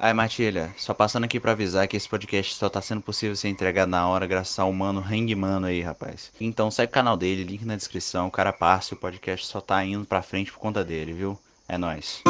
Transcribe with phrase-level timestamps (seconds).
[0.00, 3.48] Ai, Matilha, só passando aqui pra avisar que esse podcast só tá sendo possível ser
[3.48, 6.30] entregado na hora graças ao mano Hangmano aí, rapaz.
[6.40, 9.84] Então segue o canal dele, link na descrição, o cara passa o podcast só tá
[9.84, 11.36] indo pra frente por conta dele, viu?
[11.68, 12.22] É nóis.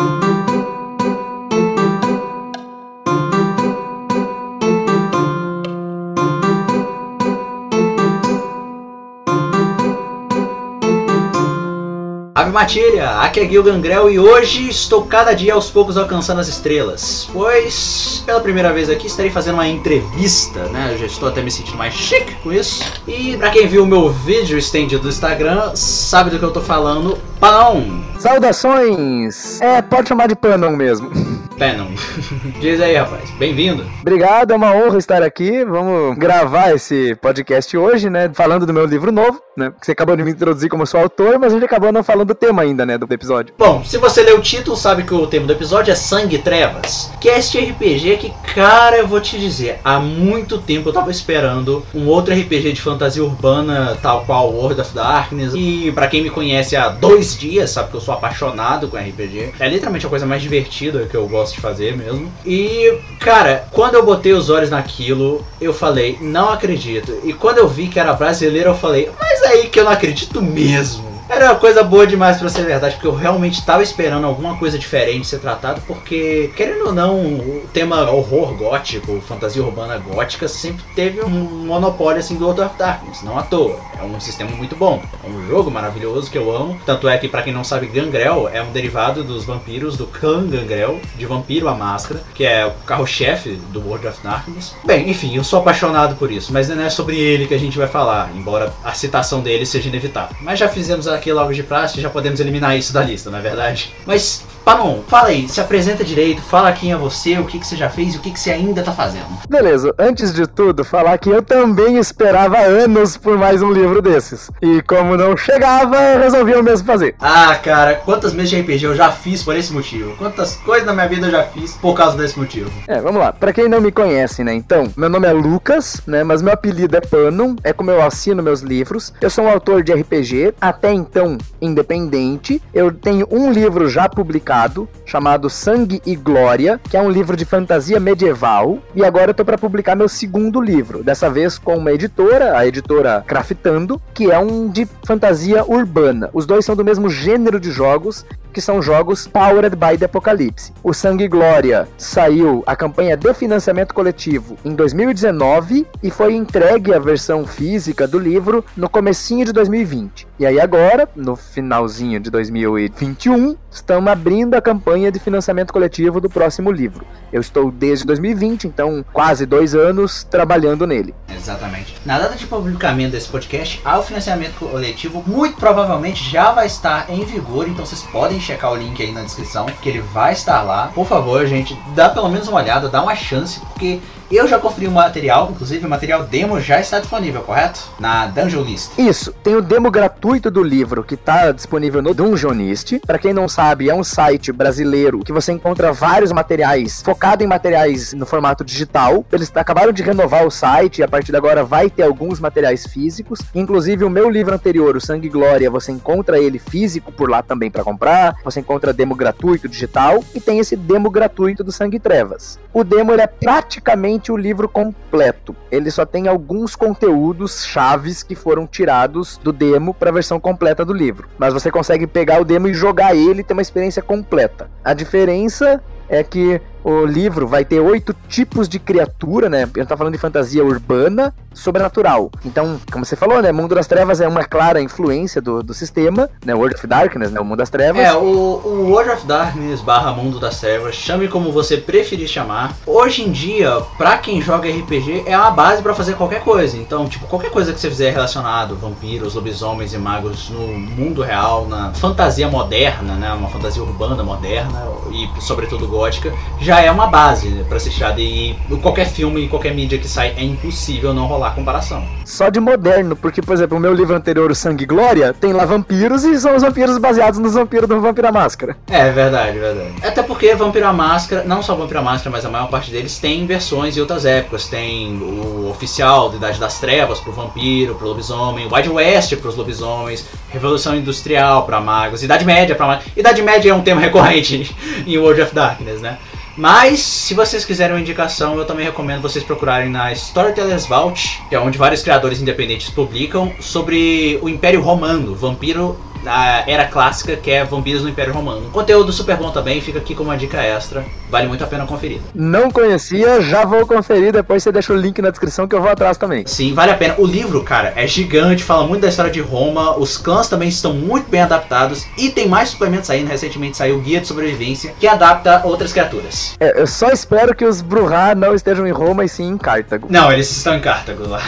[12.38, 16.46] Ave Matilha, aqui é Gil Gangrel e hoje estou cada dia aos poucos alcançando as
[16.46, 20.92] estrelas, pois pela primeira vez aqui estarei fazendo uma entrevista, né?
[20.92, 22.84] Eu já estou até me sentindo mais chique com isso.
[23.08, 26.60] E pra quem viu o meu vídeo estendido do Instagram, sabe do que eu tô
[26.60, 27.18] falando.
[27.40, 28.02] Panão!
[28.18, 29.60] Saudações!
[29.60, 31.08] É, pode chamar de Panon mesmo.
[31.56, 31.86] Panon.
[32.60, 33.30] Diz aí, rapaz.
[33.38, 33.86] Bem-vindo.
[34.00, 35.64] Obrigado, é uma honra estar aqui.
[35.64, 38.28] Vamos gravar esse podcast hoje, né?
[38.34, 39.72] Falando do meu livro novo, né?
[39.78, 42.28] Que você acabou de me introduzir como sou autor, mas a gente acabou não falando
[42.28, 42.98] do tema ainda, né?
[42.98, 43.54] Do episódio.
[43.56, 46.38] Bom, se você ler o título, sabe que o tema do episódio é Sangue e
[46.38, 47.10] Trevas.
[47.20, 51.10] Que é este RPG que, cara, eu vou te dizer, há muito tempo eu tava
[51.10, 55.54] esperando um outro RPG de fantasia urbana, tal qual World of Darkness.
[55.54, 59.54] E pra quem me conhece há dois dias, sabe que eu sou apaixonado com RPG.
[59.58, 62.32] É literalmente a coisa mais divertida que eu gosto de fazer mesmo.
[62.44, 67.18] E, cara, quando eu botei os olhos naquilo, eu falei, não acredito.
[67.24, 69.92] E quando eu vi que era brasileiro, eu falei, mas é aí que eu não
[69.92, 71.17] acredito mesmo.
[71.28, 74.78] Era uma coisa boa demais pra ser verdade, porque eu realmente estava esperando alguma coisa
[74.78, 80.82] diferente ser tratado, porque, querendo ou não, o tema horror gótico, fantasia urbana gótica, sempre
[80.94, 83.78] teve um monopólio assim do World of Darkness, não à toa.
[84.00, 86.80] É um sistema muito bom, é um jogo maravilhoso que eu amo.
[86.86, 90.46] Tanto é que, para quem não sabe, Gangrel é um derivado dos vampiros do clã
[90.46, 94.74] Gangrel, de Vampiro a Máscara, que é o carro-chefe do World of Darkness.
[94.84, 97.76] Bem, enfim, eu sou apaixonado por isso, mas não é sobre ele que a gente
[97.76, 100.36] vai falar, embora a citação dele seja inevitável.
[100.40, 103.38] Mas já fizemos a aqui logo de praxe, já podemos eliminar isso da lista, não
[103.38, 103.92] é verdade?
[104.06, 107.74] Mas, Panon, fala aí, se apresenta direito, fala quem é você, o que, que você
[107.74, 109.24] já fez e o que, que você ainda tá fazendo.
[109.48, 114.50] Beleza, antes de tudo, falar que eu também esperava anos por mais um livro desses.
[114.60, 117.14] E como não chegava, eu resolvi eu mesmo fazer.
[117.18, 120.14] Ah, cara, quantas mesas de RPG eu já fiz por esse motivo?
[120.18, 122.70] Quantas coisas na minha vida eu já fiz por causa desse motivo?
[122.86, 123.32] É, vamos lá.
[123.32, 124.52] Pra quem não me conhece, né?
[124.52, 126.22] Então, meu nome é Lucas, né?
[126.22, 129.14] Mas meu apelido é Panon, é como eu assino meus livros.
[129.18, 132.60] Eu sou um autor de RPG, até então independente.
[132.74, 134.57] Eu tenho um livro já publicado,
[135.04, 138.78] chamado Sangue e Glória, que é um livro de fantasia medieval.
[138.94, 142.66] E agora eu tô para publicar meu segundo livro, dessa vez com uma editora, a
[142.66, 146.30] editora Craftando, que é um de fantasia urbana.
[146.32, 148.24] Os dois são do mesmo gênero de jogos,
[148.58, 150.72] que são jogos Powered by the Apocalypse.
[150.82, 156.92] O Sangue e Glória saiu a campanha de financiamento coletivo em 2019 e foi entregue
[156.92, 160.26] a versão física do livro no comecinho de 2020.
[160.40, 166.28] E aí agora, no finalzinho de 2021, estamos abrindo a campanha de financiamento coletivo do
[166.28, 167.06] próximo livro.
[167.32, 171.14] Eu estou desde 2020, então quase dois anos trabalhando nele.
[171.32, 171.96] Exatamente.
[172.04, 177.24] Na data de publicamento desse podcast, o financiamento coletivo muito provavelmente já vai estar em
[177.24, 180.90] vigor, então vocês podem checar o link aí na descrição, que ele vai estar lá.
[180.94, 184.00] Por favor, gente, dá pelo menos uma olhada, dá uma chance, porque
[184.36, 187.80] eu já conferi o material, inclusive o material demo já está disponível, correto?
[187.98, 188.90] Na Dungeonist.
[188.98, 193.00] Isso, tem o demo gratuito do livro que está disponível no Dungeonist.
[193.06, 197.46] Para quem não sabe, é um site brasileiro que você encontra vários materiais focado em
[197.46, 199.24] materiais no formato digital.
[199.32, 202.86] Eles acabaram de renovar o site e a partir de agora vai ter alguns materiais
[202.86, 203.40] físicos.
[203.54, 207.42] Inclusive o meu livro anterior, o Sangue e Glória, você encontra ele físico por lá
[207.42, 208.36] também para comprar.
[208.44, 212.58] Você encontra demo gratuito digital e tem esse demo gratuito do Sangue e Trevas.
[212.72, 215.54] O demo é praticamente o livro completo.
[215.70, 220.84] Ele só tem alguns conteúdos chaves que foram tirados do demo para a versão completa
[220.84, 221.28] do livro.
[221.38, 224.70] Mas você consegue pegar o demo e jogar ele e ter uma experiência completa.
[224.84, 229.66] A diferença é que o livro vai ter oito tipos de criatura, né?
[229.66, 232.30] Gente tá falando de fantasia urbana, sobrenatural.
[232.44, 233.52] Então, como você falou, né?
[233.52, 236.54] Mundo das Trevas é uma clara influência do, do sistema, né?
[236.54, 237.40] World of Darkness, né?
[237.40, 238.02] O Mundo das Trevas.
[238.02, 242.74] É, o, o World of Darkness barra Mundo das Trevas, chame como você preferir chamar.
[242.86, 246.76] Hoje em dia, pra quem joga RPG, é uma base para fazer qualquer coisa.
[246.76, 251.66] Então, tipo, qualquer coisa que você fizer relacionado, vampiros, lobisomens e magos no mundo real,
[251.66, 253.32] na fantasia moderna, né?
[253.32, 258.20] Uma fantasia urbana moderna e, sobretudo, gótica, já é uma base né, para ser tirada.
[258.20, 262.04] E qualquer filme e qualquer mídia que sai, é impossível não rolar comparação.
[262.24, 265.52] Só de moderno, porque, por exemplo, o meu livro anterior, o Sangue e Glória, tem
[265.52, 268.76] lá vampiros e são os vampiros baseados nos vampiros do Vampira Máscara.
[268.90, 269.92] É verdade, verdade.
[270.02, 273.96] Até porque Vampira Máscara, não só Vampira Máscara, mas a maior parte deles tem versões
[273.96, 274.68] em outras épocas.
[274.68, 280.26] Tem o oficial da Idade das Trevas pro vampiro, pro lobisomem, Wild West pros lobisomens,
[280.50, 283.06] Revolução Industrial para magos, Idade Média para magos.
[283.16, 284.74] Idade Média é um tema recorrente
[285.06, 286.18] em World of Darkness, né?
[286.58, 291.54] Mas, se vocês quiserem uma indicação, eu também recomendo vocês procurarem na Storytellers Vault, que
[291.54, 295.96] é onde vários criadores independentes publicam, sobre o Império Romano, Vampiro
[296.26, 298.70] a era clássica, que é Vampiros no Império Romano.
[298.70, 301.04] Conteúdo super bom também, fica aqui como uma dica extra.
[301.30, 302.20] Vale muito a pena conferir.
[302.34, 305.90] Não conhecia, já vou conferir, depois você deixa o link na descrição que eu vou
[305.90, 306.46] atrás também.
[306.46, 307.14] Sim, vale a pena.
[307.18, 310.94] O livro, cara, é gigante, fala muito da história de Roma, os clãs também estão
[310.94, 313.28] muito bem adaptados e tem mais suplementos saindo.
[313.28, 316.56] Recentemente saiu o Guia de Sobrevivência, que adapta outras criaturas.
[316.58, 320.08] É, eu só espero que os Bruhá não estejam em Roma e sim em Cartago.
[320.10, 321.42] Não, eles estão em Cartago lá.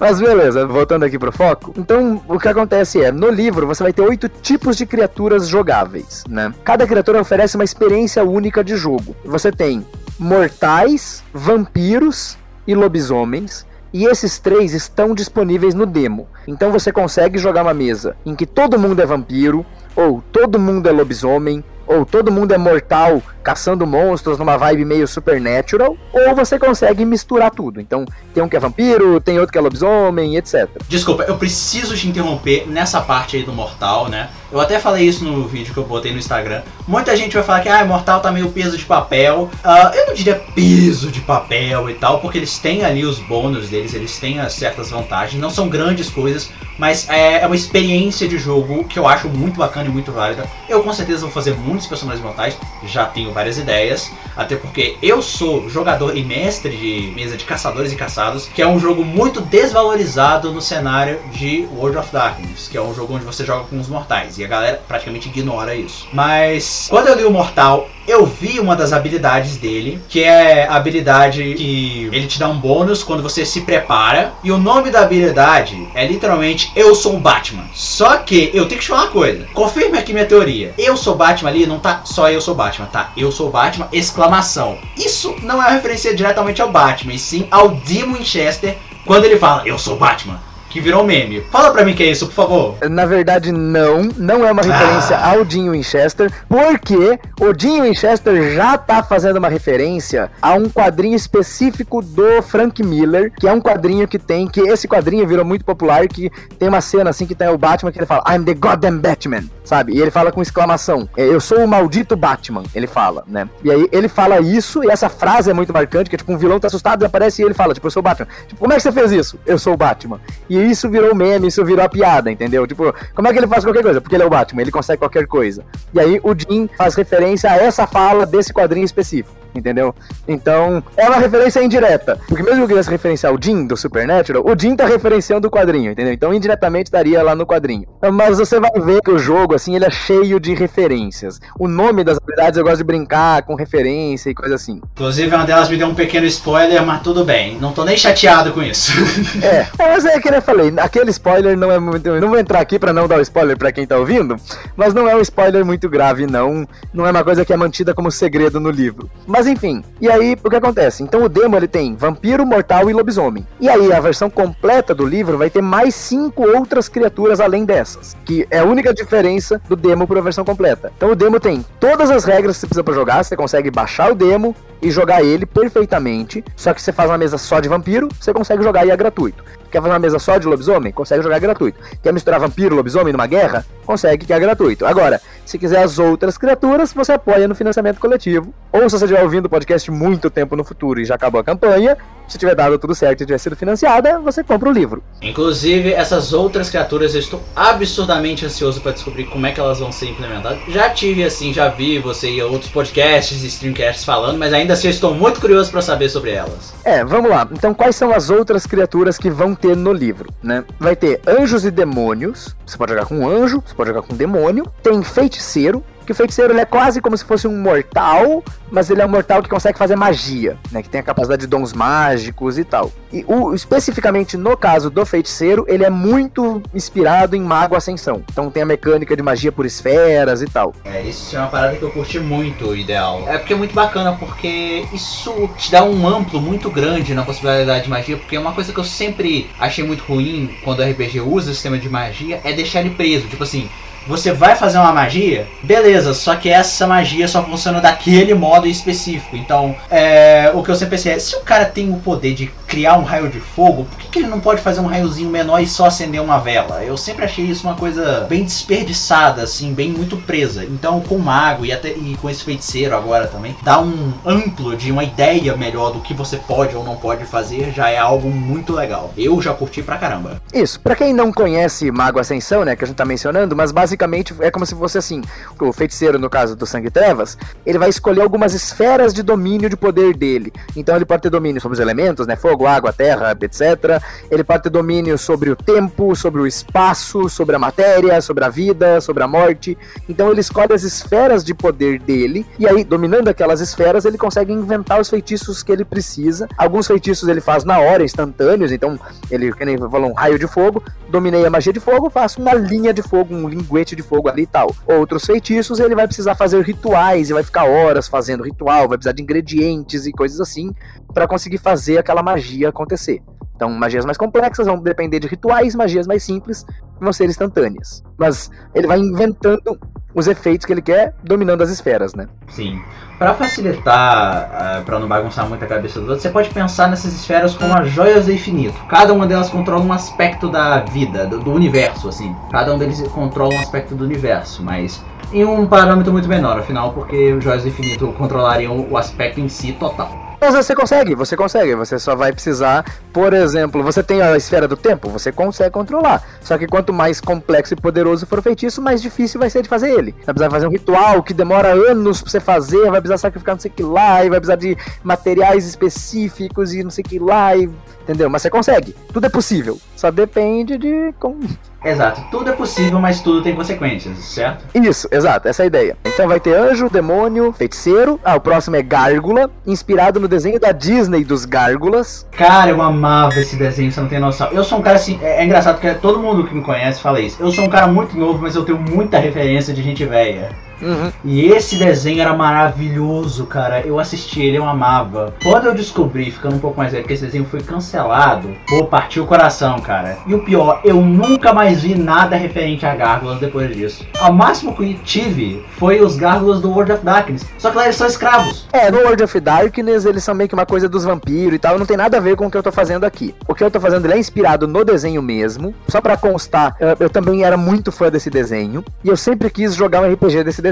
[0.00, 1.74] Mas beleza, voltando aqui pro foco.
[1.76, 6.24] Então, o que acontece é, no livro você vai ter oito tipos de criaturas jogáveis,
[6.28, 6.52] né?
[6.64, 9.14] Cada criatura oferece uma experiência única de jogo.
[9.24, 9.86] Você tem
[10.18, 12.36] mortais, vampiros
[12.66, 13.66] e lobisomens.
[13.92, 16.28] E esses três estão disponíveis no demo.
[16.46, 19.66] Então você consegue jogar uma mesa em que todo mundo é vampiro,
[19.96, 25.08] ou todo mundo é lobisomem, ou todo mundo é mortal caçando monstros numa vibe meio
[25.08, 27.80] supernatural, ou você consegue misturar tudo.
[27.80, 30.68] Então, tem um que é vampiro, tem outro que é lobisomem, etc.
[30.88, 34.30] Desculpa, eu preciso te interromper nessa parte aí do mortal, né?
[34.52, 36.62] Eu até falei isso no vídeo que eu botei no Instagram.
[36.90, 39.48] Muita gente vai falar que ah, mortal tá meio peso de papel.
[39.64, 43.68] Uh, eu não diria peso de papel e tal, porque eles têm ali os bônus
[43.68, 45.40] deles, eles têm as certas vantagens.
[45.40, 46.50] Não são grandes coisas,
[46.80, 50.50] mas é, é uma experiência de jogo que eu acho muito bacana e muito válida.
[50.68, 52.56] Eu com certeza vou fazer muitos personagens mortais,
[52.86, 57.92] já tenho várias ideias, até porque eu sou jogador e mestre de mesa de caçadores
[57.92, 62.78] e caçados, que é um jogo muito desvalorizado no cenário de World of Darkness, que
[62.78, 66.08] é um jogo onde você joga com os mortais, e a galera praticamente ignora isso.
[66.12, 70.74] Mas quando eu li o Mortal, eu vi uma das habilidades dele, que é a
[70.74, 74.32] habilidade que ele te dá um bônus quando você se prepara.
[74.42, 77.64] E o nome da habilidade é literalmente Eu sou o Batman.
[77.72, 79.46] Só que eu tenho que te falar uma coisa.
[79.52, 80.74] Confirme aqui minha teoria.
[80.76, 83.12] Eu sou Batman ali, não tá só eu sou Batman, tá?
[83.16, 84.78] Eu sou Batman, exclamação.
[84.96, 88.76] Isso não é uma referência diretamente ao Batman, e sim ao Demon Winchester
[89.06, 90.40] quando ele fala Eu sou Batman
[90.70, 91.42] que virou meme.
[91.50, 92.76] Fala pra mim que é isso, por favor.
[92.88, 94.04] Na verdade, não.
[94.16, 95.32] Não é uma referência ah.
[95.32, 101.16] ao Dean Winchester, porque o Dean Winchester já tá fazendo uma referência a um quadrinho
[101.16, 105.64] específico do Frank Miller, que é um quadrinho que tem, que esse quadrinho virou muito
[105.64, 108.54] popular, que tem uma cena assim que tem o Batman que ele fala, I'm the
[108.54, 109.92] goddamn Batman, sabe?
[109.94, 113.48] E ele fala com exclamação, é, eu sou o maldito Batman, ele fala, né?
[113.62, 116.36] E aí ele fala isso, e essa frase é muito marcante, que é tipo, um
[116.36, 118.26] vilão tá assustado, aparece e ele fala, tipo, eu sou o Batman.
[118.48, 119.38] Tipo, como é que você fez isso?
[119.46, 120.20] Eu sou o Batman.
[120.48, 122.66] E isso virou meme, isso virou a piada, entendeu?
[122.66, 124.00] Tipo, como é que ele faz qualquer coisa?
[124.00, 125.64] Porque ele é o Batman, ele consegue qualquer coisa.
[125.94, 129.94] E aí o Jim faz referência a essa fala desse quadrinho específico entendeu?
[130.26, 132.18] Então, é uma referência indireta.
[132.28, 135.50] Porque mesmo que eu quisesse referenciar o Jim do Supernatural, o Jim tá referenciando o
[135.50, 136.12] quadrinho, entendeu?
[136.12, 137.86] Então, indiretamente estaria lá no quadrinho.
[138.12, 141.40] Mas você vai ver que o jogo, assim, ele é cheio de referências.
[141.58, 144.80] O nome das habilidades eu gosto de brincar com referência e coisa assim.
[144.94, 147.58] Inclusive, uma delas me deu um pequeno spoiler, mas tudo bem.
[147.58, 148.92] Não tô nem chateado com isso.
[149.42, 152.06] é, mas é que eu falei, aquele spoiler não é muito.
[152.06, 154.36] Eu não vou entrar aqui para não dar o spoiler para quem tá ouvindo,
[154.76, 156.66] mas não é um spoiler muito grave, não.
[156.92, 159.10] Não é uma coisa que é mantida como segredo no livro.
[159.26, 161.02] Mas mas enfim, e aí o que acontece?
[161.02, 163.46] Então o demo ele tem vampiro, mortal e lobisomem.
[163.58, 168.14] E aí a versão completa do livro vai ter mais cinco outras criaturas além dessas,
[168.26, 170.92] que é a única diferença do demo para a versão completa.
[170.94, 174.12] Então o demo tem todas as regras que você precisa para jogar, você consegue baixar
[174.12, 176.44] o demo e jogar ele perfeitamente.
[176.56, 179.44] Só que você faz uma mesa só de vampiro, você consegue jogar e é gratuito.
[179.70, 180.92] Quer fazer uma mesa só de lobisomem?
[180.92, 181.78] Consegue jogar gratuito.
[182.02, 183.64] Quer misturar vampiro e lobisomem numa guerra?
[183.86, 184.84] Consegue, que é gratuito.
[184.84, 188.52] Agora, se quiser as outras criaturas, você apoia no financiamento coletivo.
[188.72, 191.44] Ou se você estiver ouvindo o podcast muito tempo no futuro e já acabou a
[191.44, 191.96] campanha,
[192.30, 195.02] se tiver dado tudo certo e tiver sido financiada, você compra o livro.
[195.20, 199.90] Inclusive, essas outras criaturas eu estou absurdamente ansioso para descobrir como é que elas vão
[199.90, 200.60] ser implementadas.
[200.68, 204.86] Já tive assim, já vi você e outros podcasts e streamcasts falando, mas ainda assim
[204.86, 206.72] eu estou muito curioso para saber sobre elas.
[206.84, 207.48] É, vamos lá.
[207.50, 210.64] Então, quais são as outras criaturas que vão ter no livro, né?
[210.78, 212.54] Vai ter anjos e demônios.
[212.64, 214.66] Você pode jogar com um anjo, você pode jogar com um demônio.
[214.82, 219.06] Tem feiticeiro, que o feiticeiro é quase como se fosse um mortal, mas ele é
[219.06, 220.82] um mortal que consegue fazer magia, né?
[220.82, 222.90] Que tem a capacidade de dons mágicos e tal.
[223.12, 228.24] E o, especificamente no caso do feiticeiro, ele é muito inspirado em Mago Ascensão.
[228.28, 230.74] Então tem a mecânica de magia por esferas e tal.
[230.84, 233.22] É, isso é uma parada que eu curti muito, ideal.
[233.28, 237.84] É porque é muito bacana, porque isso te dá um amplo muito grande na possibilidade
[237.84, 241.20] de magia, porque é uma coisa que eu sempre achei muito ruim quando o RPG
[241.20, 243.28] usa o sistema de magia, é deixar ele preso.
[243.28, 243.70] Tipo assim,
[244.06, 249.36] você vai fazer uma magia, beleza, só que essa magia só funciona daquele modo específico.
[249.36, 252.46] Então, é, o que eu sempre pensei é, se o cara tem o poder de
[252.70, 255.58] criar um raio de fogo, por que, que ele não pode fazer um raiozinho menor
[255.60, 256.84] e só acender uma vela?
[256.84, 260.64] Eu sempre achei isso uma coisa bem desperdiçada, assim, bem muito presa.
[260.64, 264.76] Então, com o mago e, até, e com esse feiticeiro agora também, dá um amplo
[264.76, 268.30] de uma ideia melhor do que você pode ou não pode fazer, já é algo
[268.30, 269.12] muito legal.
[269.18, 270.40] Eu já curti pra caramba.
[270.54, 274.32] Isso, pra quem não conhece Mago Ascensão, né, que a gente tá mencionando, mas basicamente
[274.38, 275.22] é como se fosse assim,
[275.60, 277.36] o feiticeiro, no caso do Sangue Trevas,
[277.66, 280.52] ele vai escolher algumas esferas de domínio de poder dele.
[280.76, 284.02] Então ele pode ter domínio sobre os elementos, né, fogo, água, terra, etc.
[284.30, 288.48] Ele pode ter domínio sobre o tempo, sobre o espaço, sobre a matéria, sobre a
[288.48, 289.76] vida, sobre a morte.
[290.08, 294.52] Então ele escolhe as esferas de poder dele, e aí, dominando aquelas esferas, ele consegue
[294.52, 296.48] inventar os feitiços que ele precisa.
[296.56, 298.98] Alguns feitiços ele faz na hora, instantâneos, então
[299.30, 302.54] ele, que nem falou, um raio de fogo, dominei a magia de fogo, faço uma
[302.54, 304.74] linha de fogo, um linguete de fogo ali e tal.
[304.86, 309.12] Outros feitiços ele vai precisar fazer rituais e vai ficar horas fazendo ritual, vai precisar
[309.12, 310.74] de ingredientes e coisas assim
[311.12, 313.22] para conseguir fazer aquela magia acontecer.
[313.60, 316.64] Então, magias mais complexas vão depender de rituais, magias mais simples
[316.98, 318.02] vão ser instantâneas.
[318.16, 319.78] Mas ele vai inventando
[320.14, 322.26] os efeitos que ele quer, dominando as esferas, né?
[322.48, 322.80] Sim.
[323.18, 327.12] Para facilitar, uh, para não bagunçar muito a cabeça do outro, você pode pensar nessas
[327.12, 328.78] esferas como as joias do infinito.
[328.88, 332.34] Cada uma delas controla um aspecto da vida, do, do universo, assim.
[332.50, 336.92] Cada um deles controla um aspecto do universo, mas em um parâmetro muito menor, afinal,
[336.92, 340.29] porque os joias do infinito controlariam o aspecto em si total.
[340.40, 341.74] Mas você consegue, você consegue.
[341.74, 346.22] Você só vai precisar, por exemplo, você tem a esfera do tempo, você consegue controlar.
[346.40, 349.68] Só que quanto mais complexo e poderoso for o feitiço, mais difícil vai ser de
[349.68, 350.12] fazer ele.
[350.24, 353.60] Vai precisar fazer um ritual que demora anos pra você fazer, vai precisar sacrificar não
[353.60, 357.18] sei o que lá, e vai precisar de materiais específicos e não sei o que
[357.18, 357.68] lá, e...
[358.02, 358.30] entendeu?
[358.30, 358.94] Mas você consegue.
[359.12, 359.78] Tudo é possível.
[359.94, 361.40] Só depende de como.
[361.84, 364.64] Exato, tudo é possível, mas tudo tem consequências, certo?
[364.74, 365.96] Isso, exato, essa é a ideia.
[366.04, 368.20] Então vai ter anjo, demônio, feiticeiro.
[368.22, 372.26] Ah, o próximo é Gárgula, inspirado no desenho da Disney dos Gárgulas.
[372.32, 374.48] Cara, eu amava esse desenho, você não tem noção.
[374.52, 377.20] Eu sou um cara assim, é, é engraçado porque todo mundo que me conhece fala
[377.20, 377.42] isso.
[377.42, 380.50] Eu sou um cara muito novo, mas eu tenho muita referência de gente velha.
[380.80, 381.12] Uhum.
[381.24, 383.80] E esse desenho era maravilhoso, cara.
[383.80, 385.34] Eu assisti ele, eu amava.
[385.42, 389.24] Quando eu descobri, ficando um pouco mais velho, que esse desenho foi cancelado, pô, partiu
[389.24, 390.18] o coração, cara.
[390.26, 394.06] E o pior, eu nunca mais vi nada referente a gárgulas depois disso.
[394.20, 397.46] O máximo que tive foi os gárgulas do World of Darkness.
[397.58, 398.66] Só que lá eles são escravos.
[398.72, 401.78] É, no World of Darkness eles são meio que uma coisa dos vampiros e tal,
[401.78, 403.34] não tem nada a ver com o que eu tô fazendo aqui.
[403.46, 405.74] O que eu tô fazendo ele é inspirado no desenho mesmo.
[405.88, 409.74] Só pra constar, eu, eu também era muito fã desse desenho e eu sempre quis
[409.74, 410.69] jogar um RPG desse desenho.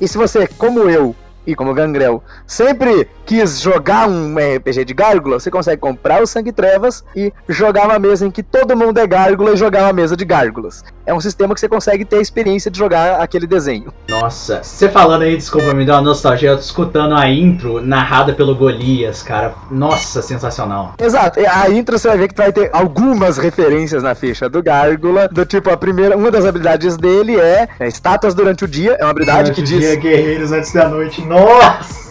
[0.00, 1.14] E se você, como eu,
[1.46, 6.52] e como Gangrel sempre quis jogar um RPG de gárgula, você consegue comprar o Sangue
[6.52, 10.16] Trevas e jogar uma mesa em que todo mundo é gárgula e jogar uma mesa
[10.16, 10.84] de gárgulas.
[11.06, 13.92] É um sistema que você consegue ter a experiência de jogar aquele desenho.
[14.08, 18.32] Nossa, você falando aí, desculpa, me deu uma nostalgia, eu tô escutando a intro narrada
[18.32, 19.54] pelo Golias, cara.
[19.70, 20.94] Nossa, sensacional.
[20.98, 25.28] Exato, a intro você vai ver que vai ter algumas referências na ficha do Gárgula,
[25.28, 29.04] do tipo, a primeira, uma das habilidades dele é, é estátuas durante o dia, é
[29.04, 29.80] uma habilidade durante que diz...
[29.80, 31.22] Dia, guerreiros antes da noite.
[31.34, 32.04] Nossa!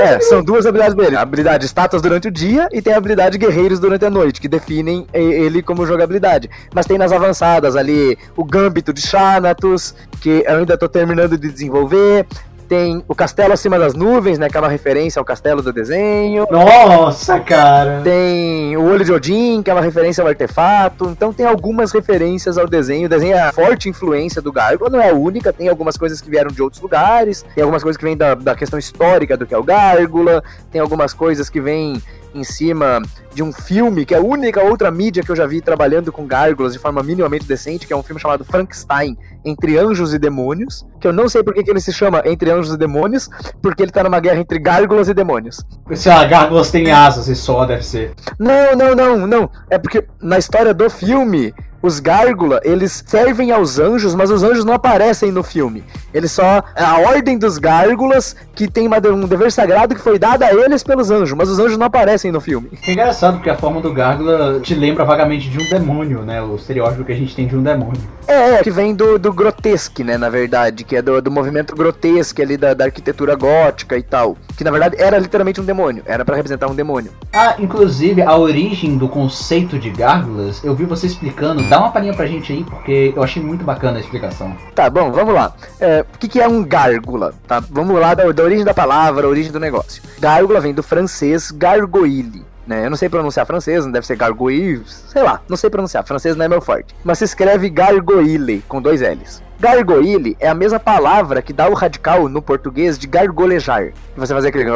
[0.00, 1.16] É, são duas habilidades dele.
[1.16, 4.48] A habilidade estátuas durante o dia e tem a habilidade guerreiros durante a noite, que
[4.48, 6.50] definem ele como jogabilidade.
[6.74, 11.50] Mas tem nas avançadas ali o Gambito de Xanatos, que eu ainda tô terminando de
[11.50, 12.26] desenvolver
[12.68, 14.48] tem o Castelo Acima das Nuvens, né?
[14.48, 16.46] Que é uma referência ao castelo do desenho.
[16.50, 18.00] Nossa, cara!
[18.02, 21.08] Tem o Olho de Odin, que é uma referência ao artefato.
[21.08, 23.06] Então tem algumas referências ao desenho.
[23.06, 25.52] O desenho é a forte influência do Gárgula, não é a única.
[25.52, 27.44] Tem algumas coisas que vieram de outros lugares.
[27.54, 30.42] Tem algumas coisas que vêm da, da questão histórica do que é o Gárgula.
[30.70, 32.02] Tem algumas coisas que vêm
[32.36, 33.02] em cima
[33.34, 36.26] de um filme, que é a única outra mídia que eu já vi trabalhando com
[36.26, 40.86] gárgulas de forma minimamente decente, que é um filme chamado Frankenstein, Entre Anjos e Demônios,
[41.00, 43.28] que eu não sei por que, que ele se chama Entre Anjos e Demônios,
[43.62, 45.64] porque ele tá numa guerra entre gárgulas e demônios.
[45.94, 48.14] Se a gárgulas tem asas e só deve ser.
[48.38, 49.50] Não, não, não, não.
[49.70, 54.64] É porque na história do filme, os Gárgula, eles servem aos anjos, mas os anjos
[54.64, 55.84] não aparecem no filme.
[56.12, 56.62] Eles só.
[56.74, 60.52] É a ordem dos Gárgulas, que tem uma, um dever sagrado que foi dado a
[60.52, 62.70] eles pelos anjos, mas os anjos não aparecem no filme.
[62.86, 66.42] É engraçado, porque a forma do Gárgula te lembra vagamente de um demônio, né?
[66.42, 68.00] O estereótipo que a gente tem de um demônio.
[68.26, 70.16] É, é que vem do, do grotesque, né?
[70.16, 74.36] Na verdade, que é do, do movimento grotesque ali da, da arquitetura gótica e tal.
[74.56, 77.12] Que na verdade era literalmente um demônio, era para representar um demônio.
[77.32, 81.62] Ah, inclusive a origem do conceito de gárgulas, eu vi você explicando.
[81.68, 84.56] Dá uma palhinha pra gente aí, porque eu achei muito bacana a explicação.
[84.72, 85.52] Tá bom, vamos lá.
[85.80, 87.34] É, o que, que é um gárgula?
[87.44, 87.58] Tá?
[87.58, 90.00] Vamos lá da, da origem da palavra, origem do negócio.
[90.20, 92.44] Gárgula vem do francês gargoyle.
[92.64, 92.86] Né?
[92.86, 96.36] Eu não sei pronunciar francês, não deve ser gargoyle, sei lá, não sei pronunciar, francês
[96.36, 96.94] não é meu forte.
[97.02, 99.42] Mas se escreve gargoyle, com dois L's.
[99.58, 103.92] Gargoyle é a mesma palavra que dá o radical no português de gargolejar.
[104.16, 104.70] Você fazer aquele.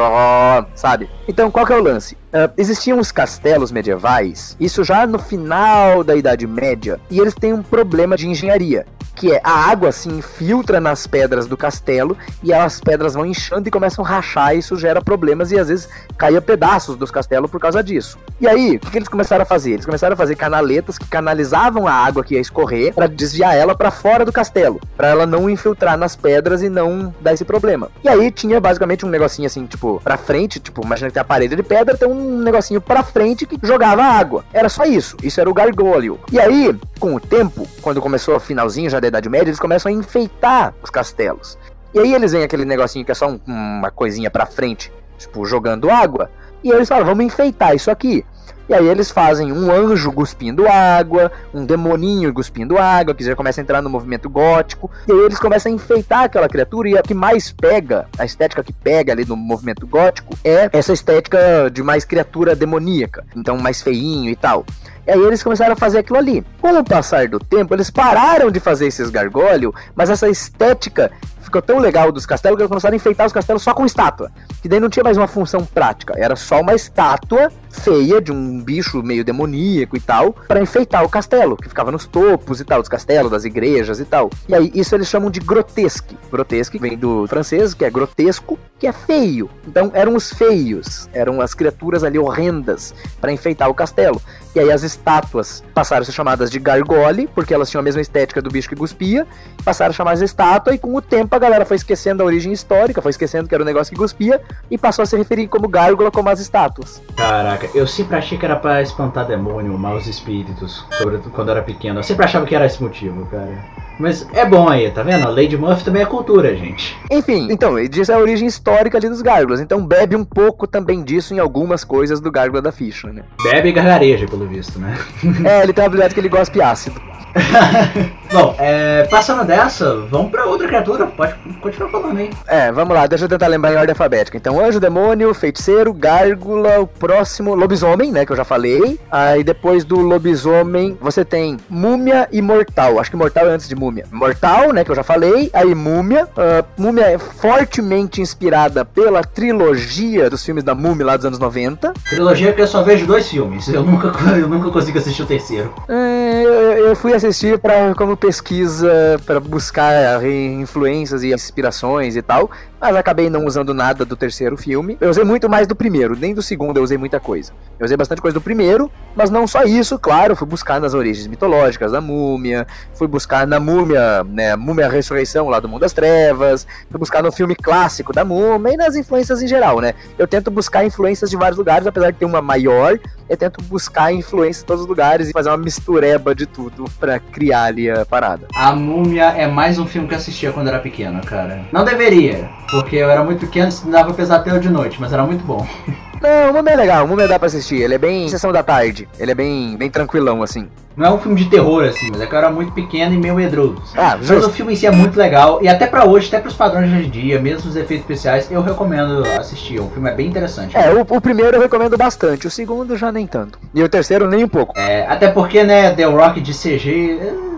[0.75, 1.09] sabe?
[1.29, 2.15] Então, qual que é o lance?
[2.15, 7.53] Uh, existiam os castelos medievais, isso já no final da Idade Média, e eles têm
[7.53, 8.87] um problema de engenharia
[9.21, 13.69] que é a água se infiltra nas pedras do castelo e as pedras vão inchando
[13.69, 17.51] e começam a rachar, e isso gera problemas e às vezes caia pedaços dos castelos
[17.51, 18.19] por causa disso.
[18.41, 19.73] E aí, o que, que eles começaram a fazer?
[19.73, 23.75] Eles começaram a fazer canaletas que canalizavam a água que ia escorrer para desviar ela
[23.75, 27.91] para fora do castelo, para ela não infiltrar nas pedras e não dar esse problema.
[28.05, 31.25] E aí tinha basicamente um negocinho assim, tipo, para frente, tipo, imagina que tem a
[31.25, 34.45] parede de pedra, tem um negocinho para frente que jogava água.
[34.53, 35.17] Era só isso.
[35.23, 36.19] Isso era o gargóleo.
[36.31, 39.91] E aí, com o tempo, quando começou o finalzinho já da Idade Média, eles começam
[39.91, 41.59] a enfeitar os castelos.
[41.95, 45.45] E aí eles veem aquele negocinho que é só um, uma coisinha para frente, tipo,
[45.45, 46.31] jogando água,
[46.63, 48.25] e eles falam, vamos enfeitar isso aqui.
[48.71, 53.61] E aí eles fazem um anjo cuspindo água, um demoninho cuspindo água, que já começa
[53.61, 54.89] a entrar no movimento gótico.
[55.09, 58.63] E aí eles começam a enfeitar aquela criatura e a que mais pega, a estética
[58.63, 63.25] que pega ali no movimento gótico, é essa estética de mais criatura demoníaca.
[63.35, 64.65] Então mais feinho e tal.
[65.05, 66.47] E aí eles começaram a fazer aquilo ali.
[66.61, 71.11] Com o passar do tempo, eles pararam de fazer esses gargolhos, mas essa estética
[71.41, 74.31] ficou tão legal dos castelos que eles começaram a enfeitar os castelos só com estátua.
[74.63, 78.61] Que daí não tinha mais uma função prática, era só uma estátua feia de um
[78.61, 82.81] bicho meio demoníaco e tal, para enfeitar o castelo, que ficava nos topos e tal,
[82.81, 84.31] dos castelos, das igrejas e tal.
[84.49, 86.17] E aí isso eles chamam de grotesque.
[86.31, 89.49] Grotesque vem do francês, que é grotesco, que é feio.
[89.67, 94.21] Então eram os feios, eram as criaturas ali horrendas para enfeitar o castelo.
[94.55, 98.01] E aí as estátuas passaram a ser chamadas de gargole, porque elas tinham a mesma
[98.01, 99.27] estética do bicho que cuspia,
[99.65, 102.53] passaram a chamar de estátua, e com o tempo a galera foi esquecendo a origem
[102.53, 104.41] histórica, foi esquecendo que era o negócio que cuspia,
[104.71, 107.01] e passou a se referir como gárgula como as estátuas.
[107.17, 111.63] Caraca, eu sempre achei que era para espantar demônio, maus espíritos, sobretudo quando eu era
[111.63, 112.01] pequeno.
[112.01, 113.90] Eu sempre achava que era esse motivo, cara.
[114.01, 115.27] Mas é bom aí, tá vendo?
[115.27, 116.97] A Lady Murphy também é cultura, gente.
[117.11, 119.61] Enfim, então, é a origem histórica ali dos gárgulas.
[119.61, 123.25] Então bebe um pouco também disso em algumas coisas do gárgula da ficha, né?
[123.43, 124.97] Bebe e gargareja, pelo visto, né?
[125.45, 126.99] é, ele tem a habilidade que ele gospe ácido.
[128.33, 131.07] Bom, é, passando dessa, vamos pra outra criatura.
[131.07, 132.31] Pode continuar falando aí.
[132.47, 134.37] É, vamos lá, deixa eu tentar lembrar em ordem alfabética.
[134.37, 139.01] Então, anjo, demônio, feiticeiro, gárgula, o próximo, lobisomem, né, que eu já falei.
[139.11, 143.01] Aí depois do lobisomem, você tem múmia e mortal.
[143.01, 144.05] Acho que mortal é antes de múmia.
[144.13, 145.51] Mortal, né, que eu já falei.
[145.53, 146.27] Aí múmia.
[146.27, 151.93] Uh, múmia é fortemente inspirada pela trilogia dos filmes da múmia lá dos anos 90.
[152.09, 153.69] Trilogia que eu só vejo dois filmes.
[153.69, 155.75] Eu nunca, eu nunca consigo assistir o terceiro.
[155.89, 162.51] É, eu, eu fui assistir para como pesquisa para buscar influências e inspirações e tal,
[162.81, 164.97] mas acabei não usando nada do terceiro filme.
[165.01, 167.53] Eu usei muito mais do primeiro, nem do segundo eu usei muita coisa.
[167.79, 171.27] Eu usei bastante coisa do primeiro, mas não só isso, claro, fui buscar nas origens
[171.27, 176.67] mitológicas da múmia, fui buscar na múmia, né, múmia ressurreição lá do mundo das trevas,
[176.91, 179.95] fui buscar no filme clássico da múmia e nas influências em geral, né?
[180.19, 184.13] Eu tento buscar influências de vários lugares, apesar de ter uma maior, eu tento buscar
[184.13, 188.07] influências em todos os lugares e fazer uma mistureba de tudo para criar ali a
[188.07, 188.47] parada.
[188.55, 191.63] A múmia é mais um filme que eu assistia quando era pequeno, cara.
[191.73, 195.45] Não deveria, porque eu era muito pequeno e dava pesadelo de noite, mas era muito
[195.45, 195.67] bom.
[196.21, 197.77] Não, o Múmia é legal, o Múmia dá pra assistir.
[197.77, 199.09] Ele é bem sessão da tarde.
[199.19, 200.69] Ele é bem, bem tranquilão, assim.
[200.97, 203.17] Não é um filme de terror, assim, mas é que eu era muito pequeno e
[203.17, 203.81] meio medroso.
[203.97, 205.59] Ah, mas o filme em si é muito legal.
[205.63, 208.51] E até pra hoje, até pros padrões de hoje em dia, mesmo os efeitos especiais,
[208.51, 209.81] eu recomendo assistir.
[209.81, 210.77] O filme é bem interessante.
[210.77, 212.47] É, o, o primeiro eu recomendo bastante.
[212.47, 213.59] O segundo já nem tanto.
[213.75, 214.79] E o terceiro nem um pouco.
[214.79, 217.50] É, até porque, né, The Rock de CG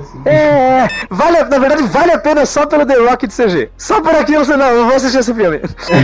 [0.00, 0.22] Assim.
[0.26, 3.70] É, vale, na verdade, vale a pena só pelo The Rock de CG.
[3.76, 5.60] Só por aquilo você não, eu vou assistir esse filme.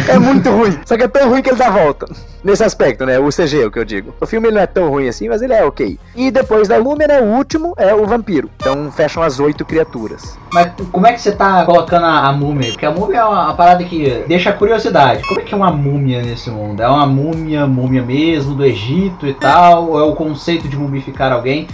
[0.09, 0.79] É muito ruim.
[0.85, 2.07] Só que é tão ruim que ele dá volta.
[2.42, 3.18] Nesse aspecto, né?
[3.18, 4.14] O CG, o que eu digo.
[4.21, 5.99] O filme ele não é tão ruim assim, mas ele é ok.
[6.14, 7.21] E depois da Múmia, né?
[7.21, 8.49] O último é o vampiro.
[8.57, 10.38] Então fecham as oito criaturas.
[10.53, 12.71] Mas como é que você tá colocando a, a múmia?
[12.71, 15.23] Porque a múmia é uma, uma, parada que deixa curiosidade.
[15.27, 16.83] Como é que é uma múmia nesse mundo?
[16.83, 19.88] É uma múmia, múmia mesmo, do Egito e tal?
[19.88, 21.66] Ou é o conceito de mumificar alguém?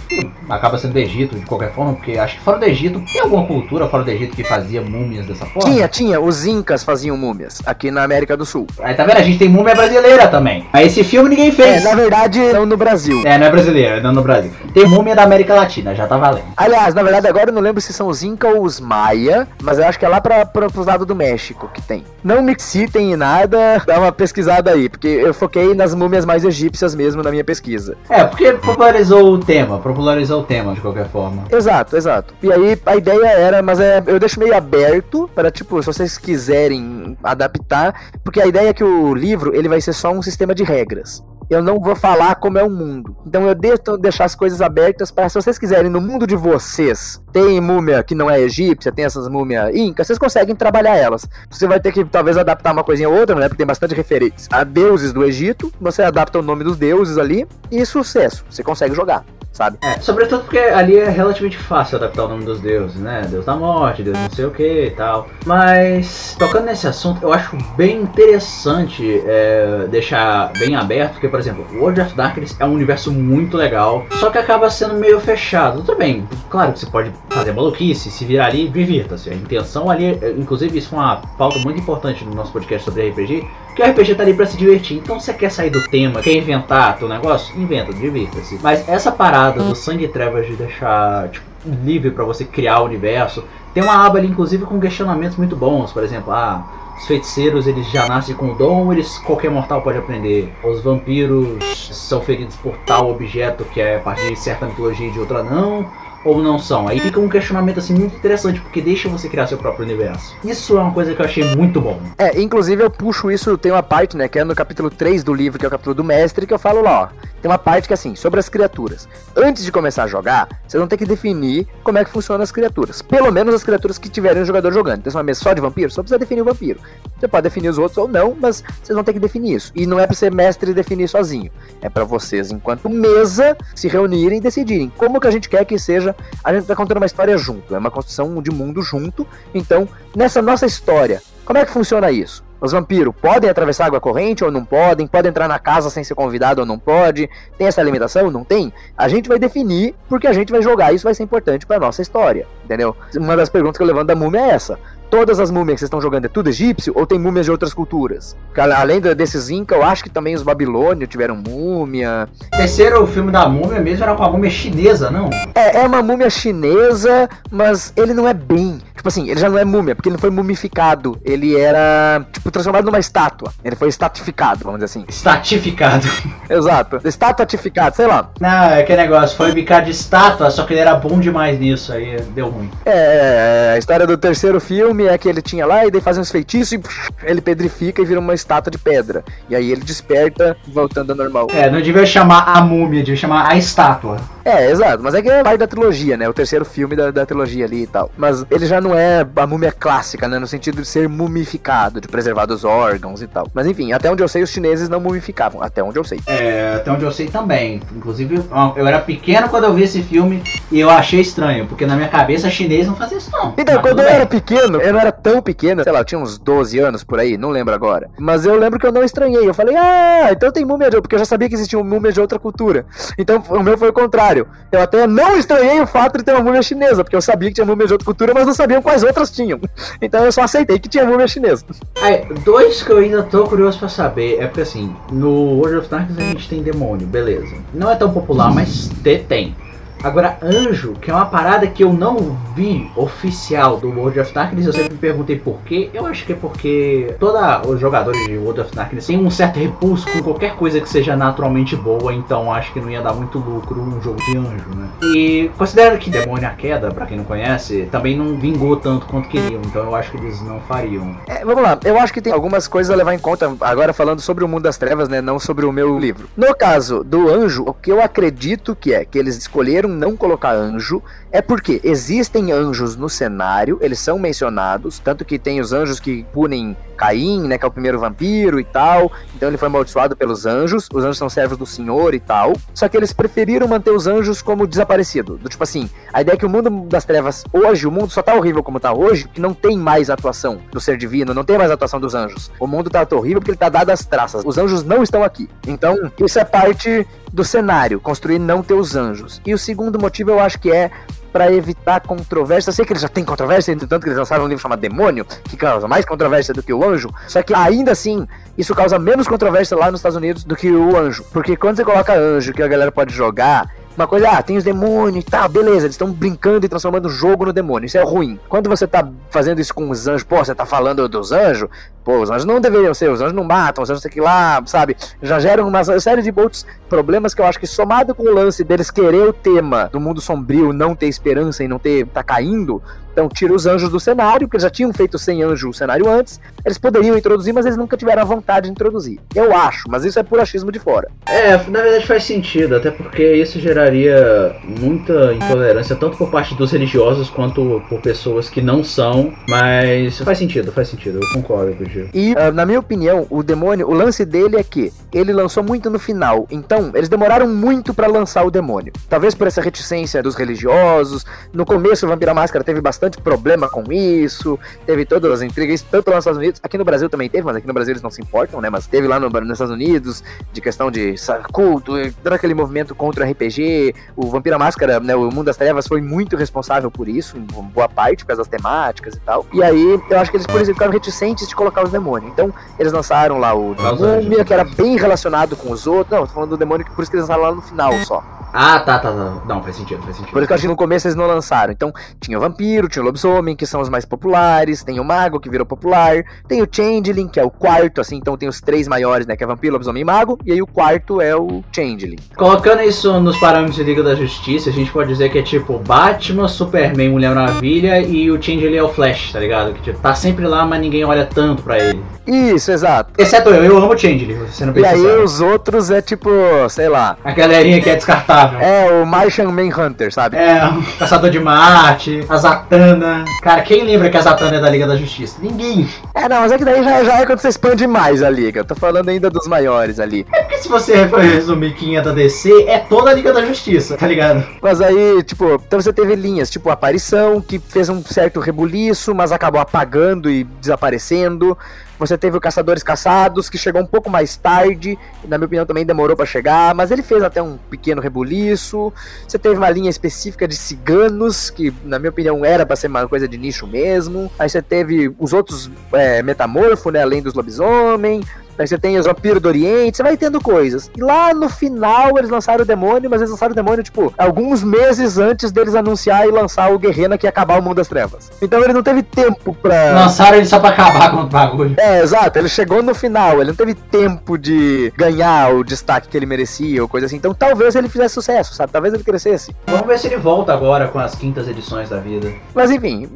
[0.49, 3.45] Acaba sendo do Egito de qualquer forma, porque acho que fora do Egito, tem alguma
[3.45, 5.69] cultura fora do Egito que fazia múmias dessa forma?
[5.69, 6.19] Tinha, tinha.
[6.19, 8.65] Os Incas faziam múmias aqui na América do Sul.
[8.79, 9.17] Aí tá vendo?
[9.17, 10.65] A gente tem múmia brasileira também.
[10.71, 11.83] Aí esse filme ninguém fez.
[11.83, 13.21] É, na verdade, não no Brasil.
[13.25, 14.51] É, não é brasileira, não no Brasil.
[14.73, 16.45] Tem múmia da América Latina, já tá valendo.
[16.55, 19.77] Aliás, na verdade, agora eu não lembro se são os Incas ou os Maia, mas
[19.77, 22.03] eu acho que é lá pra, pra, pros lados do México que tem.
[22.23, 26.45] Não me citem em nada, dá uma pesquisada aí, porque eu foquei nas múmias mais
[26.45, 27.97] egípcias mesmo na minha pesquisa.
[28.09, 31.43] É, porque popularizou o tema, popularizou o tema de qualquer forma.
[31.51, 31.64] Exato,
[31.95, 32.33] exato.
[32.41, 36.17] E aí a ideia era, mas é, eu deixo meio aberto para tipo, se vocês
[36.17, 40.53] quiserem adaptar, porque a ideia é que o livro ele vai ser só um sistema
[40.53, 41.23] de regras.
[41.49, 43.15] eu não vou falar como é o mundo.
[43.25, 47.21] Então eu deixo deixar as coisas abertas para se vocês quiserem no mundo de vocês,
[47.31, 51.27] tem múmia que não é egípcia, tem essas múmias incas, vocês conseguem trabalhar elas.
[51.49, 53.47] Você vai ter que talvez adaptar uma coisinha ou outra, né?
[53.47, 57.47] Porque tem bastante referência a deuses do Egito, você adapta o nome dos deuses ali
[57.71, 59.23] e sucesso, você consegue jogar
[59.55, 59.77] sabe?
[59.81, 63.21] É, sobretudo porque ali é relativamente fácil adaptar o nome dos deuses, né?
[63.29, 65.27] Deus da morte, Deus não sei o que e tal.
[65.45, 71.65] Mas, tocando nesse assunto, eu acho bem interessante é, deixar bem aberto, porque, por exemplo,
[71.73, 75.81] World of Darkness é um universo muito legal, só que acaba sendo meio fechado.
[75.81, 79.29] Tudo bem, claro que você pode fazer maluquice, se virar ali, divirta-se.
[79.29, 83.47] A intenção ali, inclusive, isso foi uma pauta muito importante no nosso podcast sobre RPG
[83.75, 84.97] porque o RPG tá ali pra se divertir.
[84.97, 87.53] Então você quer sair do tema, quer inventar teu negócio?
[87.59, 88.57] Inventa, divirta-se.
[88.63, 91.45] Mas essa parada do sangue e trevas de deixar tipo,
[91.83, 93.43] livre para você criar o universo.
[93.73, 95.91] Tem uma aba ali, inclusive, com questionamentos muito bons.
[95.91, 99.97] Por exemplo, ah, os feiticeiros eles já nascem com o dom, eles qualquer mortal pode
[99.97, 100.53] aprender.
[100.63, 105.11] Os vampiros são feridos por tal objeto que é a partir de certa mitologia e
[105.11, 105.85] de outra não
[106.25, 106.87] ou não são?
[106.87, 110.35] Aí fica um questionamento assim muito interessante, porque deixa você criar seu próprio universo.
[110.43, 111.99] Isso é uma coisa que eu achei muito bom.
[112.17, 115.33] É, inclusive eu puxo isso, tem uma parte, né, que é no capítulo 3 do
[115.33, 117.25] livro, que é o capítulo do mestre, que eu falo lá, ó.
[117.45, 119.07] Tem uma parte que é assim, sobre as criaturas.
[119.35, 122.51] Antes de começar a jogar, vocês vão ter que definir como é que funcionam as
[122.51, 123.03] criaturas.
[123.03, 124.97] Pelo menos as criaturas que tiverem um jogador jogando.
[124.97, 126.79] Então, se é uma mesa só de vampiro, só precisa definir o vampiro.
[127.19, 129.71] Você pode definir os outros ou não, mas vocês vão ter que definir isso.
[129.75, 131.51] E não é para ser mestre definir sozinho.
[131.81, 135.77] É para vocês, enquanto mesa, se reunirem e decidirem como que a gente quer que
[135.77, 136.14] seja.
[136.43, 137.75] A gente tá contando uma história junto.
[137.75, 139.27] É uma construção de mundo junto.
[139.53, 142.43] Então, nessa nossa história, como é que funciona isso?
[142.59, 145.05] Os vampiros podem atravessar água corrente ou não podem?
[145.05, 147.29] Podem entrar na casa sem ser convidado ou não pode?
[147.57, 148.31] Tem essa limitação?
[148.31, 148.73] Não tem?
[148.97, 150.93] A gente vai definir porque a gente vai jogar.
[150.93, 152.95] Isso vai ser importante para nossa história, entendeu?
[153.15, 155.87] Uma das perguntas que eu levanto da múmia é essa todas as múmias que vocês
[155.87, 158.35] estão jogando é tudo egípcio ou tem múmias de outras culturas?
[158.57, 162.27] Além desses Inca, eu acho que também os babilônios tiveram múmia.
[162.53, 165.29] O terceiro filme da múmia mesmo era com a múmia chinesa, não?
[165.53, 168.79] É, é uma múmia chinesa, mas ele não é bem.
[168.95, 171.19] Tipo assim, ele já não é múmia, porque ele não foi mumificado.
[171.23, 173.51] Ele era, tipo, transformado numa estátua.
[173.63, 175.05] Ele foi estatificado, vamos dizer assim.
[175.07, 176.07] Estatificado.
[176.49, 176.99] Exato.
[177.03, 178.29] Estatuatificado, sei lá.
[178.39, 181.91] Não, é que negócio, foi ficar de estátua, só que ele era bom demais nisso,
[181.91, 182.71] aí deu ruim.
[182.85, 186.31] É, a história do terceiro filme é que ele tinha lá, e daí faz uns
[186.31, 186.81] feitiços e
[187.23, 189.23] ele pedrifica e vira uma estátua de pedra.
[189.49, 191.47] E aí ele desperta, voltando ao normal.
[191.51, 194.17] É, não devia chamar a múmia, devia chamar a estátua.
[194.45, 195.01] É, exato.
[195.01, 196.29] Mas é que é parte da trilogia, né?
[196.29, 198.11] O terceiro filme da, da trilogia ali e tal.
[198.15, 200.37] Mas ele já não é a múmia clássica, né?
[200.37, 203.47] No sentido de ser mumificado, de preservar os órgãos e tal.
[203.53, 205.61] Mas enfim, até onde eu sei, os chineses não mumificavam.
[205.63, 206.19] Até onde eu sei.
[206.27, 207.81] É, até onde eu sei também.
[207.95, 208.39] Inclusive,
[208.75, 212.07] eu era pequeno quando eu vi esse filme e eu achei estranho, porque na minha
[212.07, 213.53] cabeça chinês não fazia isso, não.
[213.57, 214.13] Então, Mas quando eu bem.
[214.13, 217.19] era pequeno, eu não era tão pequeno, sei lá, eu tinha uns 12 anos por
[217.19, 218.09] aí, não lembro agora.
[218.19, 219.47] Mas eu lembro que eu não estranhei.
[219.47, 222.21] Eu falei, ah, então tem múmia de porque eu já sabia que existia múmia de
[222.21, 222.85] outra cultura.
[223.17, 224.34] Então o meu foi o contrário.
[224.71, 227.55] Eu até não estranhei o fato de ter uma múmia chinesa, porque eu sabia que
[227.55, 229.59] tinha múmia de outra cultura, mas não sabiam quais outras tinham.
[230.01, 231.65] Então eu só aceitei que tinha múmia chinesa.
[232.01, 235.89] Aí, dois que eu ainda tô curioso pra saber é porque assim, no World of
[235.89, 237.55] Darkness a gente tem demônio, beleza.
[237.73, 238.89] Não é tão popular, mas
[239.27, 239.55] tem.
[240.05, 244.67] Agora, anjo, que é uma parada que eu não vi oficial do World of Darkness,
[244.67, 245.89] eu sempre me perguntei por quê.
[245.91, 249.57] Eu acho que é porque todos os jogadores de World of Darkness têm um certo
[249.57, 253.39] repulso com qualquer coisa que seja naturalmente boa, então acho que não ia dar muito
[253.39, 254.87] lucro um jogo de anjo, né?
[255.15, 259.27] E considera que Demônio a Queda, pra quem não conhece, também não vingou tanto quanto
[259.27, 261.17] queriam, então eu acho que eles não fariam.
[261.25, 264.21] É, vamos lá, eu acho que tem algumas coisas a levar em conta, agora falando
[264.21, 265.19] sobre o mundo das trevas, né?
[265.19, 266.29] Não sobre o meu livro.
[266.37, 270.53] No caso do anjo, o que eu acredito que é que eles escolheram não colocar
[270.53, 275.99] anjo é porque existem anjos no cenário, eles são mencionados, tanto que tem os anjos
[275.99, 280.15] que punem Caim, né, que é o primeiro vampiro e tal, então ele foi amaldiçoado
[280.15, 283.91] pelos anjos, os anjos são servos do Senhor e tal, só que eles preferiram manter
[283.91, 287.43] os anjos como desaparecido, do tipo assim, a ideia é que o mundo das trevas
[287.51, 290.79] hoje, o mundo só tá horrível como tá hoje, que não tem mais atuação do
[290.79, 293.69] ser divino, não tem mais atuação dos anjos, o mundo tá horrível porque ele tá
[293.69, 298.39] dado as traças, os anjos não estão aqui, então isso é parte do cenário, construir
[298.39, 300.89] não ter os anjos, e o segundo motivo eu acho que é
[301.33, 302.71] para evitar controvérsia.
[302.71, 305.57] Sei que ele já tem controvérsia, entretanto que eles lançaram um livro chamado Demônio, que
[305.57, 307.09] causa mais controvérsia do que o Anjo.
[307.27, 308.25] Só que ainda assim,
[308.57, 311.25] isso causa menos controvérsia lá nos Estados Unidos do que o Anjo.
[311.33, 314.63] Porque quando você coloca Anjo, que a galera pode jogar, Uma coisa, ah, tem os
[314.63, 317.87] demônios e tal, beleza, eles estão brincando e transformando o jogo no demônio.
[317.87, 318.37] Isso é ruim.
[318.49, 321.69] Quando você tá fazendo isso com os anjos, pô, você tá falando dos anjos,
[322.03, 324.21] pô, os anjos não deveriam ser, os anjos não matam, os anjos tem que ir
[324.21, 324.97] lá, sabe?
[325.21, 328.65] Já geram uma série de outros problemas que eu acho que somado com o lance
[328.65, 332.83] deles querer o tema do mundo sombrio, não ter esperança e não ter tá caindo,
[333.15, 336.09] então tira os anjos do cenário, porque eles já tinham feito sem anjo o cenário
[336.09, 336.41] antes.
[336.65, 339.19] Eles poderiam introduzir, mas eles nunca tiveram a vontade de introduzir.
[339.33, 341.07] Eu acho, mas isso é por achismo de fora.
[341.25, 346.73] É, na verdade faz sentido, até porque isso geraria muita intolerância, tanto por parte dos
[346.73, 349.33] religiosos quanto por pessoas que não são.
[349.47, 352.09] Mas faz sentido, faz sentido, eu concordo com o Gil.
[352.13, 355.89] E, uh, na minha opinião, o demônio, o lance dele é que ele lançou muito
[355.89, 356.45] no final.
[356.51, 358.91] Então, eles demoraram muito para lançar o demônio.
[359.07, 361.25] Talvez por essa reticência dos religiosos.
[361.53, 365.81] No começo, o Vampira Máscara teve bastante bastante problema com isso, teve todas as intrigas,
[365.81, 368.01] tanto lá nos Estados Unidos, aqui no Brasil também teve, mas aqui no Brasil eles
[368.01, 368.69] não se importam, né?
[368.69, 371.15] Mas teve lá no, nos Estados Unidos, de questão de
[371.51, 375.15] culto, todo aquele movimento contra o RPG, o Vampira Máscara, né?
[375.15, 378.49] O Mundo das Trevas foi muito responsável por isso, em boa parte, por causa das
[378.49, 379.45] temáticas e tal.
[379.53, 382.31] E aí, eu acho que eles, por exemplo, ficaram reticentes de colocar os demônios.
[382.31, 386.17] Então, eles lançaram lá o Múmia, que era bem relacionado com os outros.
[386.17, 388.23] Não, tô falando do demônio, que por isso que eles lançaram lá no final só.
[388.57, 389.41] Ah, tá, tá, tá.
[389.45, 390.31] Não, faz sentido, faz sentido.
[390.31, 391.73] Por isso que eu acho que no começo eles não lançaram.
[391.73, 391.91] Então,
[392.21, 395.49] tinha o vampiro, tinha o lobisomem, que são os mais populares, tem o mago, que
[395.49, 399.27] virou popular, tem o changeling, que é o quarto, assim, então tem os três maiores,
[399.27, 402.17] né, que é vampiro, lobisomem e mago, e aí o quarto é o changeling.
[402.35, 405.77] Colocando isso nos parâmetros de Liga da Justiça, a gente pode dizer que é tipo
[405.79, 409.73] Batman, Superman, Mulher Maravilha e o changeling é o Flash, tá ligado?
[409.73, 412.01] Que tipo, tá sempre lá, mas ninguém olha tanto pra ele.
[412.25, 413.11] Isso, exato.
[413.17, 416.29] Exceto eu, eu amo o changeling, você não E aí os outros é tipo,
[416.69, 417.17] sei lá...
[417.23, 418.59] A galerinha que é descartável.
[418.59, 420.37] É, o Martian Manhunter, sabe?
[420.37, 422.37] É, o Caçador de Marte, a
[422.85, 423.25] Zatanna.
[423.41, 425.37] Cara, quem lembra que a Zatanna é da Liga da Justiça?
[425.41, 425.87] Ninguém.
[426.13, 428.59] É, não, mas é que daí já, já é quando você expande mais a Liga.
[428.59, 430.25] Eu tô falando ainda dos maiores ali.
[430.31, 433.43] É porque se você for resumir quem é da DC, é toda a Liga da
[433.43, 434.45] Justiça, tá ligado?
[434.61, 439.31] Mas aí, tipo, então você teve linhas, tipo, Aparição, que fez um certo rebuliço, mas
[439.31, 441.57] acabou apagando e desaparecendo.
[441.97, 445.85] Você teve o Caçadores Caçados, que chegou um pouco mais tarde, na minha opinião também
[445.85, 448.91] demorou para chegar, mas ele fez até um pequeno rebuliço.
[449.27, 453.07] Você teve uma linha específica de ciganos, que na minha opinião era para ser uma
[453.07, 454.31] coisa de nicho mesmo.
[454.37, 458.21] Aí você teve os outros é, metamorfo, né, além dos lobisomem.
[458.57, 460.89] Aí você tem os vampiros do Oriente, você vai tendo coisas.
[460.95, 464.63] E lá no final eles lançaram o demônio, mas eles lançaram o demônio, tipo, alguns
[464.63, 468.31] meses antes deles anunciar e lançar o Guerrena que ia acabar o Mundo das Trevas.
[468.41, 469.93] Então ele não teve tempo pra.
[469.93, 471.75] Lançaram ele só pra acabar com o bagulho.
[471.77, 472.39] É, exato.
[472.39, 476.81] Ele chegou no final, ele não teve tempo de ganhar o destaque que ele merecia
[476.81, 477.17] ou coisa assim.
[477.17, 478.71] Então talvez ele fizesse sucesso, sabe?
[478.71, 479.55] Talvez ele crescesse.
[479.67, 482.31] Vamos ver se ele volta agora com as quintas edições da vida.
[482.53, 483.09] Mas enfim,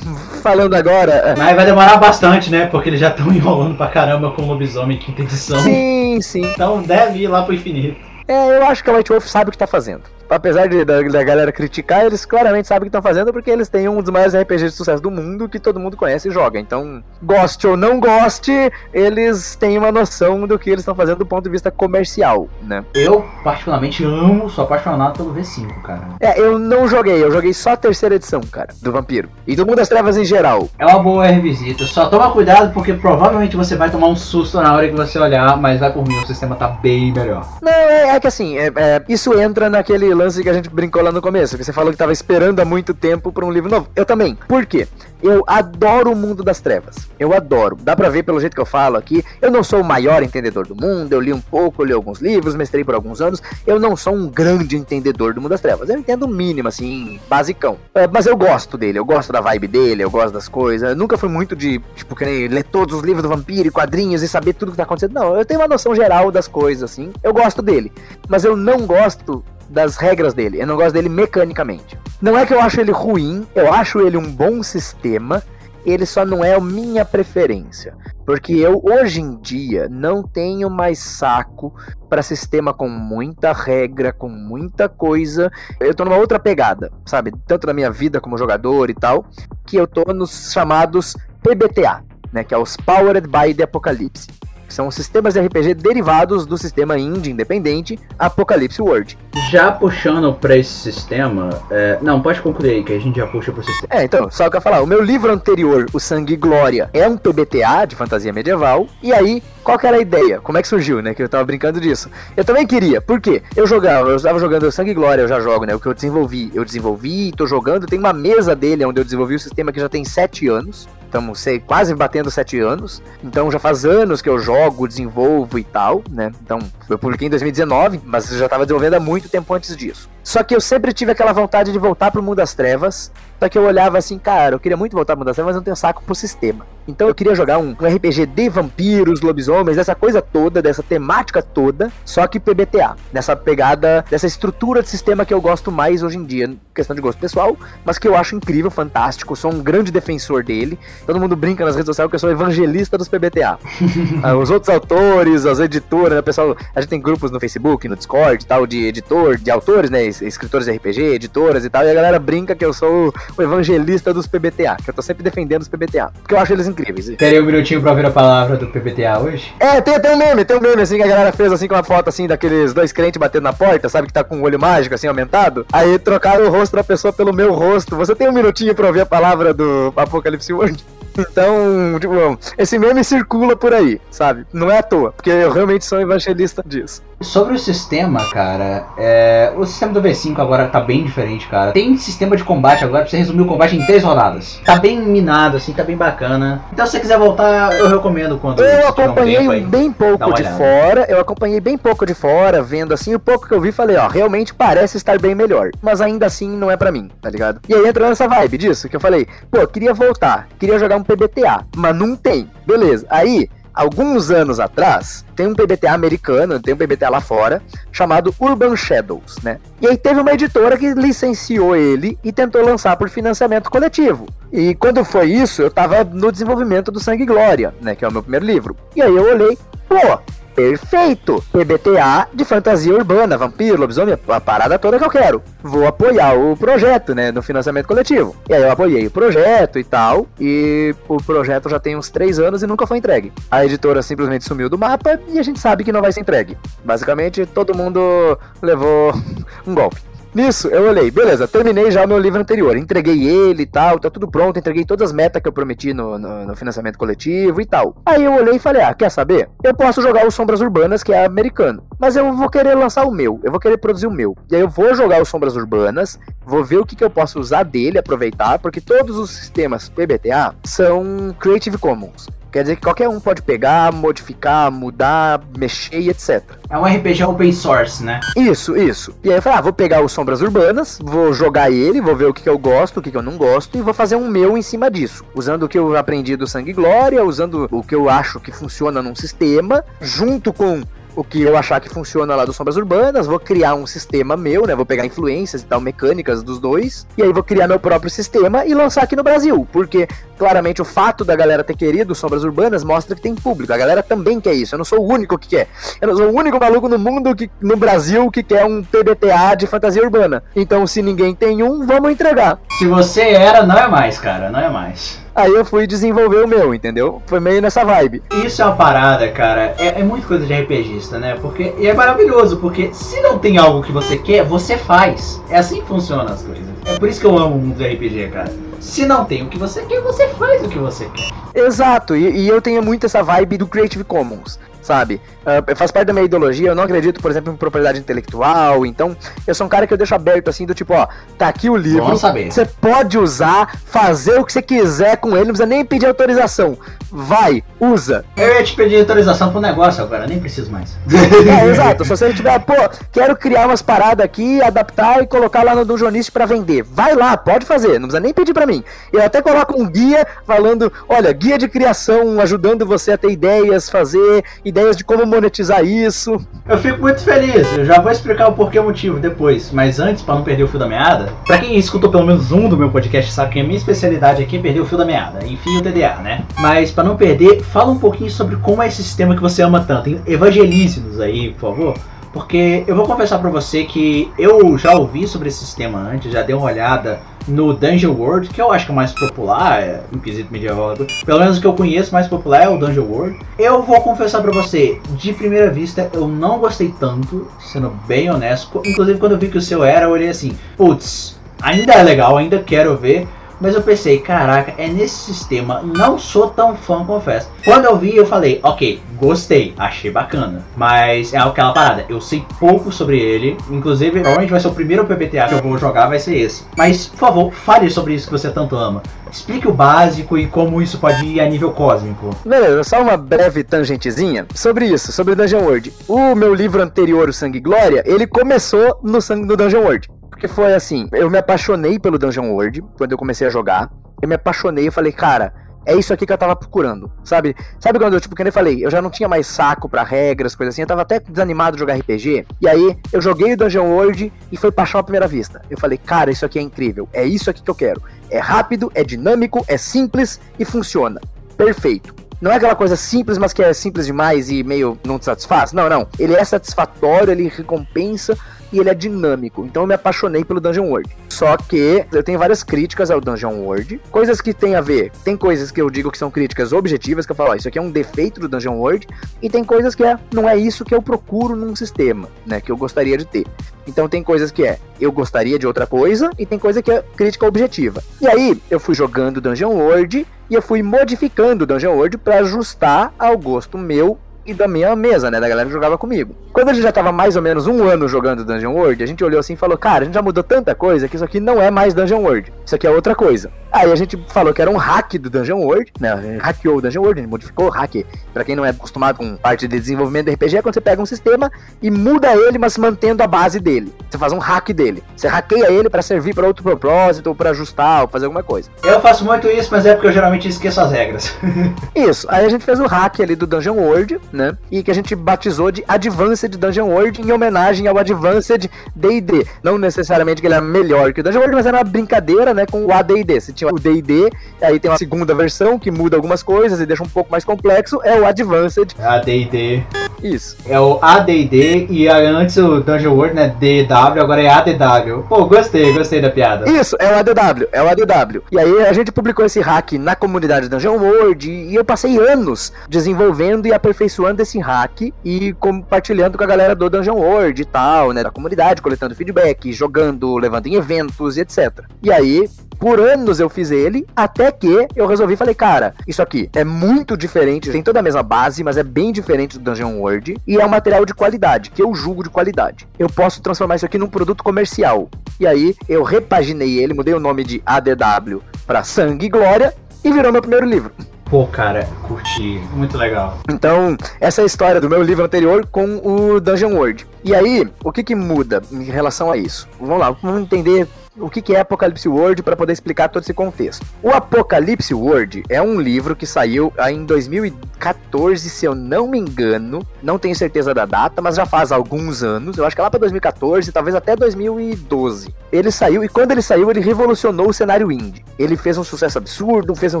[0.42, 1.12] falando agora.
[1.12, 2.66] É, mas vai demorar bastante, né?
[2.66, 5.58] Porque eles já estão enrolando pra caramba com o lobisomem quinta edição.
[5.60, 6.42] Sim, sim.
[6.44, 7.96] Então deve ir lá pro infinito.
[8.28, 11.02] É, eu acho que a White Wolf sabe o que tá fazendo apesar de, da,
[11.02, 14.10] da, galera criticar, eles claramente sabem o que estão fazendo porque eles têm um dos
[14.10, 16.58] maiores RPGs de sucesso do mundo que todo mundo conhece e joga.
[16.58, 18.52] Então, goste ou não goste,
[18.92, 22.84] eles têm uma noção do que eles estão fazendo do ponto de vista comercial, né?
[22.94, 26.08] Eu, particularmente, amo, sou apaixonado pelo V5, cara.
[26.20, 29.28] É, eu não joguei, eu joguei só a terceira edição, cara, do Vampiro.
[29.46, 30.68] E do Mundo das Trevas em geral.
[30.78, 34.74] É uma boa revisita, só toma cuidado porque provavelmente você vai tomar um susto na
[34.74, 37.46] hora que você olhar, mas vai por mim, o sistema tá bem melhor.
[37.62, 41.02] Não, é, é que assim, é, é, isso entra naquele lance que a gente brincou
[41.02, 43.70] lá no começo, que você falou que tava esperando há muito tempo por um livro
[43.70, 43.88] novo.
[43.94, 44.36] Eu também.
[44.48, 44.88] Por quê?
[45.22, 47.08] Eu adoro o mundo das trevas.
[47.18, 47.76] Eu adoro.
[47.80, 49.24] Dá pra ver pelo jeito que eu falo aqui.
[49.40, 51.12] Eu não sou o maior entendedor do mundo.
[51.12, 53.42] Eu li um pouco, eu li alguns livros, mestrei por alguns anos.
[53.66, 55.88] Eu não sou um grande entendedor do mundo das trevas.
[55.88, 57.78] Eu entendo o mínimo, assim, basicão.
[57.94, 58.98] É, mas eu gosto dele.
[58.98, 60.04] Eu gosto da vibe dele.
[60.04, 60.90] Eu gosto das coisas.
[60.90, 64.22] Eu nunca fui muito de, tipo, querer ler todos os livros do vampiro e quadrinhos
[64.22, 65.14] e saber tudo que tá acontecendo.
[65.14, 67.12] Não, eu tenho uma noção geral das coisas, assim.
[67.22, 67.90] Eu gosto dele.
[68.28, 70.60] Mas eu não gosto das regras dele.
[70.60, 71.98] Eu não gosto dele mecanicamente.
[72.20, 75.42] Não é que eu acho ele ruim, eu acho ele um bom sistema.
[75.84, 77.94] Ele só não é a minha preferência.
[78.26, 81.72] Porque eu, hoje em dia, não tenho mais saco
[82.08, 85.48] para sistema com muita regra, com muita coisa.
[85.78, 87.32] Eu tô numa outra pegada, sabe?
[87.46, 89.26] Tanto na minha vida como jogador e tal,
[89.64, 92.02] que eu tô nos chamados PBTA,
[92.32, 92.42] né?
[92.42, 94.26] Que é os Powered by the Apocalypse.
[94.68, 99.18] São sistemas de RPG derivados do sistema indie independente Apocalypse World.
[99.50, 101.98] Já puxando para esse sistema, é...
[102.02, 103.88] não, pode concluir aí que a gente já puxa pro sistema.
[103.90, 107.06] É, então, só que eu falar, o meu livro anterior, O Sangue e Glória, é
[107.08, 110.40] um PBTA de fantasia medieval, e aí, qual que era a ideia?
[110.40, 111.14] Como é que surgiu, né?
[111.14, 112.10] Que eu tava brincando disso.
[112.36, 113.42] Eu também queria, por quê?
[113.54, 115.74] Eu jogava, eu estava jogando Sangue e Glória, eu já jogo, né?
[115.74, 119.34] O que eu desenvolvi, eu desenvolvi, tô jogando, tem uma mesa dele onde eu desenvolvi
[119.34, 123.02] o sistema que já tem 7 anos estamos sei, quase batendo sete anos.
[123.22, 126.30] Então já faz anos que eu jogo, desenvolvo e tal, né?
[126.42, 130.08] Então eu publiquei em 2019, mas já estava desenvolvendo há muito tempo antes disso.
[130.22, 133.12] Só que eu sempre tive aquela vontade de voltar pro mundo das trevas.
[133.38, 135.64] Só que eu olhava assim, cara, eu queria muito voltar mundo das trevas, mas não
[135.64, 136.66] tenho saco pro sistema.
[136.88, 141.42] Então eu queria jogar um, um RPG de vampiros, lobisomens, essa coisa toda, dessa temática
[141.42, 142.96] toda, só que PBTA.
[143.12, 147.02] Nessa pegada, dessa estrutura de sistema que eu gosto mais hoje em dia, questão de
[147.02, 150.78] gosto pessoal, mas que eu acho incrível, fantástico, sou um grande defensor dele.
[151.04, 153.58] Todo mundo brinca nas redes sociais que eu sou evangelista dos PBTA.
[154.22, 157.96] Ah, os outros autores, as editoras, né, pessoal, a gente tem grupos no Facebook, no
[157.96, 161.90] Discord e tal, de editor, de autores, né, escritores de RPG, editoras e tal, e
[161.90, 165.62] a galera brinca que eu sou o evangelista dos PBTA, que eu tô sempre defendendo
[165.62, 167.06] os PBTA, porque eu acho eles incríveis.
[167.16, 169.52] Teria um minutinho pra ouvir a palavra do PPTA hoje?
[169.58, 171.74] É, tem, tem um meme, tem um meme assim que a galera fez assim com
[171.74, 174.06] uma foto assim daqueles dois crentes batendo na porta, sabe?
[174.06, 175.66] Que tá com o olho mágico assim aumentado.
[175.72, 177.96] Aí trocaram o rosto da pessoa pelo meu rosto.
[177.96, 180.84] Você tem um minutinho pra ouvir a palavra do Apocalipse World?
[181.18, 182.12] Então, tipo,
[182.58, 184.46] esse meme circula por aí, sabe?
[184.52, 187.02] Não é à toa, porque eu realmente sou evangelista disso.
[187.20, 189.50] Sobre o sistema, cara, é...
[189.56, 191.72] o sistema do V5 agora tá bem diferente, cara.
[191.72, 194.60] Tem sistema de combate agora pra você resumir o combate em três rodadas.
[194.64, 196.62] Tá bem minado, assim, tá bem bacana.
[196.70, 199.60] Então, se você quiser voltar, eu recomendo quando Eu um acompanhei aí.
[199.62, 200.56] bem pouco de olhada.
[200.58, 203.96] fora, eu acompanhei bem pouco de fora, vendo assim, o pouco que eu vi, falei,
[203.96, 207.60] ó, realmente parece estar bem melhor, mas ainda assim não é pra mim, tá ligado?
[207.66, 211.02] E aí entrou nessa vibe disso, que eu falei, pô, queria voltar, queria jogar um
[211.02, 213.06] PBTA, mas não tem, beleza.
[213.08, 217.62] Aí, alguns anos atrás, tem um PBTA americano, tem um PBTA lá fora,
[217.92, 219.58] chamado Urban Shadows, né?
[219.80, 224.26] E aí teve uma editora que licenciou ele e tentou lançar por financiamento coletivo.
[224.50, 227.94] E quando foi isso, eu tava no desenvolvimento do Sangue e Glória, né?
[227.94, 228.74] Que é o meu primeiro livro.
[228.96, 230.18] E aí eu olhei, pô,
[230.56, 231.44] perfeito!
[231.52, 235.42] PBTA de fantasia urbana, vampiro, lobisomem, a parada toda que eu quero.
[235.62, 237.30] Vou apoiar o projeto, né?
[237.30, 238.34] No financiamento coletivo.
[238.48, 240.26] E aí eu apoiei o projeto e tal.
[240.40, 243.32] E o projeto já tem uns três anos e nunca foi entregue.
[243.50, 246.56] A editora simplesmente sumiu do mapa e a gente sabe que não vai ser entregue.
[246.82, 249.12] Basicamente, todo mundo levou
[249.66, 250.15] um golpe.
[250.36, 254.10] Nisso, eu olhei, beleza, terminei já o meu livro anterior, entreguei ele e tal, tá
[254.10, 257.64] tudo pronto, entreguei todas as metas que eu prometi no, no, no financiamento coletivo e
[257.64, 257.96] tal.
[258.04, 259.48] Aí eu olhei e falei, ah, quer saber?
[259.64, 263.10] Eu posso jogar o Sombras Urbanas, que é americano, mas eu vou querer lançar o
[263.10, 264.36] meu, eu vou querer produzir o meu.
[264.50, 267.40] E aí eu vou jogar o Sombras Urbanas, vou ver o que, que eu posso
[267.40, 272.26] usar dele, aproveitar, porque todos os sistemas PBTA são Creative Commons.
[272.56, 276.42] Quer dizer que qualquer um pode pegar, modificar, mudar, mexer e etc.
[276.70, 278.18] É um RPG open source, né?
[278.34, 279.14] Isso, isso.
[279.22, 282.24] E aí eu falei, ah, vou pegar o Sombras Urbanas, vou jogar ele, vou ver
[282.24, 284.26] o que, que eu gosto, o que, que eu não gosto, e vou fazer um
[284.26, 285.22] meu em cima disso.
[285.34, 289.02] Usando o que eu aprendi do Sangue Glória, usando o que eu acho que funciona
[289.02, 290.82] num sistema, junto com
[291.16, 294.66] o que eu achar que funciona lá do Sombras Urbanas, vou criar um sistema meu,
[294.66, 294.74] né?
[294.74, 298.66] Vou pegar influências e tal, mecânicas dos dois, e aí vou criar meu próprio sistema
[298.66, 300.06] e lançar aqui no Brasil, porque
[300.38, 303.72] claramente o fato da galera ter querido Sombras Urbanas mostra que tem público.
[303.72, 304.74] A galera também quer isso.
[304.74, 305.68] Eu não sou o único que quer.
[306.00, 309.54] Eu não sou o único maluco no mundo que no Brasil que quer um TBTA
[309.56, 310.42] de fantasia urbana.
[310.54, 312.58] Então, se ninguém tem um, vamos entregar.
[312.78, 315.25] Se você era, não é mais, cara, não é mais.
[315.36, 317.20] Aí eu fui desenvolver o meu, entendeu?
[317.26, 318.22] Foi meio nessa vibe.
[318.42, 319.74] Isso é uma parada, cara.
[319.78, 321.36] É, é muito coisa de RPGista, né?
[321.42, 325.38] Porque e é maravilhoso, porque se não tem algo que você quer, você faz.
[325.50, 326.64] É assim que funcionam as coisas.
[326.86, 328.50] É por isso que eu amo o mundo do RPG, cara.
[328.80, 331.60] Se não tem o que você quer, você faz o que você quer.
[331.60, 335.20] Exato, e, e eu tenho muito essa vibe do Creative Commons, sabe?
[335.42, 339.16] Uh, faz parte da minha ideologia, eu não acredito, por exemplo, em propriedade intelectual, então
[339.46, 341.76] eu sou um cara que eu deixo aberto assim, do tipo, ó, tá aqui o
[341.76, 346.06] livro, você pode usar, fazer o que você quiser com ele, não precisa nem pedir
[346.06, 346.78] autorização.
[347.10, 348.24] Vai, usa.
[348.36, 350.96] Eu ia te pedir autorização pro negócio agora, nem preciso mais.
[351.46, 352.04] É, exato.
[352.04, 352.74] Se você tiver, pô,
[353.12, 356.82] quero criar umas paradas aqui, adaptar e colocar lá no Dungeonist pra vender.
[356.82, 358.82] Vai lá, pode fazer, não precisa nem pedir pra mim.
[359.12, 363.88] Eu até coloco um guia falando, olha, guia de criação, ajudando você a ter ideias,
[363.88, 364.44] fazer
[364.76, 366.38] ideias de como monetizar isso.
[366.68, 370.22] Eu fico muito feliz, eu já vou explicar o porquê o motivo depois, mas antes,
[370.22, 372.90] pra não perder o fio da meada, pra quem escutou pelo menos um do meu
[372.90, 375.82] podcast sabe que a minha especialidade aqui é perder o fio da meada, enfim o
[375.82, 376.44] TDA, né?
[376.58, 379.80] Mas pra não perder, fala um pouquinho sobre como é esse sistema que você ama
[379.80, 381.94] tanto, evangelize-nos aí, por favor.
[382.32, 386.42] Porque eu vou confessar pra você que eu já ouvi sobre esse sistema antes, já
[386.42, 390.02] dei uma olhada no Dungeon World, que eu acho que é o mais popular, é,
[390.10, 390.96] no quesito medieval.
[391.24, 393.38] Pelo menos o que eu conheço mais popular é o Dungeon World.
[393.58, 398.82] Eu vou confessar pra você, de primeira vista, eu não gostei tanto, sendo bem honesto.
[398.84, 402.36] Inclusive, quando eu vi que o seu era, eu olhei assim, putz, ainda é legal,
[402.36, 403.26] ainda quero ver.
[403.60, 407.48] Mas eu pensei, caraca, é nesse sistema, não sou tão fã, confesso.
[407.64, 410.64] Quando eu vi, eu falei, ok, gostei, achei bacana.
[410.76, 413.56] Mas é aquela parada, eu sei pouco sobre ele.
[413.70, 416.64] Inclusive, provavelmente vai ser o primeiro PPTA que eu vou jogar, vai ser esse.
[416.76, 419.02] Mas, por favor, fale sobre isso que você tanto ama.
[419.30, 422.30] Explique o básico e como isso pode ir a nível cósmico.
[422.44, 425.92] Beleza, só uma breve tangentezinha sobre isso, sobre Dungeon World.
[426.06, 430.08] O meu livro anterior, o Sangue e Glória, ele começou no Sangue do Dungeon World.
[430.36, 433.90] Porque foi assim, eu me apaixonei pelo Dungeon World quando eu comecei a jogar.
[434.20, 435.50] Eu me apaixonei e falei, cara,
[435.86, 437.56] é isso aqui que eu tava procurando, sabe?
[437.80, 440.54] Sabe quando eu, tipo, que nem falei, eu já não tinha mais saco para regras,
[440.54, 443.86] coisas assim, eu tava até desanimado de jogar RPG, e aí eu joguei o Dungeon
[443.86, 445.62] World e foi paixão à primeira vista.
[445.70, 448.02] Eu falei, cara, isso aqui é incrível, é isso aqui que eu quero.
[448.30, 451.18] É rápido, é dinâmico, é simples e funciona.
[451.56, 452.14] Perfeito.
[452.40, 455.72] Não é aquela coisa simples, mas que é simples demais e meio não te satisfaz.
[455.72, 456.06] Não, não.
[456.18, 458.36] Ele é satisfatório, ele recompensa
[458.72, 459.64] e ele é dinâmico.
[459.64, 461.10] Então eu me apaixonei pelo Dungeon World.
[461.28, 465.10] Só que eu tenho várias críticas ao Dungeon World, coisas que tem a ver.
[465.24, 467.82] Tem coisas que eu digo que são críticas objetivas, que eu falo, isso aqui é
[467.82, 469.06] um defeito do Dungeon World,
[469.42, 472.70] e tem coisas que é, não é isso que eu procuro num sistema, né, que
[472.70, 473.46] eu gostaria de ter.
[473.86, 477.02] Então tem coisas que é, eu gostaria de outra coisa, e tem coisa que é
[477.16, 478.02] crítica objetiva.
[478.20, 482.38] E aí eu fui jogando Dungeon World e eu fui modificando o Dungeon World para
[482.38, 485.40] ajustar ao gosto meu e da minha mesa, né?
[485.40, 486.34] Da galera que jogava comigo.
[486.52, 489.22] Quando a gente já tava mais ou menos um ano jogando Dungeon World, a gente
[489.24, 491.60] olhou assim e falou: Cara, a gente já mudou tanta coisa que isso aqui não
[491.60, 492.52] é mais Dungeon World.
[492.64, 493.50] Isso aqui é outra coisa.
[493.72, 496.12] Aí a gente falou que era um hack do Dungeon World, né?
[496.12, 498.06] A gente hackeou o Dungeon World, a gente modificou o hack.
[498.32, 501.02] Pra quem não é acostumado com parte de desenvolvimento de RPG, é quando você pega
[501.02, 501.50] um sistema
[501.82, 503.92] e muda ele, mas mantendo a base dele.
[504.08, 505.02] Você faz um hack dele.
[505.14, 508.70] Você hackeia ele para servir para outro propósito, ou pra ajustar, ou fazer alguma coisa.
[508.82, 511.36] Eu faço muito isso, mas é porque eu geralmente esqueço as regras.
[511.94, 512.26] isso.
[512.30, 514.56] Aí a gente fez o hack ali do Dungeon World, né?
[514.70, 519.46] E que a gente batizou de Advanced Dungeon World em homenagem ao Advanced D&D.
[519.62, 522.66] Não necessariamente que ele é melhor que o Dungeon World, mas era uma brincadeira, né,
[522.66, 523.40] com o AD&D.
[523.40, 524.30] Você tinha o D&D,
[524.60, 528.00] aí tem uma segunda versão que muda algumas coisas e deixa um pouco mais complexo,
[528.04, 528.94] é o Advanced.
[528.98, 529.82] AD&D.
[530.22, 530.56] Isso.
[530.66, 535.24] É o AD&D e antes o Dungeon World, né, DW, agora é ADW.
[535.28, 536.70] Pô, gostei, gostei da piada.
[536.70, 538.42] Isso, é o ADW, é o ADW.
[538.50, 542.72] E aí a gente publicou esse hack na comunidade Dungeon World e eu passei anos
[542.88, 548.12] desenvolvendo e aperfeiçoando esse hack e compartilhando com a galera do Dungeon World e tal,
[548.12, 551.84] né, da comunidade, coletando feedback, jogando, levando em eventos e etc.
[552.02, 552.48] E aí,
[552.78, 557.16] por anos eu fiz ele, até que eu resolvi falei, cara, isso aqui é muito
[557.16, 560.64] diferente, tem toda a mesma base, mas é bem diferente do Dungeon World e é
[560.64, 562.86] um material de qualidade, que eu julgo de qualidade.
[562.98, 565.08] Eu posso transformar isso aqui num produto comercial.
[565.40, 569.74] E aí eu repaginei ele, mudei o nome de ADW para Sangue e Glória
[570.04, 570.92] e virou meu primeiro livro.
[571.28, 572.60] Pô, cara, curti.
[572.72, 573.38] Muito legal.
[573.50, 577.04] Então, essa é a história do meu livro anterior com o Dungeon World.
[577.26, 579.68] E aí, o que que muda em relação a isso?
[579.80, 580.86] Vamos lá, vamos entender
[581.18, 583.84] o que é Apocalipse World para poder explicar todo esse contexto.
[584.00, 589.84] O Apocalipse World é um livro que saiu em 2014, se eu não me engano.
[590.00, 592.58] Não tenho certeza da data, mas já faz alguns anos.
[592.58, 595.34] Eu acho que é lá para 2014, talvez até 2012.
[595.50, 598.24] Ele saiu e quando ele saiu, ele revolucionou o cenário indie.
[598.38, 600.00] Ele fez um sucesso absurdo, fez um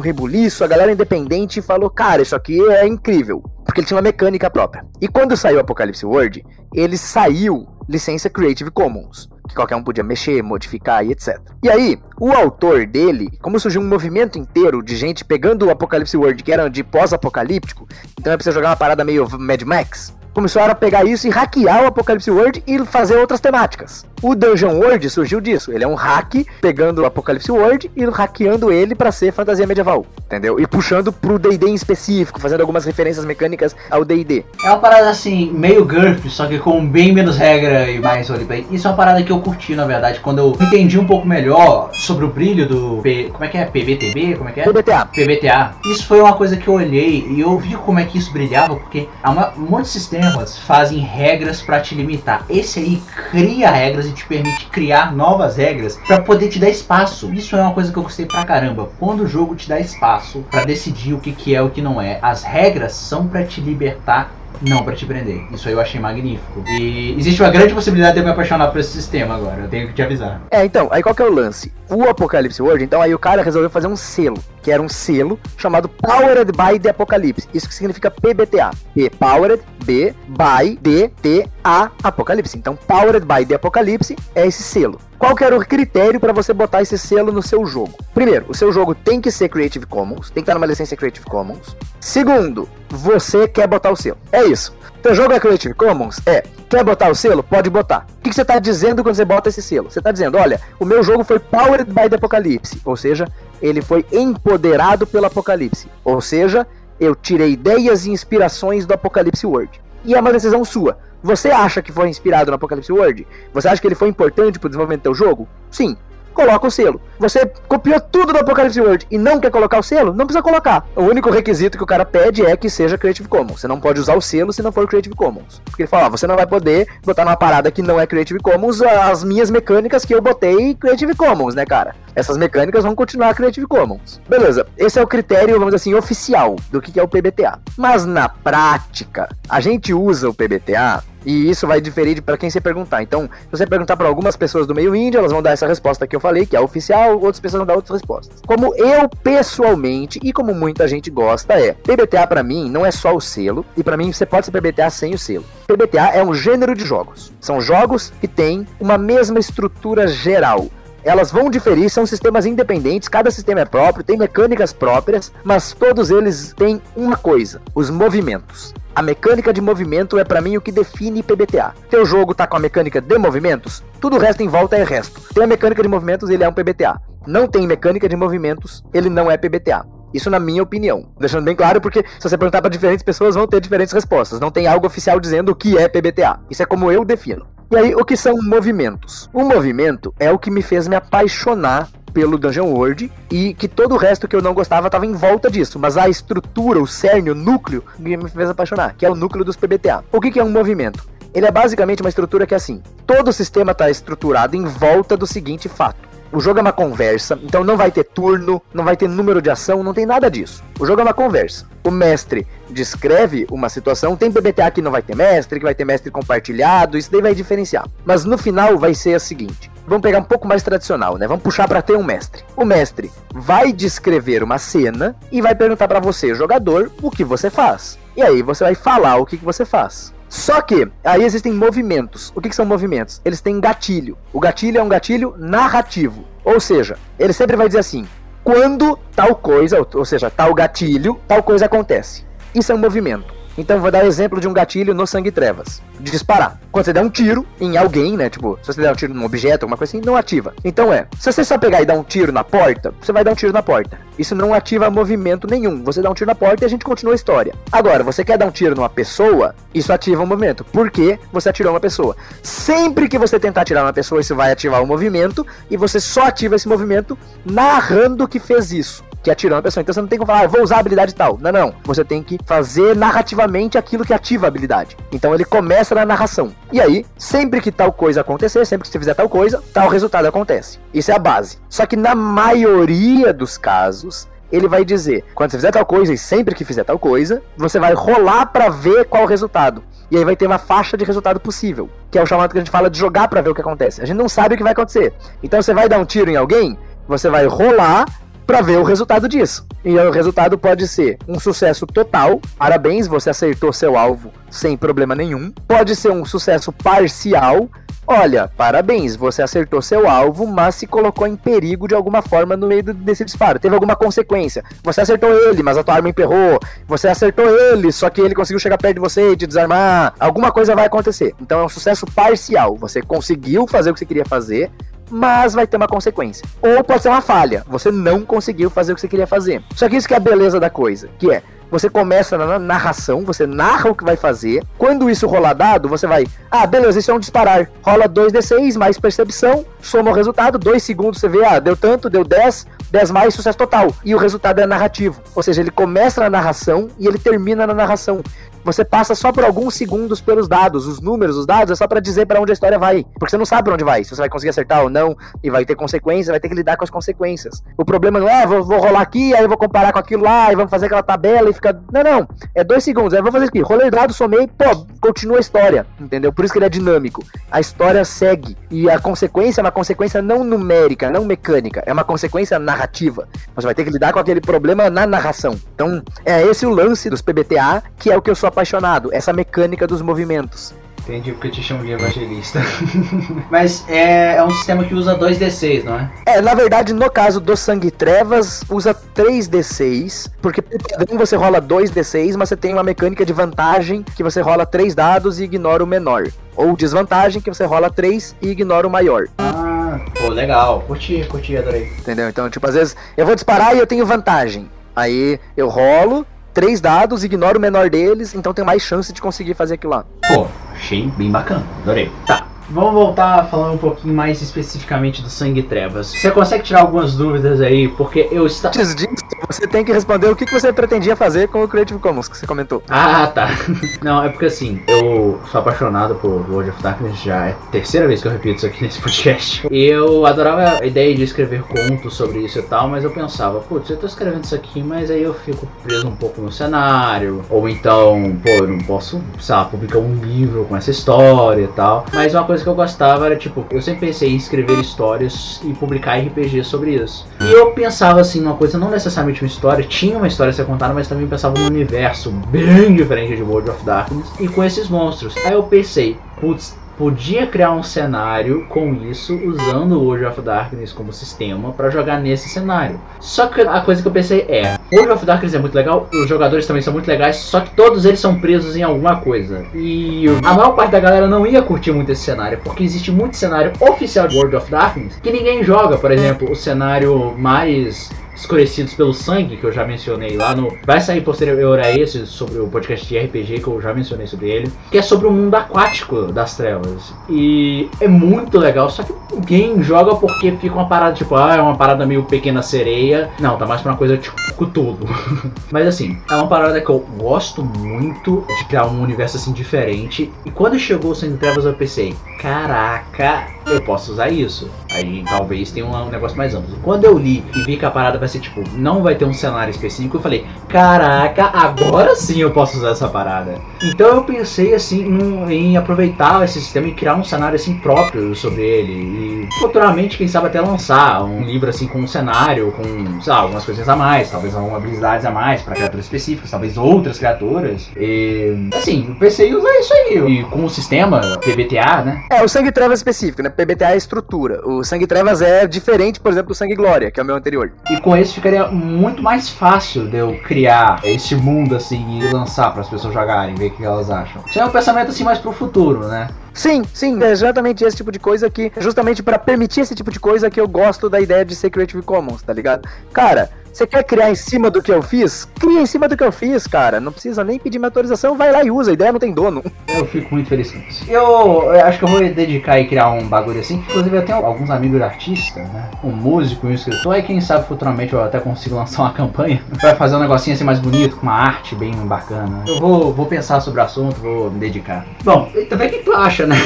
[0.00, 4.48] rebuliço, a galera independente falou: "Cara, isso aqui é incrível", porque ele tinha uma mecânica
[4.48, 4.86] própria.
[5.00, 6.42] E quando saiu Apocalipse World,
[6.72, 11.38] ele saiu licença Creative Commons que qualquer um podia mexer, modificar e etc.
[11.62, 16.16] E aí, o autor dele, como surgiu um movimento inteiro de gente pegando o Apocalipse
[16.16, 17.86] World, que era de pós-apocalíptico,
[18.18, 21.30] então é pra você jogar uma parada meio Mad Max, começaram a pegar isso e
[21.30, 24.04] hackear o Apocalipse World e fazer outras temáticas.
[24.22, 25.72] O Dungeon World surgiu disso.
[25.72, 30.04] Ele é um hack pegando o Apocalipse World e hackeando ele para ser fantasia medieval,
[30.26, 30.60] entendeu?
[30.60, 34.44] E puxando pro D&D em específico, fazendo algumas referências mecânicas ao D&D.
[34.62, 38.66] É uma parada assim, meio GURP, só que com bem menos regra e mais roleplay.
[38.70, 41.90] Isso é uma parada que eu curti, na verdade, quando eu entendi um pouco melhor
[41.94, 43.30] sobre o brilho do P...
[43.32, 43.64] como é que é?
[43.64, 44.36] PBTB?
[44.36, 44.64] Como é que é?
[44.64, 45.06] PBTA.
[45.06, 45.74] PBTA.
[45.86, 48.76] Isso foi uma coisa que eu olhei e eu vi como é que isso brilhava,
[48.76, 49.90] porque há um monte de
[50.26, 52.44] sistemas fazem regras para te limitar.
[52.48, 57.32] Esse aí cria regras e te permite criar novas regras para poder te dar espaço.
[57.32, 58.90] Isso é uma coisa que eu gostei pra caramba.
[58.98, 62.00] Quando o jogo te dá espaço para decidir o que, que é o que não
[62.00, 62.18] é.
[62.22, 65.42] As regras são para te libertar não para te prender.
[65.52, 66.64] Isso aí eu achei magnífico.
[66.66, 69.62] E existe uma grande possibilidade de eu me apaixonar por esse sistema agora.
[69.62, 70.40] Eu tenho que te avisar.
[70.50, 71.72] É, então, aí qual que é o lance?
[71.88, 75.38] O Apocalipse World, então aí o cara resolveu fazer um selo, que era um selo
[75.56, 77.48] chamado Powered by the Apocalypse.
[77.54, 78.72] Isso que significa PBTA.
[78.92, 82.58] P Powered B by D T A Apocalipse.
[82.58, 85.00] Então, Powered by the Apocalypse é esse selo.
[85.20, 87.92] Qual que era o critério para você botar esse selo no seu jogo?
[88.12, 91.26] Primeiro, o seu jogo tem que ser Creative Commons, tem que estar numa licença Creative
[91.26, 91.76] Commons.
[92.00, 94.18] Segundo, você quer botar o selo.
[94.32, 94.74] É isso.
[95.06, 96.20] Teu jogo é Creative Commons?
[96.26, 96.42] É.
[96.68, 97.40] Quer botar o selo?
[97.40, 98.08] Pode botar.
[98.18, 99.88] O que, você está dizendo quando você bota esse selo?
[99.88, 103.28] Você está dizendo, olha, o meu jogo foi Powered by the Apocalypse, ou seja,
[103.62, 106.66] ele foi empoderado pelo Apocalipse, ou seja,
[106.98, 109.80] eu tirei ideias e inspirações do Apocalipse World.
[110.04, 110.98] E é uma decisão sua.
[111.22, 113.28] Você acha que foi inspirado no Apocalipse World?
[113.54, 115.46] Você acha que ele foi importante pro desenvolvimento do teu jogo?
[115.70, 115.96] Sim.
[116.36, 117.00] Coloca o selo.
[117.18, 120.12] Você copiou tudo do Apocalypse World e não quer colocar o selo?
[120.12, 120.86] Não precisa colocar.
[120.94, 123.60] O único requisito que o cara pede é que seja Creative Commons.
[123.60, 125.62] Você não pode usar o selo se não for Creative Commons.
[125.64, 128.38] Porque ele fala, ah, você não vai poder botar numa parada que não é Creative
[128.40, 131.94] Commons as minhas mecânicas que eu botei Creative Commons, né, cara?
[132.14, 134.20] Essas mecânicas vão continuar Creative Commons.
[134.28, 137.58] Beleza, esse é o critério, vamos dizer assim, oficial do que é o PBTA.
[137.78, 142.60] Mas na prática, a gente usa o PBTA e isso vai diferir para quem você
[142.60, 143.02] perguntar.
[143.02, 146.06] Então, se você perguntar para algumas pessoas do meio índio, elas vão dar essa resposta
[146.06, 148.40] que eu falei, que é oficial, outras pessoas vão dar outras respostas.
[148.46, 153.14] Como eu pessoalmente e como muita gente gosta é, PBTA para mim não é só
[153.14, 155.44] o selo, e para mim você pode ser PBTA sem o selo.
[155.66, 157.32] PBTA é um gênero de jogos.
[157.40, 160.68] São jogos que têm uma mesma estrutura geral
[161.06, 166.10] elas vão diferir, são sistemas independentes, cada sistema é próprio, tem mecânicas próprias, mas todos
[166.10, 168.74] eles têm uma coisa: os movimentos.
[168.94, 171.74] A mecânica de movimento é para mim o que define PBTA.
[171.90, 175.20] Teu jogo tá com a mecânica de movimentos, tudo o resto em volta é resto.
[175.32, 177.00] Tem a mecânica de movimentos, ele é um PBTA.
[177.26, 179.86] Não tem mecânica de movimentos, ele não é PBTA.
[180.14, 181.10] Isso na minha opinião.
[181.20, 184.40] Deixando bem claro, porque se você perguntar para diferentes pessoas, vão ter diferentes respostas.
[184.40, 186.40] Não tem algo oficial dizendo o que é PBTA.
[186.50, 187.46] Isso é como eu defino.
[187.68, 189.28] E aí, o que são movimentos?
[189.34, 193.96] Um movimento é o que me fez me apaixonar pelo Dungeon World e que todo
[193.96, 197.28] o resto que eu não gostava estava em volta disso, mas a estrutura, o cerne,
[197.28, 200.04] o núcleo me fez apaixonar, que é o núcleo dos PBTA.
[200.12, 201.04] O que, que é um movimento?
[201.34, 205.16] Ele é basicamente uma estrutura que é assim: todo o sistema está estruturado em volta
[205.16, 206.05] do seguinte fato.
[206.36, 209.48] O jogo é uma conversa, então não vai ter turno, não vai ter número de
[209.48, 210.62] ação, não tem nada disso.
[210.78, 211.64] O jogo é uma conversa.
[211.82, 215.86] O mestre descreve uma situação, tem PBTA que não vai ter mestre, que vai ter
[215.86, 217.88] mestre compartilhado, isso daí vai diferenciar.
[218.04, 221.26] Mas no final vai ser o seguinte: vamos pegar um pouco mais tradicional, né?
[221.26, 222.44] Vamos puxar para ter um mestre.
[222.54, 227.48] O mestre vai descrever uma cena e vai perguntar para você, jogador, o que você
[227.48, 227.98] faz.
[228.14, 230.12] E aí você vai falar o que, que você faz.
[230.28, 232.32] Só que aí existem movimentos.
[232.34, 233.20] O que, que, são movimentos?
[233.24, 234.18] Eles têm gatilho.
[234.32, 236.24] O gatilho é um gatilho narrativo.
[236.44, 238.06] Ou seja, ele sempre vai dizer assim:
[238.42, 242.24] quando tal coisa, ou seja, tal gatilho, tal coisa acontece.
[242.54, 243.35] Isso é um movimento.
[243.58, 245.82] Então vou dar exemplo de um gatilho no Sangue Trevas.
[245.98, 246.60] De disparar.
[246.70, 248.28] Quando você der um tiro em alguém, né?
[248.28, 250.54] Tipo, se você der um tiro num objeto, alguma coisa assim, não ativa.
[250.64, 253.32] Então é, se você só pegar e dar um tiro na porta, você vai dar
[253.32, 253.98] um tiro na porta.
[254.18, 255.82] Isso não ativa movimento nenhum.
[255.84, 257.54] Você dá um tiro na porta e a gente continua a história.
[257.72, 260.64] Agora, você quer dar um tiro numa pessoa, isso ativa o movimento.
[260.64, 262.16] Porque você atirou uma pessoa.
[262.42, 266.24] Sempre que você tentar atirar uma pessoa, isso vai ativar o movimento e você só
[266.26, 269.82] ativa esse movimento narrando que fez isso que atirando a pessoa.
[269.82, 271.36] Então você não tem que falar, ah, vou usar a habilidade tal.
[271.40, 271.74] Não, não.
[271.82, 274.96] Você tem que fazer narrativamente aquilo que ativa a habilidade.
[275.10, 276.54] Então ele começa na narração.
[276.72, 280.26] E aí, sempre que tal coisa acontecer, sempre que você fizer tal coisa, tal resultado
[280.26, 280.78] acontece.
[280.94, 281.58] Isso é a base.
[281.68, 286.18] Só que na maioria dos casos, ele vai dizer, quando você fizer tal coisa e
[286.18, 289.82] sempre que fizer tal coisa, você vai rolar para ver qual o resultado.
[290.08, 292.60] E aí vai ter uma faixa de resultado possível, que é o chamado que a
[292.60, 294.00] gente fala de jogar para ver o que acontece.
[294.00, 295.12] A gente não sabe o que vai acontecer.
[295.42, 298.04] Então você vai dar um tiro em alguém, você vai rolar
[298.46, 299.66] para ver o resultado disso.
[299.84, 305.14] E o resultado pode ser um sucesso total, parabéns, você acertou seu alvo sem problema
[305.14, 305.52] nenhum.
[305.66, 307.68] Pode ser um sucesso parcial,
[308.06, 312.66] olha, parabéns, você acertou seu alvo, mas se colocou em perigo de alguma forma no
[312.66, 313.58] meio desse disparo.
[313.58, 314.62] Teve alguma consequência.
[314.82, 316.58] Você acertou ele, mas a tua arma emperrou.
[316.86, 320.14] Você acertou ele, só que ele conseguiu chegar perto de você e te desarmar.
[320.18, 321.34] Alguma coisa vai acontecer.
[321.40, 322.76] Então é um sucesso parcial.
[322.76, 324.70] Você conseguiu fazer o que você queria fazer,
[325.10, 326.46] mas vai ter uma consequência.
[326.60, 329.62] Ou pode ser uma falha, você não conseguiu fazer o que você queria fazer.
[329.74, 333.24] Só que isso que é a beleza da coisa, que é você começa na narração,
[333.24, 334.62] você narra o que vai fazer.
[334.78, 336.24] Quando isso rolar dado, você vai.
[336.50, 337.68] Ah, beleza, isso é um disparar.
[337.82, 340.58] Rola 2d6 mais percepção, soma o resultado.
[340.58, 343.92] 2 segundos você vê, ah, deu tanto, deu 10, 10 mais, sucesso total.
[344.04, 345.20] E o resultado é narrativo.
[345.34, 348.22] Ou seja, ele começa na narração e ele termina na narração
[348.66, 350.88] você passa só por alguns segundos pelos dados.
[350.88, 353.04] Os números, os dados, é só para dizer para onde a história vai.
[353.14, 355.48] Porque você não sabe pra onde vai, se você vai conseguir acertar ou não, e
[355.48, 357.62] vai ter consequências, vai ter que lidar com as consequências.
[357.78, 360.52] O problema não é, vou, vou rolar aqui, aí eu vou comparar com aquilo lá,
[360.52, 361.80] e vamos fazer aquela tabela e fica.
[361.92, 362.28] Não, não.
[362.54, 363.14] É dois segundos.
[363.14, 363.60] Aí eu vou fazer aqui.
[363.60, 365.86] Rolei dado, somei, pô, continua a história.
[366.00, 366.32] Entendeu?
[366.32, 367.24] Por isso que ele é dinâmico.
[367.50, 368.56] A história segue.
[368.68, 371.84] E a consequência é uma consequência não numérica, não mecânica.
[371.86, 373.28] É uma consequência narrativa.
[373.54, 375.56] Você vai ter que lidar com aquele problema na narração.
[375.74, 379.34] Então, é esse o lance dos PBTA, que é o que eu sou apaixonado, essa
[379.34, 380.74] mecânica dos movimentos.
[381.02, 382.60] Entendi porque te chamo de evangelista.
[383.48, 386.10] Mas é, é um sistema que usa 2d6, não é?
[386.26, 391.62] É, na verdade, no caso do Sangue Trevas, usa 3d6, porque por padrão você rola
[391.62, 395.84] 2d6, mas você tem uma mecânica de vantagem que você rola 3 dados e ignora
[395.84, 396.24] o menor.
[396.56, 399.28] Ou desvantagem que você rola 3 e ignora o maior.
[399.38, 400.82] Ah, pô, legal.
[400.88, 401.84] Curti, curti, adorei.
[402.00, 402.28] Entendeu?
[402.28, 404.68] Então, tipo, às vezes eu vou disparar e eu tenho vantagem.
[404.96, 406.26] Aí eu rolo,
[406.56, 410.06] três dados, ignoro o menor deles, então tem mais chance de conseguir fazer aquilo lá.
[410.26, 412.10] Pô, achei bem bacana, adorei.
[412.24, 412.46] Tá.
[412.68, 416.08] Vamos voltar falando um pouquinho mais especificamente do Sangue Trevas.
[416.08, 417.88] Você consegue tirar algumas dúvidas aí?
[417.88, 418.74] Porque eu estava.
[418.76, 422.00] Antes disso, você tem que responder o que que você pretendia fazer com o Creative
[422.00, 422.82] Commons que você comentou.
[422.88, 423.50] Ah, tá.
[424.02, 428.08] Não, é porque assim, eu sou apaixonado por World of Darkness, já é a terceira
[428.08, 429.66] vez que eu repito isso aqui nesse podcast.
[429.70, 433.90] Eu adorava a ideia de escrever contos sobre isso e tal, mas eu pensava, putz,
[433.90, 437.42] eu tô escrevendo isso aqui, mas aí eu fico preso um pouco no cenário.
[437.48, 441.68] Ou então, pô, eu não posso, sei lá, publicar um livro com essa história e
[441.68, 442.06] tal.
[442.12, 445.72] Mas uma coisa que eu gostava era, tipo, eu sempre pensei em escrever histórias e
[445.72, 447.26] publicar RPG sobre isso.
[447.40, 450.66] E eu pensava assim, numa coisa, não necessariamente uma história, tinha uma história a ser
[450.66, 454.88] contada, mas também pensava num universo bem diferente de World of Darkness e com esses
[454.88, 455.36] monstros.
[455.44, 460.92] Aí eu pensei, putz, podia criar um cenário com isso usando o World of Darkness
[460.92, 463.00] como sistema para jogar nesse cenário.
[463.20, 466.28] Só que a coisa que eu pensei é, World of Darkness é muito legal, os
[466.28, 469.64] jogadores também são muito legais, só que todos eles são presos em alguma coisa.
[469.74, 473.36] E a maior parte da galera não ia curtir muito esse cenário, porque existe muito
[473.36, 478.94] cenário oficial de World of Darkness que ninguém joga, por exemplo, o cenário mais escurecidos
[478.94, 480.76] pelo sangue, que eu já mencionei lá no.
[480.84, 484.50] Vai sair posterior a esse sobre o podcast de RPG, que eu já mencionei sobre
[484.50, 487.12] ele, que é sobre o mundo aquático das trevas.
[487.28, 491.60] E é muito legal, só que ninguém joga porque fica uma parada tipo, ah, é
[491.60, 493.30] uma parada meio pequena sereia.
[493.40, 495.06] Não, tá mais pra uma coisa tipo tudo.
[495.72, 500.32] Mas assim, é uma parada que eu gosto muito de criar um universo assim diferente.
[500.44, 504.70] E quando chegou o Sangue Trevas, eu pensei, caraca, eu posso usar isso.
[504.92, 506.76] Aí talvez tenha um negócio mais amplo.
[506.82, 509.32] Quando eu li e vi que a parada vai ser tipo, não vai ter um
[509.32, 513.54] cenário específico, eu falei, caraca, agora sim eu posso usar essa parada.
[513.82, 518.34] Então eu pensei assim num- em aproveitar esse sistema e criar um cenário assim próprio
[518.34, 518.92] sobre ele.
[518.92, 523.40] E futuramente, quem sabe até lançar um livro assim com um cenário, com, sei lá,
[523.40, 527.90] algumas coisas a mais, talvez algumas habilidades a mais para criaturas específicas, talvez outras criaturas.
[527.96, 530.16] E assim, eu pensei em usar isso aí.
[530.40, 532.24] E com o sistema PBTA, né?
[532.30, 533.48] É, o Sangue Trevas específico, né?
[533.56, 534.60] PBTA é a estrutura.
[534.68, 537.72] O Sangue Trevas é diferente, por exemplo, do Sangue Glória, que é o meu anterior.
[537.90, 542.72] E com esse ficaria muito mais fácil de eu criar esse mundo assim e lançar
[542.72, 544.42] para as pessoas jogarem, ver o que elas acham.
[544.46, 546.28] Isso é um pensamento assim mais pro futuro, né?
[546.52, 550.18] Sim, sim, é exatamente esse tipo de coisa que, justamente pra permitir esse tipo de
[550.18, 552.88] coisa que eu gosto da ideia de ser Creative Commons, tá ligado?
[553.12, 555.46] Cara, você quer criar em cima do que eu fiz?
[555.60, 556.98] Cria em cima do que eu fiz, cara.
[556.98, 559.62] Não precisa nem pedir minha autorização, vai lá e usa, a ideia não tem dono.
[559.86, 561.04] Eu fico muito feliz com isso.
[561.06, 563.74] Eu, eu acho que eu vou dedicar e criar um bagulho assim.
[563.74, 565.90] Inclusive eu tenho alguns amigos artistas, né?
[566.02, 567.18] Um músico e um escritor.
[567.18, 569.62] E quem sabe futuramente eu até consigo lançar uma campanha.
[569.82, 572.64] Vai fazer um negocinho assim mais bonito, com uma arte bem bacana.
[572.66, 575.04] Eu vou, vou pensar sobre o assunto, vou me dedicar.
[575.22, 576.56] Bom, também o que tu acha, né?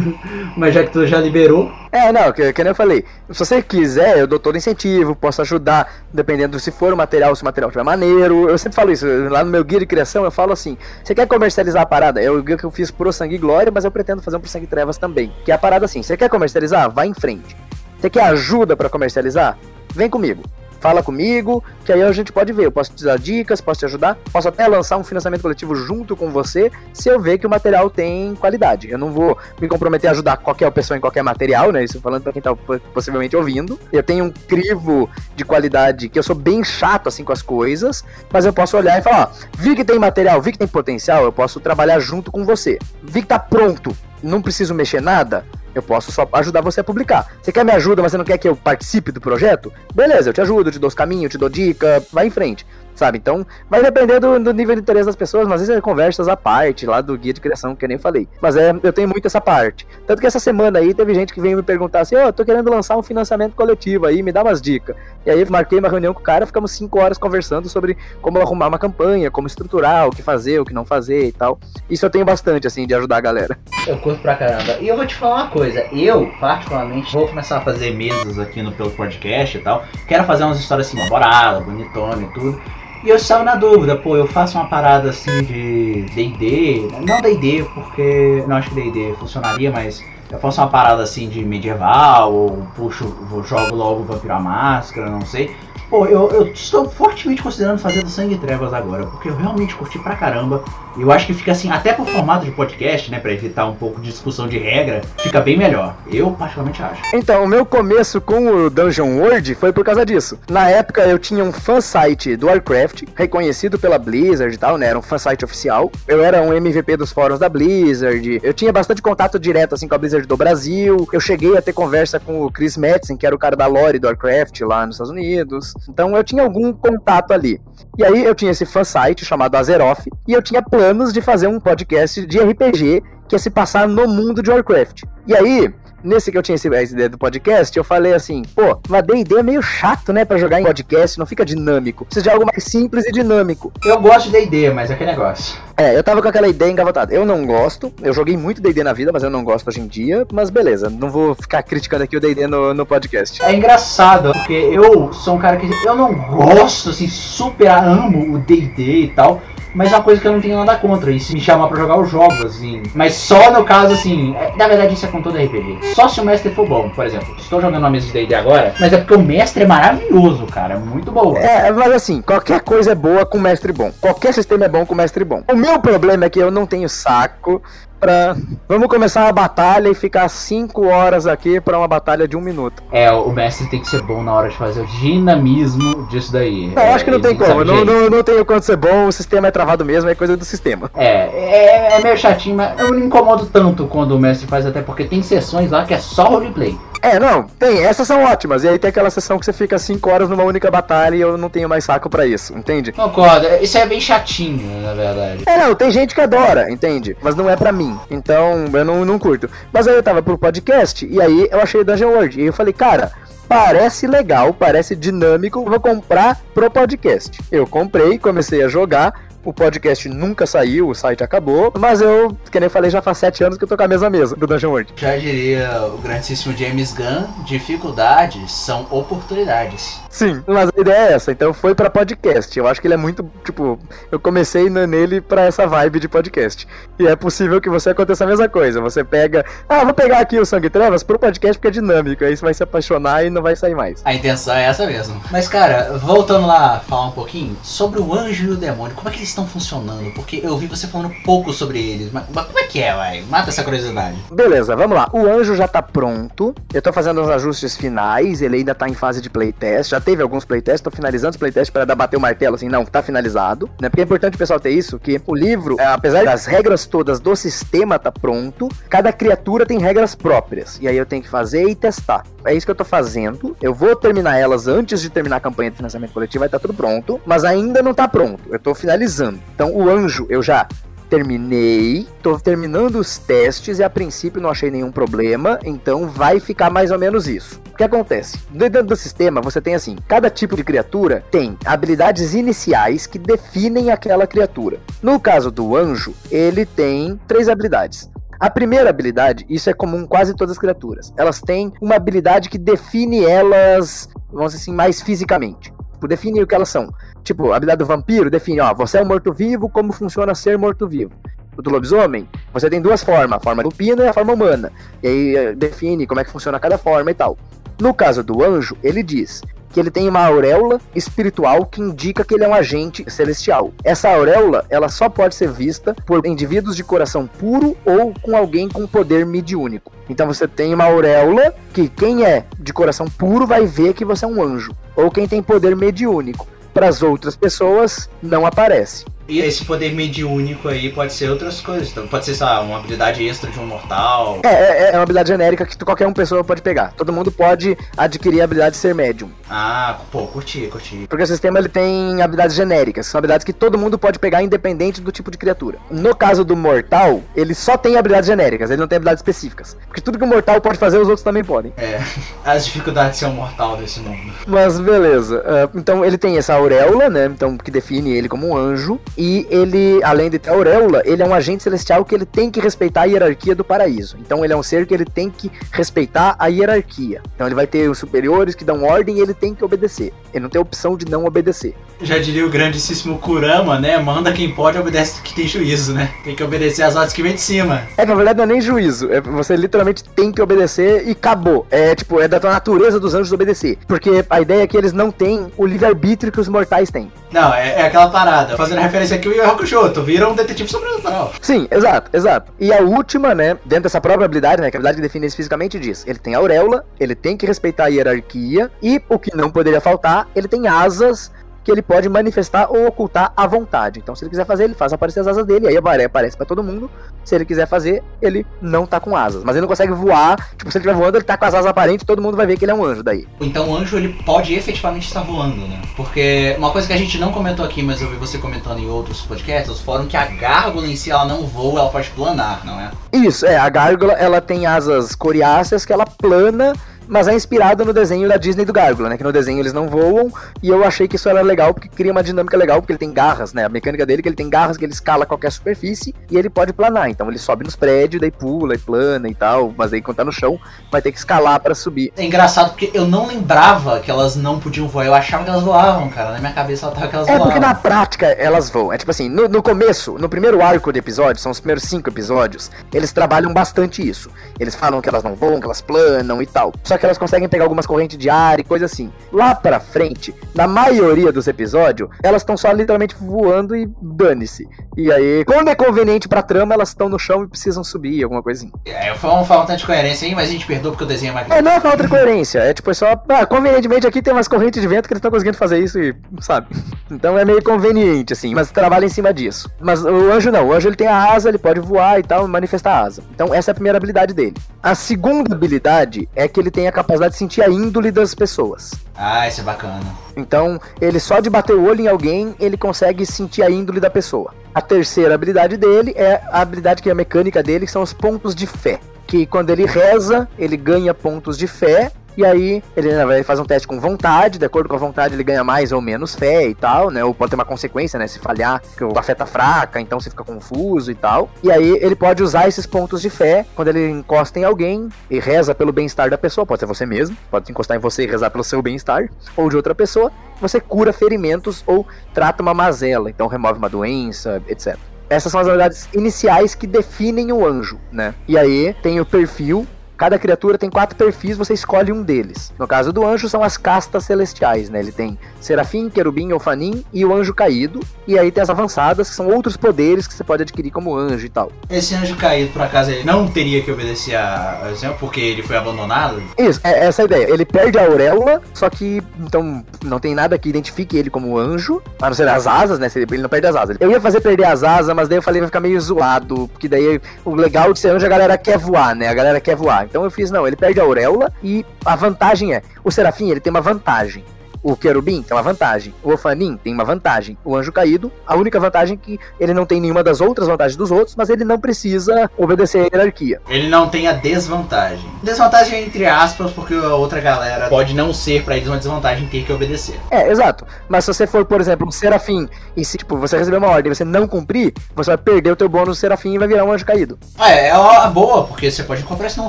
[0.56, 3.04] Mas já que tu já liberou, É, não, que, que nem eu falei.
[3.30, 7.42] Se você quiser, eu dou todo incentivo, posso ajudar, dependendo se for o material, se
[7.42, 8.48] o material tiver maneiro.
[8.48, 11.26] Eu sempre falo isso, lá no meu guia de criação eu falo assim: você quer
[11.26, 12.22] comercializar a parada?
[12.22, 14.40] É o guia que eu fiz pro Sangue e Glória, mas eu pretendo fazer um
[14.40, 15.32] pro Sangue e Trevas também.
[15.44, 16.90] Que é a parada assim: você quer comercializar?
[16.90, 17.56] Vai em frente.
[17.98, 19.56] Você quer ajuda pra comercializar?
[19.94, 20.42] Vem comigo.
[20.84, 22.66] Fala comigo, que aí a gente pode ver.
[22.66, 26.14] Eu posso te dar dicas, posso te ajudar, posso até lançar um financiamento coletivo junto
[26.14, 28.90] com você, se eu ver que o material tem qualidade.
[28.90, 31.82] Eu não vou me comprometer a ajudar qualquer pessoa em qualquer material, né?
[31.82, 33.80] Isso falando pra quem tá po- possivelmente ouvindo.
[33.90, 38.04] Eu tenho um crivo de qualidade que eu sou bem chato assim com as coisas,
[38.30, 41.24] mas eu posso olhar e falar: ó, vi que tem material, vi que tem potencial,
[41.24, 42.78] eu posso trabalhar junto com você.
[43.02, 45.46] Vi que tá pronto, não preciso mexer nada.
[45.74, 47.32] Eu posso só ajudar você a publicar.
[47.42, 49.72] Você quer me ajuda, mas você não quer que eu participe do projeto?
[49.94, 52.66] Beleza, eu te ajudo, eu te dou os caminhos, te dou dica, vai em frente.
[52.94, 53.18] Sabe?
[53.18, 56.28] Então, vai depender do, do nível de interesse das pessoas, mas às vezes é conversas
[56.28, 58.28] à parte, lá do guia de criação, que eu nem falei.
[58.40, 59.86] Mas é, eu tenho muito essa parte.
[60.06, 62.44] Tanto que essa semana aí teve gente que veio me perguntar assim: Ô, eu tô
[62.44, 64.94] querendo lançar um financiamento coletivo aí, me dá umas dicas.
[65.26, 68.68] E aí marquei uma reunião com o cara, ficamos cinco horas conversando sobre como arrumar
[68.68, 71.58] uma campanha, como estruturar, o que fazer, o que não fazer e tal.
[71.88, 73.58] Isso eu tenho bastante, assim, de ajudar a galera.
[73.86, 74.78] Eu curto pra caramba.
[74.80, 75.80] E eu vou te falar uma coisa.
[75.92, 79.84] Eu, particularmente, vou começar a fazer mesas aqui no pelo podcast e tal.
[80.06, 82.60] Quero fazer umas histórias assim, elaboradas, bonitona e tudo.
[83.04, 87.62] E eu estava na dúvida, pô, eu faço uma parada assim de D&D, não D&D
[87.74, 92.66] porque não acho que D&D funcionaria, mas eu faço uma parada assim de medieval ou
[92.74, 93.14] puxo,
[93.46, 95.54] jogo logo Vampiro à Máscara, não sei.
[95.88, 99.74] Pô, eu, eu estou fortemente considerando fazer do Sangue e Trevas agora, porque eu realmente
[99.74, 100.64] curti pra caramba.
[100.96, 104.00] Eu acho que fica assim, até pro formato de podcast, né, pra evitar um pouco
[104.00, 105.96] de discussão de regra, fica bem melhor.
[106.10, 107.02] Eu particularmente acho.
[107.12, 110.38] Então, o meu começo com o Dungeon World foi por causa disso.
[110.48, 114.86] Na época eu tinha um fansite do Warcraft, reconhecido pela Blizzard e tal, né?
[114.86, 115.90] Era um fansite oficial.
[116.06, 118.40] Eu era um MVP dos fóruns da Blizzard.
[118.42, 121.08] Eu tinha bastante contato direto assim com a Blizzard do Brasil.
[121.12, 123.98] Eu cheguei a ter conversa com o Chris Metzen, que era o cara da lore
[123.98, 125.73] do Warcraft lá nos Estados Unidos.
[125.88, 127.60] Então eu tinha algum contato ali.
[127.96, 131.46] E aí eu tinha esse fan site chamado Azeroth e eu tinha planos de fazer
[131.46, 135.04] um podcast de RPG que ia se passar no mundo de Warcraft.
[135.26, 135.72] E aí,
[136.04, 139.42] nesse que eu tinha essa ideia do podcast, eu falei assim, pô, mas D&D é
[139.42, 142.04] meio chato, né, para jogar em podcast, não fica dinâmico.
[142.04, 143.72] Precisa de algo mais simples e dinâmico.
[143.84, 145.56] Eu gosto de D&D, mas é aquele negócio.
[145.76, 147.12] É, eu tava com aquela ideia engavatada.
[147.12, 149.86] Eu não gosto, eu joguei muito D&D na vida, mas eu não gosto hoje em
[149.86, 153.42] dia, mas beleza, não vou ficar criticando aqui o D&D no, no podcast.
[153.42, 158.38] É engraçado, porque eu sou um cara que eu não gosto, assim, super amo o
[158.38, 159.40] D&D e tal,
[159.74, 161.10] mas é uma coisa que eu não tenho nada contra.
[161.10, 162.82] E se me chamar pra jogar, eu jogo, assim.
[162.94, 164.34] Mas só no caso, assim.
[164.36, 165.94] É, na verdade, isso é com todo RPG.
[165.94, 167.34] Só se o mestre for bom, por exemplo.
[167.38, 170.74] Estou jogando uma mesa de DD agora, mas é porque o mestre é maravilhoso, cara.
[170.74, 171.36] É muito bom.
[171.36, 173.90] É, mas assim, qualquer coisa é boa com mestre bom.
[174.00, 175.42] Qualquer sistema é bom com mestre bom.
[175.50, 177.62] O meu problema é que eu não tenho saco
[178.04, 178.36] pra.
[178.68, 182.82] Vamos começar a batalha e ficar 5 horas aqui pra uma batalha de um minuto.
[182.92, 186.68] É, o mestre tem que ser bom na hora de fazer o dinamismo disso daí.
[186.74, 187.64] Não, é, acho que não tem como.
[187.64, 190.44] Não, não, não tem quanto ser bom, o sistema é travado mesmo, é coisa do
[190.44, 190.90] sistema.
[190.94, 194.66] É, é, é meio chatinho, mas eu não me incomodo tanto quando o mestre faz,
[194.66, 196.76] até porque tem sessões lá que é só roleplay.
[197.04, 198.64] É, não, tem, essas são ótimas.
[198.64, 201.36] E aí tem aquela sessão que você fica 5 horas numa única batalha e eu
[201.36, 202.92] não tenho mais saco para isso, entende?
[202.92, 205.44] Concordo, isso é bem chatinho, na verdade.
[205.44, 207.14] É, não, tem gente que adora, entende?
[207.20, 207.94] Mas não é para mim.
[208.10, 209.50] Então, eu não, não curto.
[209.70, 212.40] Mas aí eu tava pro podcast e aí eu achei Dungeon World.
[212.40, 213.12] E eu falei, cara,
[213.46, 217.38] parece legal, parece dinâmico, vou comprar pro podcast.
[217.52, 219.12] Eu comprei, comecei a jogar,
[219.44, 223.44] o podcast nunca saiu, o site acabou, mas eu, que nem falei, já faz sete
[223.44, 224.92] anos que eu tô com a mesma mesa do Dungeon World.
[224.96, 230.00] Já diria o grandíssimo James Gunn, dificuldades são oportunidades.
[230.08, 232.56] Sim, mas a ideia é essa, então foi para podcast.
[232.56, 233.78] Eu acho que ele é muito, tipo,
[234.12, 236.68] eu comecei nele para essa vibe de podcast.
[236.98, 238.80] E é possível que você aconteça a mesma coisa.
[238.80, 242.36] Você pega, ah, vou pegar aqui o Sangue Trevas pro podcast porque é dinâmico, aí
[242.36, 244.02] você vai se apaixonar e não vai sair mais.
[244.04, 245.20] A intenção é essa mesmo.
[245.32, 249.12] Mas cara, voltando lá falar um pouquinho sobre o anjo e o demônio, como é
[249.12, 250.12] que eles estão funcionando?
[250.14, 253.22] Porque eu vi você falando pouco sobre eles, mas, mas como é que é, vai?
[253.22, 254.16] Mata essa curiosidade.
[254.32, 255.08] Beleza, vamos lá.
[255.12, 256.54] O anjo já tá pronto.
[256.72, 259.90] Eu tô fazendo os ajustes finais, ele ainda tá em fase de playtest.
[259.90, 262.84] Já teve alguns playtests, tô finalizando os playtests para dar bater o martelo assim, não,
[262.84, 263.88] tá finalizado, né?
[263.88, 267.18] Porque é importante o pessoal ter isso, que o livro, é, apesar das regras todas
[267.18, 270.78] do sistema tá pronto, cada criatura tem regras próprias.
[270.80, 272.24] E aí eu tenho que fazer e testar.
[272.44, 273.56] É isso que eu tô fazendo.
[273.60, 276.62] Eu vou terminar elas antes de terminar a campanha de financiamento coletivo, vai estar tá
[276.62, 278.42] tudo pronto, mas ainda não tá pronto.
[278.50, 279.23] Eu tô finalizando.
[279.54, 280.66] Então o anjo eu já
[281.08, 286.70] terminei, tô terminando os testes e a princípio não achei nenhum problema, então vai ficar
[286.70, 287.60] mais ou menos isso.
[287.72, 288.38] O que acontece?
[288.50, 293.90] Dentro do sistema você tem assim, cada tipo de criatura tem habilidades iniciais que definem
[293.90, 294.78] aquela criatura.
[295.02, 298.10] No caso do anjo, ele tem três habilidades.
[298.40, 301.12] A primeira habilidade, isso é comum em quase todas as criaturas.
[301.16, 305.72] Elas têm uma habilidade que define elas, vamos dizer assim, mais fisicamente.
[305.92, 306.92] Tipo, define o que elas são.
[307.24, 311.12] Tipo, a habilidade do vampiro define, ó, você é um morto-vivo, como funciona ser morto-vivo.
[311.56, 314.70] Do lobisomem, você tem duas formas, a forma lupina e a forma humana.
[315.02, 317.38] E aí eh, define como é que funciona cada forma e tal.
[317.80, 319.40] No caso do anjo, ele diz
[319.72, 323.72] que ele tem uma auréola espiritual que indica que ele é um agente celestial.
[323.82, 328.68] Essa auréola, ela só pode ser vista por indivíduos de coração puro ou com alguém
[328.68, 329.92] com poder mediúnico.
[330.08, 334.24] Então você tem uma auréola que quem é de coração puro vai ver que você
[334.24, 339.06] é um anjo, ou quem tem poder mediúnico para as outras pessoas não aparece.
[339.26, 341.90] E esse poder mediúnico aí pode ser outras coisas.
[341.90, 344.40] Então, pode ser, sei lá, uma habilidade extra de um mortal.
[344.44, 346.92] É, é, é uma habilidade genérica que qualquer uma pessoa pode pegar.
[346.92, 349.30] Todo mundo pode adquirir a habilidade de ser médium.
[349.48, 351.06] Ah, pô, curti, curti.
[351.08, 353.06] Porque o sistema ele tem habilidades genéricas.
[353.06, 355.78] São habilidades que todo mundo pode pegar independente do tipo de criatura.
[355.90, 359.76] No caso do mortal, ele só tem habilidades genéricas, ele não tem habilidades específicas.
[359.86, 361.72] Porque tudo que o mortal pode fazer, os outros também podem.
[361.76, 362.00] É,
[362.44, 364.32] as dificuldades de ser um mortal desse mundo.
[364.46, 365.38] Mas beleza.
[365.38, 367.26] Uh, então ele tem essa auréola, né?
[367.26, 369.00] Então, que define ele como um anjo.
[369.16, 372.60] E ele, além de ter auréola, ele é um agente celestial que ele tem que
[372.60, 374.16] respeitar a hierarquia do paraíso.
[374.20, 377.22] Então ele é um ser que ele tem que respeitar a hierarquia.
[377.34, 380.12] Então ele vai ter os superiores que dão ordem e ele tem que obedecer.
[380.32, 381.74] Ele não tem opção de não obedecer.
[382.02, 383.96] Já diria o grandíssimo Kurama, né?
[383.98, 386.10] Manda quem pode, obedece que tem juízo, né?
[386.24, 387.82] Tem que obedecer as ordens que vem de cima.
[387.96, 389.12] É, na verdade não é nem juízo.
[389.12, 391.66] É, você literalmente tem que obedecer e acabou.
[391.70, 393.78] É tipo, é da tua natureza dos anjos obedecer.
[393.86, 397.10] Porque a ideia é que eles não têm o livre-arbítrio que os mortais têm.
[397.30, 398.56] Não, é, é aquela parada.
[398.56, 401.32] Fazendo referência aqui, o Yu Hakusho, tu vira um detetive sobrenatural.
[401.40, 402.52] Sim, exato, exato.
[402.58, 405.36] E a última, né, dentro dessa própria habilidade, né, que a habilidade que define isso
[405.36, 409.50] fisicamente diz, ele tem auréola, ele tem que respeitar a hierarquia, e o que não
[409.50, 411.30] poderia faltar, ele tem asas
[411.64, 413.98] que ele pode manifestar ou ocultar à vontade.
[413.98, 416.36] Então, se ele quiser fazer, ele faz aparecer as asas dele, aí a maré aparece
[416.36, 416.90] para todo mundo.
[417.24, 419.42] Se ele quiser fazer, ele não tá com asas.
[419.42, 420.36] Mas ele não consegue voar.
[420.56, 422.58] Tipo, se ele estiver voando, ele tá com as asas aparentes, todo mundo vai ver
[422.58, 423.26] que ele é um anjo daí.
[423.40, 425.80] Então o anjo ele pode efetivamente estar voando, né?
[425.96, 428.86] Porque uma coisa que a gente não comentou aqui, mas eu vi você comentando em
[428.86, 432.78] outros podcasts, foram que a gárgula em si ela não voa, ela pode planar, não
[432.78, 432.90] é?
[433.12, 436.74] Isso, é, a gárgula ela tem asas coriáceas que ela plana
[437.08, 439.16] mas é inspirado no desenho da Disney do Gárgula, né?
[439.16, 440.32] Que no desenho eles não voam,
[440.62, 443.12] e eu achei que isso era legal porque cria uma dinâmica legal, porque ele tem
[443.12, 443.64] garras, né?
[443.64, 446.50] A mecânica dele é que ele tem garras que ele escala qualquer superfície e ele
[446.50, 447.08] pode planar.
[447.10, 450.24] Então ele sobe nos prédios, daí pula e plana e tal, mas aí quando tá
[450.24, 450.58] no chão,
[450.90, 452.12] vai ter que escalar para subir.
[452.16, 455.62] É engraçado porque eu não lembrava que elas não podiam voar, eu achava que elas
[455.62, 456.32] voavam, cara.
[456.32, 457.46] Na minha cabeça ela tava que elas é voavam.
[457.46, 458.92] É porque na prática elas voam.
[458.92, 462.08] É tipo assim, no, no começo, no primeiro arco do episódio, são os primeiros cinco
[462.08, 464.30] episódios, eles trabalham bastante isso.
[464.58, 466.72] Eles falam que elas não voam, que elas planam e tal.
[466.82, 469.12] Só que elas conseguem pegar algumas correntes de ar e coisa assim.
[469.32, 474.68] Lá pra frente, na maioria dos episódios, elas estão só literalmente voando e dane-se.
[474.96, 478.42] E aí, quando é conveniente pra trama, elas estão no chão e precisam subir, alguma
[478.42, 478.72] coisinha.
[478.84, 481.34] É, foi uma falta de coerência aí, mas a gente perdoa porque o desenho é
[481.34, 481.50] mais.
[481.50, 482.60] É, não é falta de coerência.
[482.60, 483.20] É tipo, é só.
[483.28, 486.14] Ah, convenientemente aqui tem umas correntes de vento que eles estão conseguindo fazer isso e.
[486.40, 486.68] sabe?
[487.10, 489.70] Então é meio conveniente, assim, mas trabalha em cima disso.
[489.78, 490.68] Mas o anjo não.
[490.68, 493.22] O anjo ele tem a asa, ele pode voar e tal, manifestar a asa.
[493.34, 494.54] Então essa é a primeira habilidade dele.
[494.82, 498.92] A segunda habilidade é que ele tem a capacidade de sentir a índole das pessoas.
[499.14, 500.04] Ah, isso é bacana.
[500.36, 504.10] Então, ele só de bater o olho em alguém, ele consegue sentir a índole da
[504.10, 504.52] pessoa.
[504.74, 508.12] A terceira habilidade dele é a habilidade que é a mecânica dele, que são os
[508.12, 508.98] pontos de fé.
[509.26, 513.62] Que quando ele reza, ele ganha pontos de fé e aí ele né, vai fazer
[513.62, 516.66] um teste com vontade, de acordo com a vontade ele ganha mais ou menos fé
[516.66, 517.24] e tal, né?
[517.24, 518.26] Ou pode ter uma consequência, né?
[518.26, 521.50] Se falhar, que o afeta fraca, então você fica confuso e tal.
[521.62, 525.38] E aí ele pode usar esses pontos de fé quando ele encosta em alguém e
[525.38, 528.50] reza pelo bem-estar da pessoa, pode ser você mesmo, pode encostar em você e rezar
[528.50, 530.30] pelo seu bem-estar, ou de outra pessoa,
[530.60, 534.96] você cura ferimentos ou trata uma mazela, então remove uma doença, etc.
[535.28, 538.34] Essas são as habilidades iniciais que definem o anjo, né?
[538.46, 542.72] E aí tem o perfil Cada criatura tem quatro perfis, você escolhe um deles.
[542.78, 545.00] No caso do anjo, são as castas celestiais, né?
[545.00, 548.00] Ele tem serafim, querubim, alfanim e o anjo caído.
[548.26, 551.44] E aí tem as avançadas, que são outros poderes que você pode adquirir como anjo
[551.44, 551.70] e tal.
[551.90, 555.76] Esse anjo caído, por acaso, ele não teria que obedecer a exemplo, porque ele foi
[555.76, 556.42] abandonado?
[556.58, 557.52] Isso, é essa a ideia.
[557.52, 562.02] Ele perde a auréola, só que então não tem nada que identifique ele como anjo,
[562.20, 563.10] a não ser as asas, né?
[563.14, 563.96] Ele não perde as asas.
[564.00, 566.88] Eu ia fazer perder as asas, mas daí eu falei vai ficar meio zoado, porque
[566.88, 569.28] daí o legal de ser anjo é a galera quer voar, né?
[569.28, 570.03] A galera quer voar.
[570.04, 573.60] Então eu fiz, não, ele perde a auréola e a vantagem é, o serafim ele
[573.60, 574.44] tem uma vantagem.
[574.84, 576.14] O querubim tem uma vantagem.
[576.22, 577.56] O ofanim tem uma vantagem.
[577.64, 580.94] O anjo caído, a única vantagem é que ele não tem nenhuma das outras vantagens
[580.94, 583.62] dos outros, mas ele não precisa obedecer a hierarquia.
[583.66, 585.24] Ele não tem a desvantagem.
[585.42, 589.64] Desvantagem entre aspas, porque a outra galera pode não ser para eles uma desvantagem ter
[589.64, 590.20] que obedecer.
[590.30, 590.84] É, exato.
[591.08, 594.12] Mas se você for, por exemplo, um serafim e se tipo, você receber uma ordem
[594.12, 596.92] e você não cumprir, você vai perder o teu bônus serafim e vai virar um
[596.92, 597.38] anjo caído.
[597.58, 599.68] Ah, é, é uma boa, porque você pode comprar isso num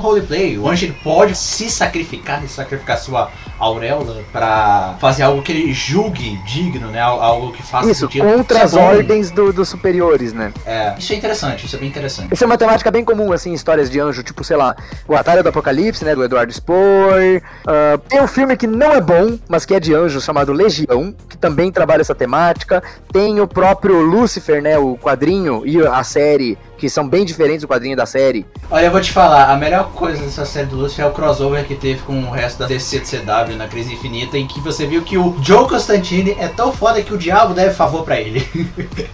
[0.00, 0.58] roleplay.
[0.58, 5.72] O anjo ele pode se sacrificar e sacrificar sua auréola para fazer algo que ele
[5.72, 7.00] julgue digno, né?
[7.00, 8.24] Algo que faça isso, sentido.
[8.24, 10.52] contra isso é as ordens do, dos superiores, né?
[10.64, 12.32] É, isso é interessante, isso é bem interessante.
[12.32, 14.76] Isso é uma temática bem comum, assim, em histórias de anjo, tipo, sei lá,
[15.08, 17.16] o Atalho do Apocalipse, né, do Eduardo Spohr.
[17.16, 21.14] Uh, tem um filme que não é bom, mas que é de anjo, chamado Legião,
[21.28, 22.82] que também trabalha essa temática.
[23.12, 27.68] Tem o próprio Lucifer, né, o quadrinho e a série que são bem diferentes do
[27.68, 28.46] quadrinho da série.
[28.70, 31.64] Olha, eu vou te falar, a melhor coisa dessa série do Lucifer é o crossover
[31.64, 34.86] que teve com o resto da DC de CW na Crise Infinita, em que você
[34.86, 38.46] viu que o Joe Constantine é tão foda que o diabo deve favor para ele.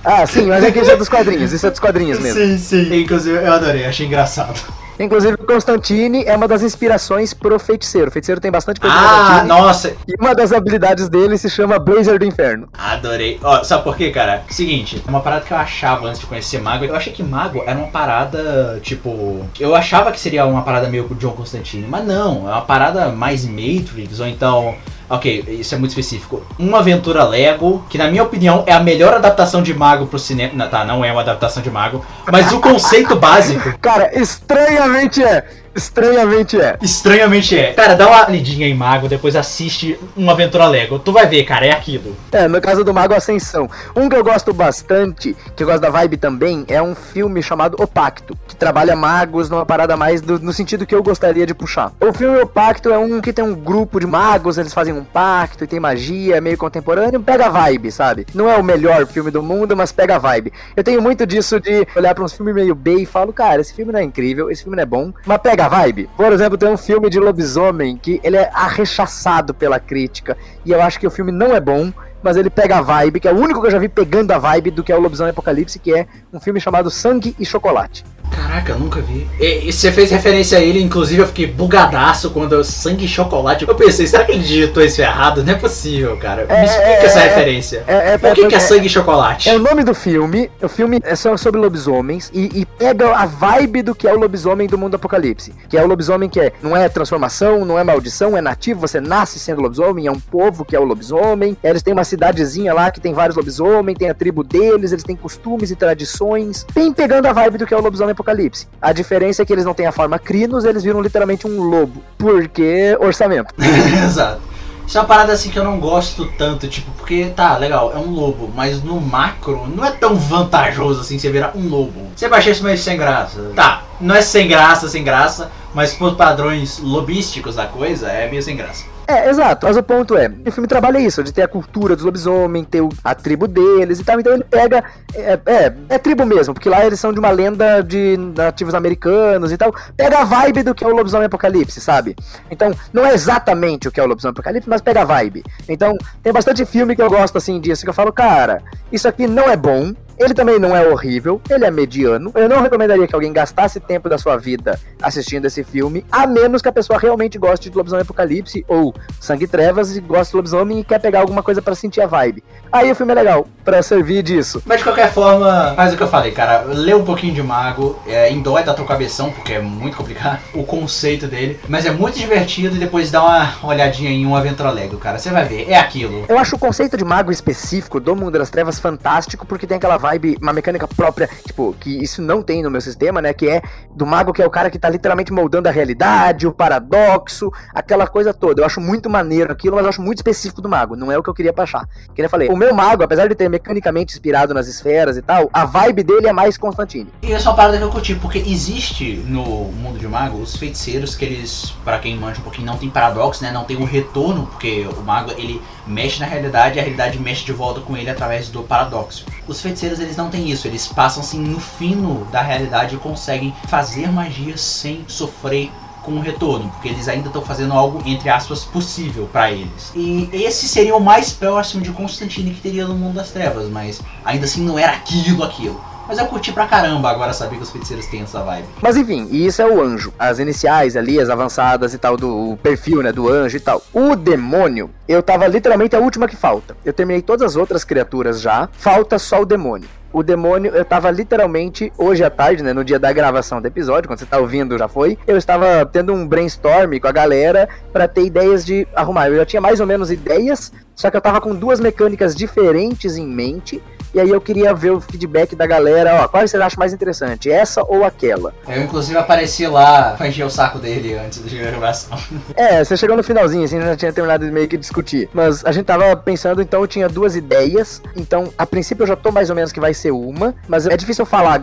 [0.04, 2.40] Ah, sim, mas é que isso é dos quadrinhos, isso é dos quadrinhos mesmo.
[2.40, 3.02] Sim, sim.
[3.02, 4.60] Inclusive, eu adorei, achei engraçado.
[4.98, 8.08] Inclusive, Constantine é uma das inspirações pro feiticeiro.
[8.08, 9.94] O feiticeiro tem bastante coisa Ah, nossa!
[10.06, 12.68] E uma das habilidades dele se chama Blazer do Inferno.
[12.72, 13.38] Adorei.
[13.42, 14.42] Ó, sabe por quê, cara?
[14.50, 17.78] Seguinte, uma parada que eu achava antes de conhecer Mago, eu achei que Mago era
[17.78, 19.46] uma parada, tipo.
[19.58, 22.62] Eu achava que seria uma parada meio com o John Constantine, mas não, é uma
[22.62, 24.74] parada mais Matrix, ou então
[25.08, 26.42] Ok, isso é muito específico.
[26.58, 30.66] Uma aventura Lego, que na minha opinião é a melhor adaptação de mago pro cinema.
[30.66, 33.78] Tá, não é uma adaptação de mago, mas o conceito básico.
[33.78, 35.44] Cara, estranhamente é.
[35.74, 36.76] Estranhamente é.
[36.82, 37.72] Estranhamente é.
[37.72, 40.98] Cara, dá uma lidinha em Mago, depois assiste uma aventura Lego.
[40.98, 42.16] Tu vai ver, cara, é aquilo.
[42.30, 43.68] É, no caso do Mago Ascensão.
[43.96, 47.76] Um que eu gosto bastante, que eu gosto da vibe também, é um filme chamado
[47.80, 51.54] O Pacto, que trabalha magos numa parada mais do, no sentido que eu gostaria de
[51.54, 51.92] puxar.
[52.00, 55.04] O filme O Pacto é um que tem um grupo de magos, eles fazem um
[55.04, 58.26] pacto e tem magia, é meio contemporâneo, pega a vibe, sabe?
[58.34, 60.52] Não é o melhor filme do mundo, mas pega a vibe.
[60.76, 63.74] Eu tenho muito disso de olhar para uns filmes meio B e falo, cara, esse
[63.74, 66.08] filme não é incrível, esse filme não é bom, mas pega a vibe.
[66.16, 70.82] Por exemplo, tem um filme de lobisomem que ele é arrechaçado pela crítica e eu
[70.82, 71.92] acho que o filme não é bom
[72.22, 74.38] mas ele pega a vibe, que é o único que eu já vi pegando a
[74.38, 78.04] vibe do que é o Lobisomem Apocalipse, que é um filme chamado Sangue e Chocolate.
[78.34, 79.26] Caraca, eu nunca vi.
[79.38, 83.08] E, e você fez referência a ele, inclusive eu fiquei bugadaço quando eu sangue e
[83.08, 83.66] chocolate.
[83.66, 85.42] Eu pensei, será que ele digitou isso errado?
[85.44, 86.44] Não é possível, cara.
[86.46, 87.84] Me É, explica é, essa é, referência.
[87.86, 89.48] É, é, Por que, que é é- sangue e chocolate?
[89.48, 90.50] É o nome do filme.
[90.62, 94.18] O filme é só sobre lobisomens e, e pega a vibe do que é o
[94.18, 95.54] lobisomem do mundo apocalipse.
[95.68, 98.80] Que é o lobisomem que é, não é transformação, não é maldição, é nativo.
[98.80, 101.56] Você nasce sendo lobisomem, é um povo que é o lobisomem.
[101.62, 105.16] Eles têm uma cidadezinha lá que tem vários lobisomens, tem a tribo deles, eles têm
[105.16, 106.66] costumes e tradições.
[106.74, 108.66] Bem pegando a vibe do que é o lobisomem apocalipse.
[108.80, 112.02] A diferença é que eles não têm a forma crinos, eles viram literalmente um lobo.
[112.16, 113.52] Porque orçamento.
[114.04, 114.52] Exato.
[114.86, 117.98] Isso é uma parada assim que eu não gosto tanto, tipo, porque tá, legal, é
[117.98, 122.10] um lobo, mas no macro não é tão vantajoso assim você virar um lobo.
[122.14, 123.52] Você achar isso meio sem graça.
[123.54, 128.42] Tá, não é sem graça, sem graça, mas por padrões lobísticos da coisa, é meio
[128.42, 128.84] sem graça.
[129.06, 129.66] É, exato.
[129.66, 132.82] Mas o ponto é, o filme trabalha isso, de ter a cultura dos lobisomens, ter
[133.02, 134.20] a tribo deles e tal.
[134.20, 134.84] Então ele pega.
[135.14, 139.52] É, é, é tribo mesmo, porque lá eles são de uma lenda de nativos americanos
[139.52, 139.74] e tal.
[139.96, 142.16] Pega a vibe do que é o lobisomem apocalipse, sabe?
[142.50, 145.44] Então, não é exatamente o que é o lobisomem apocalipse, mas pega a vibe.
[145.68, 149.26] Então, tem bastante filme que eu gosto assim disso, que eu falo, cara, isso aqui
[149.26, 149.92] não é bom.
[150.18, 152.30] Ele também não é horrível, ele é mediano.
[152.34, 156.62] Eu não recomendaria que alguém gastasse tempo da sua vida assistindo esse filme, a menos
[156.62, 160.36] que a pessoa realmente goste de Lobisomem Apocalipse ou Sangue e Trevas e goste de
[160.36, 162.44] Lobisomem e quer pegar alguma coisa pra sentir a vibe.
[162.70, 164.62] Aí o filme é legal, pra servir disso.
[164.64, 166.62] Mas de qualquer forma, faz o que eu falei, cara.
[166.66, 170.64] Lê um pouquinho de Mago, é, indói da tua cabeção, porque é muito complicado o
[170.64, 171.58] conceito dele.
[171.68, 175.18] Mas é muito divertido e depois dá uma olhadinha em um Aventura Lego, cara.
[175.18, 176.24] Você vai ver, é aquilo.
[176.28, 179.98] Eu acho o conceito de mago específico do Mundo das Trevas fantástico, porque tem aquela
[180.02, 183.32] vibe, uma mecânica própria, tipo, que isso não tem no meu sistema, né?
[183.32, 183.62] Que é
[183.94, 188.06] do mago que é o cara que tá literalmente moldando a realidade, o paradoxo, aquela
[188.06, 188.60] coisa toda.
[188.60, 190.96] Eu acho muito maneiro aquilo, mas eu acho muito específico do mago.
[190.96, 191.88] Não é o que eu queria pra achar.
[192.14, 195.48] Que eu falei, o meu mago, apesar de ter mecanicamente inspirado nas esferas e tal,
[195.52, 197.08] a vibe dele é mais Constantine.
[197.22, 200.56] E essa é uma parada que eu curti, porque existe no mundo de mago os
[200.56, 203.52] feiticeiros que eles, pra quem manja um pouquinho, não tem paradoxo, né?
[203.52, 207.44] Não tem o retorno, porque o mago ele mexe na realidade e a realidade mexe
[207.44, 209.24] de volta com ele através do paradoxo.
[209.46, 213.54] Os feiticeiros eles não têm isso, eles passam assim no fino da realidade e conseguem
[213.68, 215.70] fazer magia sem sofrer
[216.02, 219.92] com o retorno, porque eles ainda estão fazendo algo, entre aspas, possível pra eles.
[219.94, 224.00] E esse seria o mais próximo de Constantine que teria no mundo das trevas, mas
[224.24, 225.80] ainda assim não era aquilo, aquilo.
[226.06, 228.66] Mas eu curti pra caramba agora saber que os feiticeiros têm essa vibe.
[228.80, 230.12] Mas enfim, e isso é o anjo.
[230.18, 233.82] As iniciais ali, as avançadas e tal, do perfil, né, do anjo e tal.
[233.92, 236.76] O demônio, eu tava literalmente a última que falta.
[236.84, 239.88] Eu terminei todas as outras criaturas já, falta só o demônio.
[240.12, 244.08] O demônio, eu tava literalmente, hoje à tarde, né, no dia da gravação do episódio,
[244.08, 248.06] quando você tá ouvindo já foi, eu estava tendo um brainstorm com a galera pra
[248.06, 249.28] ter ideias de arrumar.
[249.28, 253.16] Eu já tinha mais ou menos ideias, só que eu tava com duas mecânicas diferentes
[253.16, 253.82] em mente,
[254.14, 257.50] e aí eu queria ver o feedback da galera, ó, qual você acha mais interessante,
[257.50, 258.54] essa ou aquela?
[258.68, 262.18] Eu inclusive apareci lá pra encher o saco dele antes da gravação.
[262.54, 265.28] É, você chegou no finalzinho, assim, já tinha terminado de meio que discutir.
[265.32, 268.02] Mas a gente tava pensando, então eu tinha duas ideias.
[268.14, 270.54] Então, a princípio eu já tô mais ou menos que vai ser uma.
[270.68, 271.62] Mas é difícil eu falar,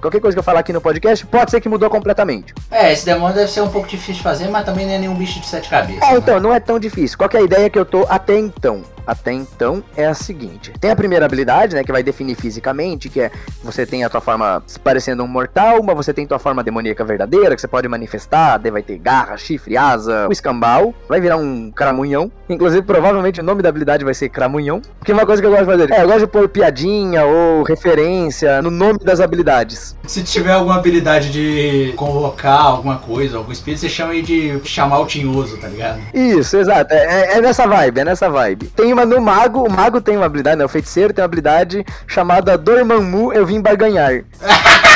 [0.00, 2.54] qualquer coisa que eu falar aqui no podcast, pode ser que mudou completamente.
[2.70, 5.14] É, esse demônio deve ser um pouco difícil de fazer, mas também não é nenhum
[5.14, 6.02] bicho de sete cabeças.
[6.02, 6.18] É, né?
[6.18, 7.16] então, não é tão difícil.
[7.16, 8.82] Qual é a ideia que eu tô até então?
[9.06, 13.20] Até então é a seguinte: tem a primeira habilidade, né, que vai definir fisicamente, que
[13.20, 13.30] é
[13.62, 17.54] você tem a tua forma parecendo um mortal, mas você tem tua forma demoníaca verdadeira,
[17.54, 21.70] que você pode manifestar, daí vai ter garra, chifre, asa, o escambau, vai virar um
[21.70, 22.30] cramunhão.
[22.48, 25.50] Inclusive, provavelmente o nome da habilidade vai ser cramunhão, porque é uma coisa que eu
[25.50, 25.92] gosto de fazer.
[25.92, 29.96] É, eu gosto de pôr piadinha ou referência no nome das habilidades.
[30.06, 35.00] Se tiver alguma habilidade de convocar alguma coisa, algum espírito, você chama ele de chamar
[35.00, 36.00] o tinhoso, tá ligado?
[36.12, 36.92] Isso, exato.
[36.92, 38.66] É, é- é nessa vibe, é nessa vibe.
[38.68, 40.64] Tem uma no mago, o mago tem uma habilidade, né?
[40.64, 44.22] O feiticeiro tem uma habilidade chamada Dormammu, eu vim barganhar.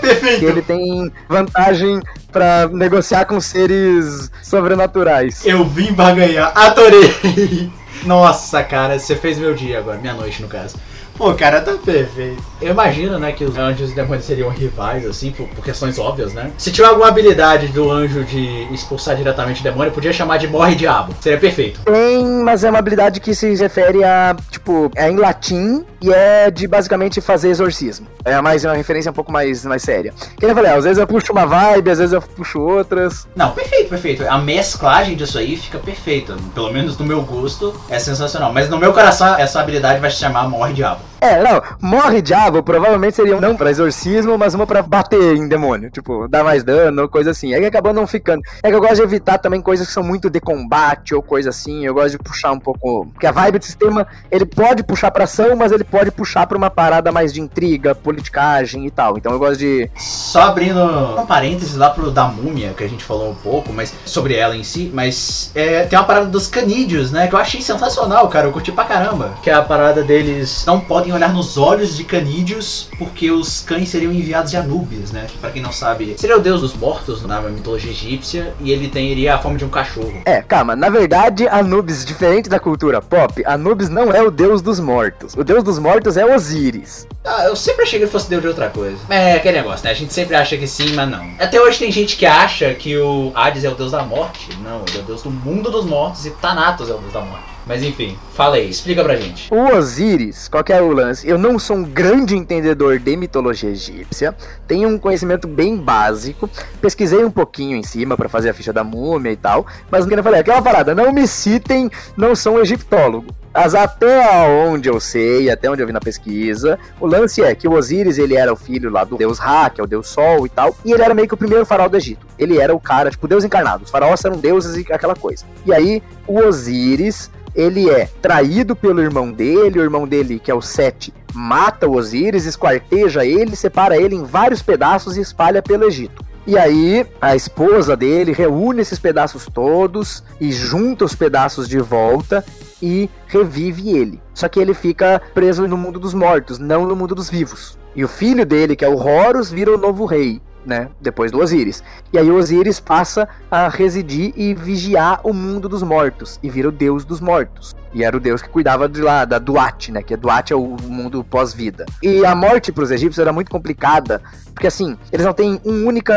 [0.00, 0.44] Que Perfeito!
[0.46, 2.00] ele tem vantagem
[2.32, 5.44] pra negociar com seres sobrenaturais.
[5.44, 7.14] Eu vim barganhar, adorei!
[8.04, 10.78] Nossa, cara, você fez meu dia agora, minha noite no caso.
[11.20, 12.42] Pô, cara, tá perfeito.
[12.62, 16.32] Eu imagino, né, que os anjos e demônios seriam rivais, assim, por, por questões óbvias,
[16.32, 16.50] né?
[16.56, 20.74] Se tiver alguma habilidade do anjo de expulsar diretamente o demônio, podia chamar de morre
[20.74, 21.14] diabo.
[21.20, 21.82] Seria perfeito.
[21.82, 26.50] Tem, mas é uma habilidade que se refere a, tipo, é em latim e é
[26.50, 28.06] de basicamente fazer exorcismo.
[28.24, 30.12] É mais uma referência um pouco mais, mais séria.
[30.38, 33.26] Que eu falei, às vezes eu puxo uma vibe, às vezes eu puxo outras.
[33.34, 34.28] Não, perfeito, perfeito.
[34.28, 36.36] A mesclagem disso aí fica perfeita.
[36.54, 38.52] Pelo menos no meu gosto, é sensacional.
[38.52, 41.10] Mas no meu coração, essa habilidade vai se chamar Morre Diabo.
[41.20, 45.90] É, não, morre diabo provavelmente seria não pra exorcismo, mas uma pra bater em demônio,
[45.90, 47.52] tipo, dar mais dano, coisa assim.
[47.52, 48.40] É que acabou não ficando.
[48.62, 51.50] É que eu gosto de evitar também coisas que são muito de combate ou coisa
[51.50, 51.84] assim.
[51.84, 53.06] Eu gosto de puxar um pouco.
[53.12, 56.56] Porque a vibe do sistema, ele pode puxar pra ação, mas ele pode puxar pra
[56.56, 59.16] uma parada mais de intriga, politicagem e tal.
[59.16, 59.90] Então eu gosto de.
[59.96, 63.94] Só abrindo um parênteses lá pro da múmia, que a gente falou um pouco, mas
[64.04, 67.28] sobre ela em si, mas é, tem uma parada dos canídeos, né?
[67.28, 68.46] Que eu achei sensacional, cara.
[68.46, 69.34] Eu curti pra caramba.
[69.42, 73.88] Que é a parada deles não podem olhar nos olhos de canídeos, porque os cães
[73.88, 75.26] seriam enviados de Anubis, né?
[75.40, 79.34] Pra quem não sabe, seria o deus dos mortos na mitologia egípcia, e ele teria
[79.34, 80.22] a forma de um cachorro.
[80.24, 84.80] É, calma, na verdade, Anubis, diferente da cultura pop, Anubis não é o deus dos
[84.80, 85.34] mortos.
[85.34, 87.06] O deus dos mortos é Osíris.
[87.22, 88.98] Ah, eu sempre achei que ele fosse deus de outra coisa.
[89.10, 89.90] É, aquele negócio, né?
[89.90, 91.30] A gente sempre acha que sim, mas não.
[91.38, 94.48] Até hoje tem gente que acha que o Hades é o deus da morte.
[94.62, 97.20] Não, ele é o deus do mundo dos mortos e Thanatos é o deus da
[97.20, 97.44] morte.
[97.66, 99.52] Mas enfim, fala aí, explica pra gente.
[99.52, 101.28] O Osíris, qual que é o lance?
[101.28, 104.34] Eu não sou um grande entendedor de mitologia egípcia,
[104.66, 106.48] tenho um conhecimento bem básico,
[106.80, 110.08] pesquisei um pouquinho em cima para fazer a ficha da múmia e tal, mas o
[110.08, 113.39] que eu falei, aquela parada, não me citem, não sou um egiptólogo.
[113.52, 117.66] Mas até onde eu sei, até onde eu vi na pesquisa, o lance é que
[117.66, 120.46] o Osíris, ele era o filho lá do deus Ra, que é o deus Sol
[120.46, 122.26] e tal, e ele era meio que o primeiro faraó do Egito.
[122.38, 123.84] Ele era o cara, tipo, deus encarnado.
[123.84, 125.44] Os faraós eram deuses e aquela coisa.
[125.66, 130.54] E aí, o Osíris, ele é traído pelo irmão dele, o irmão dele, que é
[130.54, 135.84] o Sete, mata o Osíris, esquarteja ele, separa ele em vários pedaços e espalha pelo
[135.84, 136.24] Egito.
[136.50, 142.44] E aí, a esposa dele reúne esses pedaços todos e junta os pedaços de volta
[142.82, 144.20] e revive ele.
[144.34, 147.78] Só que ele fica preso no mundo dos mortos, não no mundo dos vivos.
[147.94, 150.42] E o filho dele, que é o Horus, vira o novo rei.
[150.66, 151.82] Né, depois do Osíris.
[152.12, 156.72] E aí Osíris passa a residir e vigiar o mundo dos mortos e vira o
[156.72, 157.74] deus dos mortos.
[157.92, 160.02] E era o deus que cuidava de lá, da Duat, né?
[160.02, 161.86] Que a Duat é o mundo pós-vida.
[162.02, 164.22] E a morte para os egípcios era muito complicada,
[164.54, 166.14] porque assim, eles não têm uma única